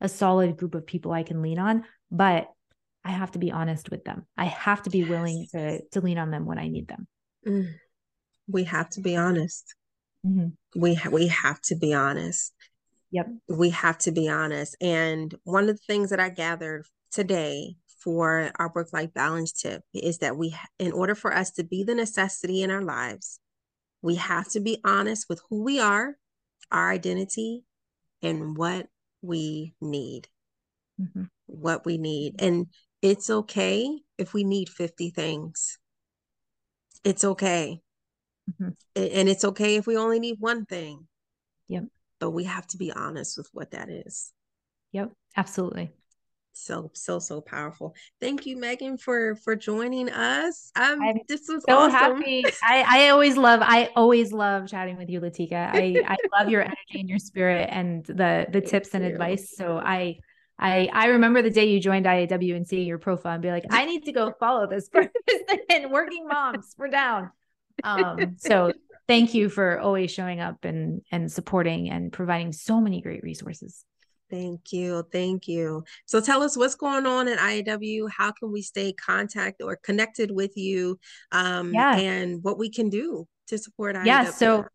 a 0.00 0.08
solid 0.08 0.56
group 0.56 0.74
of 0.74 0.86
people 0.86 1.12
I 1.12 1.22
can 1.22 1.42
lean 1.42 1.58
on, 1.58 1.84
but 2.10 2.48
I 3.04 3.10
have 3.10 3.32
to 3.32 3.38
be 3.38 3.50
honest 3.50 3.90
with 3.90 4.04
them. 4.04 4.26
I 4.36 4.46
have 4.46 4.82
to 4.82 4.90
be 4.90 5.00
yes. 5.00 5.08
willing 5.08 5.46
to 5.52 5.80
to 5.92 6.00
lean 6.00 6.18
on 6.18 6.30
them 6.30 6.46
when 6.46 6.58
I 6.58 6.68
need 6.68 6.88
them. 6.88 7.06
Mm. 7.46 7.72
We 8.46 8.64
have 8.64 8.90
to 8.90 9.00
be 9.00 9.16
honest. 9.16 9.74
Mm-hmm. 10.26 10.80
We 10.80 10.94
ha- 10.94 11.10
we 11.10 11.28
have 11.28 11.60
to 11.62 11.76
be 11.76 11.94
honest. 11.94 12.52
Yep. 13.12 13.26
We 13.48 13.70
have 13.70 13.98
to 13.98 14.12
be 14.12 14.28
honest. 14.28 14.76
And 14.80 15.34
one 15.44 15.68
of 15.68 15.76
the 15.76 15.82
things 15.86 16.10
that 16.10 16.20
I 16.20 16.28
gathered 16.28 16.86
today 17.10 17.76
for 18.00 18.50
our 18.58 18.72
work 18.74 18.92
life 18.92 19.12
balance 19.12 19.52
tip 19.52 19.82
is 19.94 20.18
that 20.18 20.36
we, 20.36 20.56
in 20.78 20.92
order 20.92 21.14
for 21.14 21.34
us 21.34 21.50
to 21.52 21.64
be 21.64 21.84
the 21.84 21.94
necessity 21.94 22.62
in 22.62 22.70
our 22.70 22.82
lives, 22.82 23.40
we 24.02 24.14
have 24.14 24.48
to 24.50 24.60
be 24.60 24.80
honest 24.84 25.26
with 25.28 25.42
who 25.50 25.62
we 25.62 25.78
are, 25.78 26.16
our 26.72 26.90
identity, 26.90 27.64
and 28.22 28.56
what 28.56 28.86
we 29.22 29.74
need. 29.80 30.28
Mm-hmm. 31.00 31.24
What 31.46 31.84
we 31.84 31.98
need. 31.98 32.40
And 32.40 32.68
it's 33.02 33.28
okay 33.28 34.00
if 34.16 34.32
we 34.32 34.44
need 34.44 34.68
50 34.68 35.10
things. 35.10 35.78
It's 37.04 37.24
okay. 37.24 37.80
Mm-hmm. 38.50 38.70
And 38.96 39.28
it's 39.28 39.44
okay 39.44 39.76
if 39.76 39.86
we 39.86 39.96
only 39.96 40.20
need 40.20 40.36
one 40.38 40.64
thing. 40.64 41.06
Yep. 41.68 41.84
But 42.18 42.30
we 42.30 42.44
have 42.44 42.66
to 42.68 42.76
be 42.78 42.92
honest 42.92 43.36
with 43.36 43.48
what 43.52 43.72
that 43.72 43.88
is. 43.88 44.32
Yep, 44.92 45.12
absolutely 45.36 45.92
so 46.52 46.90
so 46.94 47.18
so 47.18 47.40
powerful 47.40 47.94
thank 48.20 48.44
you 48.44 48.56
megan 48.56 48.96
for 48.98 49.36
for 49.36 49.54
joining 49.54 50.10
us 50.10 50.70
um 50.76 51.00
I'm 51.00 51.20
this 51.28 51.42
was 51.48 51.64
so 51.68 51.78
awesome. 51.78 51.92
happy 51.92 52.44
i 52.62 52.84
i 52.88 53.08
always 53.10 53.36
love 53.36 53.60
i 53.62 53.90
always 53.96 54.32
love 54.32 54.68
chatting 54.68 54.96
with 54.96 55.08
you 55.08 55.20
latika 55.20 55.70
i 55.72 56.02
i 56.06 56.16
love 56.38 56.50
your 56.50 56.62
energy 56.62 57.00
and 57.00 57.08
your 57.08 57.18
spirit 57.18 57.68
and 57.70 58.04
the 58.04 58.46
the 58.50 58.60
tips 58.60 58.94
and 58.94 59.04
advice 59.04 59.54
so 59.56 59.78
i 59.78 60.18
I 60.60 60.90
I 60.92 61.06
remember 61.06 61.40
the 61.40 61.50
day 61.50 61.70
you 61.70 61.80
joined 61.80 62.04
IAW 62.04 62.54
and 62.54 62.66
seeing 62.66 62.86
your 62.86 62.98
profile 62.98 63.32
and 63.32 63.42
be 63.42 63.50
like, 63.50 63.64
I 63.70 63.86
need 63.86 64.04
to 64.04 64.12
go 64.12 64.34
follow 64.38 64.66
this 64.66 64.90
person 64.90 65.10
and 65.70 65.90
working 65.90 66.26
moms, 66.28 66.74
we're 66.76 66.88
down. 66.88 67.30
Um, 67.82 68.36
so 68.38 68.72
thank 69.08 69.32
you 69.32 69.48
for 69.48 69.80
always 69.80 70.10
showing 70.10 70.40
up 70.40 70.64
and 70.64 71.00
and 71.10 71.32
supporting 71.32 71.88
and 71.88 72.12
providing 72.12 72.52
so 72.52 72.80
many 72.80 73.00
great 73.00 73.22
resources. 73.22 73.84
Thank 74.30 74.72
you. 74.72 75.04
Thank 75.12 75.48
you. 75.48 75.84
So 76.06 76.20
tell 76.20 76.42
us 76.42 76.56
what's 76.56 76.76
going 76.76 77.06
on 77.06 77.28
at 77.28 77.38
IAW. 77.38 78.08
How 78.10 78.30
can 78.32 78.52
we 78.52 78.62
stay 78.62 78.92
contact 78.92 79.60
or 79.62 79.76
connected 79.76 80.30
with 80.30 80.56
you? 80.56 80.98
Um, 81.32 81.74
yeah. 81.74 81.96
and 81.96 82.42
what 82.42 82.58
we 82.58 82.70
can 82.70 82.88
do 82.88 83.26
to 83.48 83.58
support 83.58 83.96
IAW. 83.96 84.06
Yeah. 84.06 84.24
So 84.30 84.66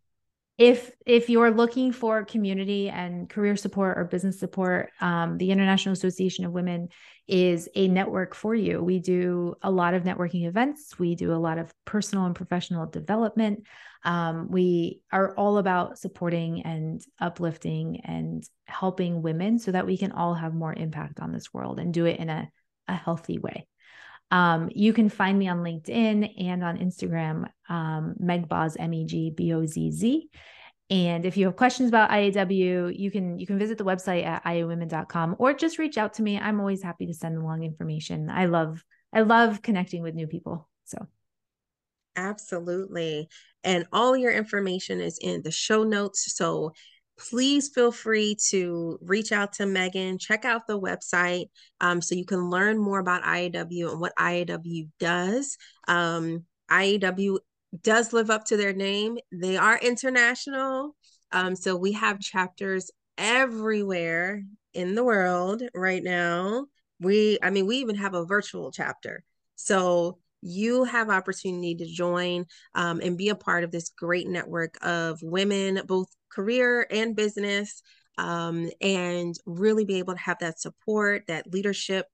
if 0.58 0.91
if 1.06 1.30
you're 1.30 1.51
looking 1.51 1.91
for 1.91 2.24
community 2.24 2.89
and 2.89 3.30
career 3.30 3.58
support 3.58 3.97
or 3.97 4.06
business 4.06 4.39
support 4.39 4.89
um, 5.01 5.38
the 5.38 5.51
international 5.51 5.93
association 5.93 6.45
of 6.45 6.51
women 6.51 6.88
is 7.28 7.68
a 7.76 7.88
network 7.88 8.36
for 8.36 8.53
you. 8.53 8.84
We 8.84 8.99
do 8.99 9.56
a 9.62 9.72
lot 9.72 9.95
of 9.95 10.03
networking 10.03 10.47
events. 10.47 10.99
We 10.99 11.16
do 11.16 11.34
a 11.34 11.38
lot 11.38 11.58
of 11.58 11.74
personal 11.84 12.26
and 12.26 12.36
professional 12.36 12.86
development. 12.86 13.66
Um, 14.03 14.49
we 14.51 15.01
are 15.12 15.34
all 15.36 15.58
about 15.58 15.97
supporting 15.97 16.62
and 16.62 17.01
uplifting 17.20 18.01
and 18.01 18.47
helping 18.66 19.24
women 19.24 19.58
so 19.58 19.72
that 19.72 19.88
we 19.88 19.97
can 19.97 20.12
all 20.12 20.36
have 20.36 20.53
more 20.53 20.74
impact 20.74 21.20
on 21.20 21.32
this 21.32 21.51
world 21.51 21.80
and 21.80 21.93
do 21.93 22.06
it 22.06 22.20
in 22.20 22.30
a, 22.30 22.47
a 22.88 22.95
healthy 22.95 23.39
way 23.39 23.66
um, 24.32 24.69
you 24.73 24.93
can 24.93 25.09
find 25.09 25.38
me 25.38 25.47
on 25.47 25.59
LinkedIn 25.59 26.43
and 26.43 26.63
on 26.63 26.78
Instagram, 26.78 27.45
um, 27.69 28.15
Meg 28.19 28.47
Boz, 28.47 28.76
M 28.78 28.93
E 28.93 29.05
G 29.05 29.30
B 29.30 29.53
O 29.53 29.65
Z 29.65 29.91
Z. 29.91 30.30
And 30.89 31.26
if 31.26 31.36
you 31.36 31.45
have 31.45 31.55
questions 31.55 31.89
about 31.89 32.11
IAW, 32.11 32.97
you 32.97 33.09
can 33.09 33.39
you 33.39 33.47
can 33.47 33.57
visit 33.57 33.78
the 33.78 33.86
website 33.86 34.26
at 34.26 34.43
iawomen.com 34.43 35.36
or 35.39 35.53
just 35.53 35.80
reach 35.80 35.97
out 35.97 36.13
to 36.15 36.21
me. 36.21 36.38
I'm 36.38 36.59
always 36.59 36.84
happy 36.84 37.07
to 37.07 37.13
send 37.13 37.38
along 37.38 37.63
information. 37.63 38.30
I 38.30 38.45
love 38.45 38.84
I 39.11 39.21
love 39.21 39.61
connecting 39.61 40.03
with 40.03 40.13
new 40.13 40.28
people. 40.28 40.69
So 40.86 41.07
Absolutely. 42.15 43.28
And 43.63 43.86
all 43.91 44.15
your 44.15 44.32
information 44.32 45.01
is 45.01 45.17
in 45.21 45.41
the 45.41 45.51
show 45.51 45.84
notes. 45.84 46.34
So 46.36 46.73
please 47.18 47.70
feel 47.70 47.91
free 47.91 48.36
to 48.49 48.99
reach 49.01 49.32
out 49.32 49.53
to 49.53 49.66
Megan, 49.66 50.18
check 50.18 50.45
out 50.45 50.68
the 50.68 50.80
website 50.80 51.49
um, 51.82 52.01
so 52.01 52.16
you 52.16 52.26
can 52.26 52.49
learn 52.49 52.78
more 52.78 52.99
about 52.99 53.24
IAW 53.24 53.91
and 53.91 53.99
what 53.99 54.16
IAW 54.18 54.89
does. 54.99 55.57
Um, 55.88 56.45
IAW 56.70 57.39
does 57.82 58.13
live 58.13 58.30
up 58.30 58.45
to 58.45 58.57
their 58.57 58.74
name, 58.74 59.18
they 59.32 59.57
are 59.57 59.78
international. 59.78 60.95
Um, 61.32 61.55
so 61.55 61.76
we 61.76 61.93
have 61.93 62.20
chapters 62.20 62.91
everywhere 63.18 64.43
in 64.74 64.95
the 64.95 65.03
world 65.03 65.63
right 65.74 66.03
now. 66.03 66.68
We, 66.99 67.38
I 67.41 67.49
mean, 67.49 67.66
we 67.66 67.78
even 67.78 67.95
have 67.95 68.13
a 68.13 68.26
virtual 68.26 68.72
chapter. 68.72 69.24
So 69.55 70.20
you 70.41 70.83
have 70.83 71.09
opportunity 71.09 71.75
to 71.75 71.86
join 71.86 72.45
um, 72.73 72.99
and 73.01 73.17
be 73.17 73.29
a 73.29 73.36
part 73.36 73.63
of 73.63 73.71
this 73.71 73.89
great 73.89 74.27
network 74.27 74.77
of 74.81 75.19
women, 75.21 75.81
both 75.86 76.07
career 76.31 76.86
and 76.91 77.15
business, 77.15 77.81
um, 78.17 78.69
and 78.81 79.36
really 79.45 79.86
be 79.86 79.99
able 79.99 80.13
to 80.13 80.19
have 80.19 80.39
that 80.39 80.59
support, 80.59 81.23
that 81.27 81.51
leadership. 81.51 82.07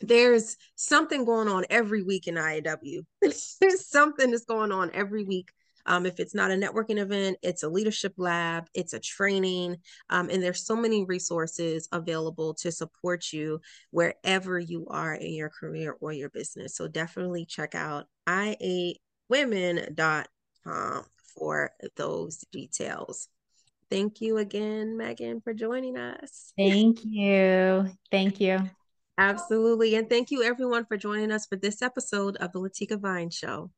There's 0.00 0.56
something 0.76 1.24
going 1.24 1.48
on 1.48 1.66
every 1.68 2.02
week 2.02 2.26
in 2.26 2.36
IAW. 2.36 3.04
There's 3.60 3.86
something 3.86 4.30
that's 4.30 4.44
going 4.44 4.72
on 4.72 4.90
every 4.94 5.24
week 5.24 5.50
um, 5.90 6.06
if 6.06 6.20
it's 6.20 6.36
not 6.36 6.52
a 6.52 6.54
networking 6.54 6.98
event, 7.00 7.36
it's 7.42 7.64
a 7.64 7.68
leadership 7.68 8.14
lab, 8.16 8.68
it's 8.74 8.92
a 8.92 9.00
training, 9.00 9.78
um, 10.08 10.30
and 10.30 10.40
there's 10.40 10.64
so 10.64 10.76
many 10.76 11.04
resources 11.04 11.88
available 11.90 12.54
to 12.54 12.70
support 12.70 13.32
you 13.32 13.60
wherever 13.90 14.56
you 14.60 14.86
are 14.88 15.14
in 15.14 15.32
your 15.32 15.48
career 15.48 15.96
or 16.00 16.12
your 16.12 16.28
business. 16.28 16.76
So 16.76 16.86
definitely 16.86 17.44
check 17.44 17.74
out 17.74 18.06
iawomen.com 18.28 18.94
for 21.34 21.72
those 21.96 22.44
details. 22.52 23.26
Thank 23.90 24.20
you 24.20 24.38
again, 24.38 24.96
Megan, 24.96 25.40
for 25.40 25.52
joining 25.52 25.96
us. 25.96 26.52
Thank 26.56 27.00
you. 27.02 27.90
Thank 28.12 28.40
you. 28.40 28.60
Absolutely. 29.18 29.96
And 29.96 30.08
thank 30.08 30.30
you, 30.30 30.44
everyone, 30.44 30.84
for 30.84 30.96
joining 30.96 31.32
us 31.32 31.46
for 31.46 31.56
this 31.56 31.82
episode 31.82 32.36
of 32.36 32.52
the 32.52 32.60
Latika 32.60 32.96
Vines 32.96 33.34
Show. 33.34 33.72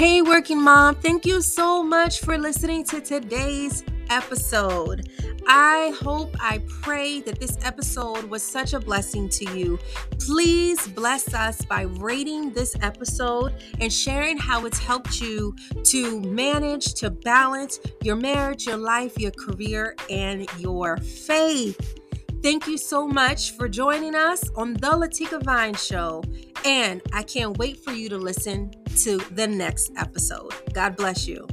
Hey, 0.00 0.22
working 0.22 0.62
mom, 0.62 0.94
thank 0.94 1.26
you 1.26 1.42
so 1.42 1.82
much 1.82 2.20
for 2.20 2.38
listening 2.38 2.84
to 2.84 3.02
today's 3.02 3.84
episode. 4.08 5.10
I 5.46 5.94
hope, 6.02 6.34
I 6.40 6.62
pray 6.80 7.20
that 7.20 7.38
this 7.38 7.58
episode 7.60 8.24
was 8.24 8.42
such 8.42 8.72
a 8.72 8.80
blessing 8.80 9.28
to 9.28 9.58
you. 9.58 9.78
Please 10.18 10.88
bless 10.88 11.34
us 11.34 11.62
by 11.66 11.82
rating 11.82 12.50
this 12.52 12.74
episode 12.80 13.52
and 13.78 13.92
sharing 13.92 14.38
how 14.38 14.64
it's 14.64 14.78
helped 14.78 15.20
you 15.20 15.54
to 15.84 16.22
manage, 16.22 16.94
to 16.94 17.10
balance 17.10 17.78
your 18.02 18.16
marriage, 18.16 18.64
your 18.64 18.78
life, 18.78 19.18
your 19.18 19.32
career, 19.32 19.94
and 20.08 20.48
your 20.58 20.96
faith. 20.96 21.99
Thank 22.42 22.66
you 22.66 22.78
so 22.78 23.06
much 23.06 23.50
for 23.52 23.68
joining 23.68 24.14
us 24.14 24.48
on 24.56 24.72
the 24.72 24.88
Latika 24.88 25.42
Vines 25.42 25.84
Show. 25.84 26.22
And 26.64 27.02
I 27.12 27.22
can't 27.22 27.58
wait 27.58 27.84
for 27.84 27.92
you 27.92 28.08
to 28.08 28.16
listen 28.16 28.70
to 29.02 29.18
the 29.32 29.46
next 29.46 29.92
episode. 29.96 30.50
God 30.72 30.96
bless 30.96 31.28
you. 31.28 31.46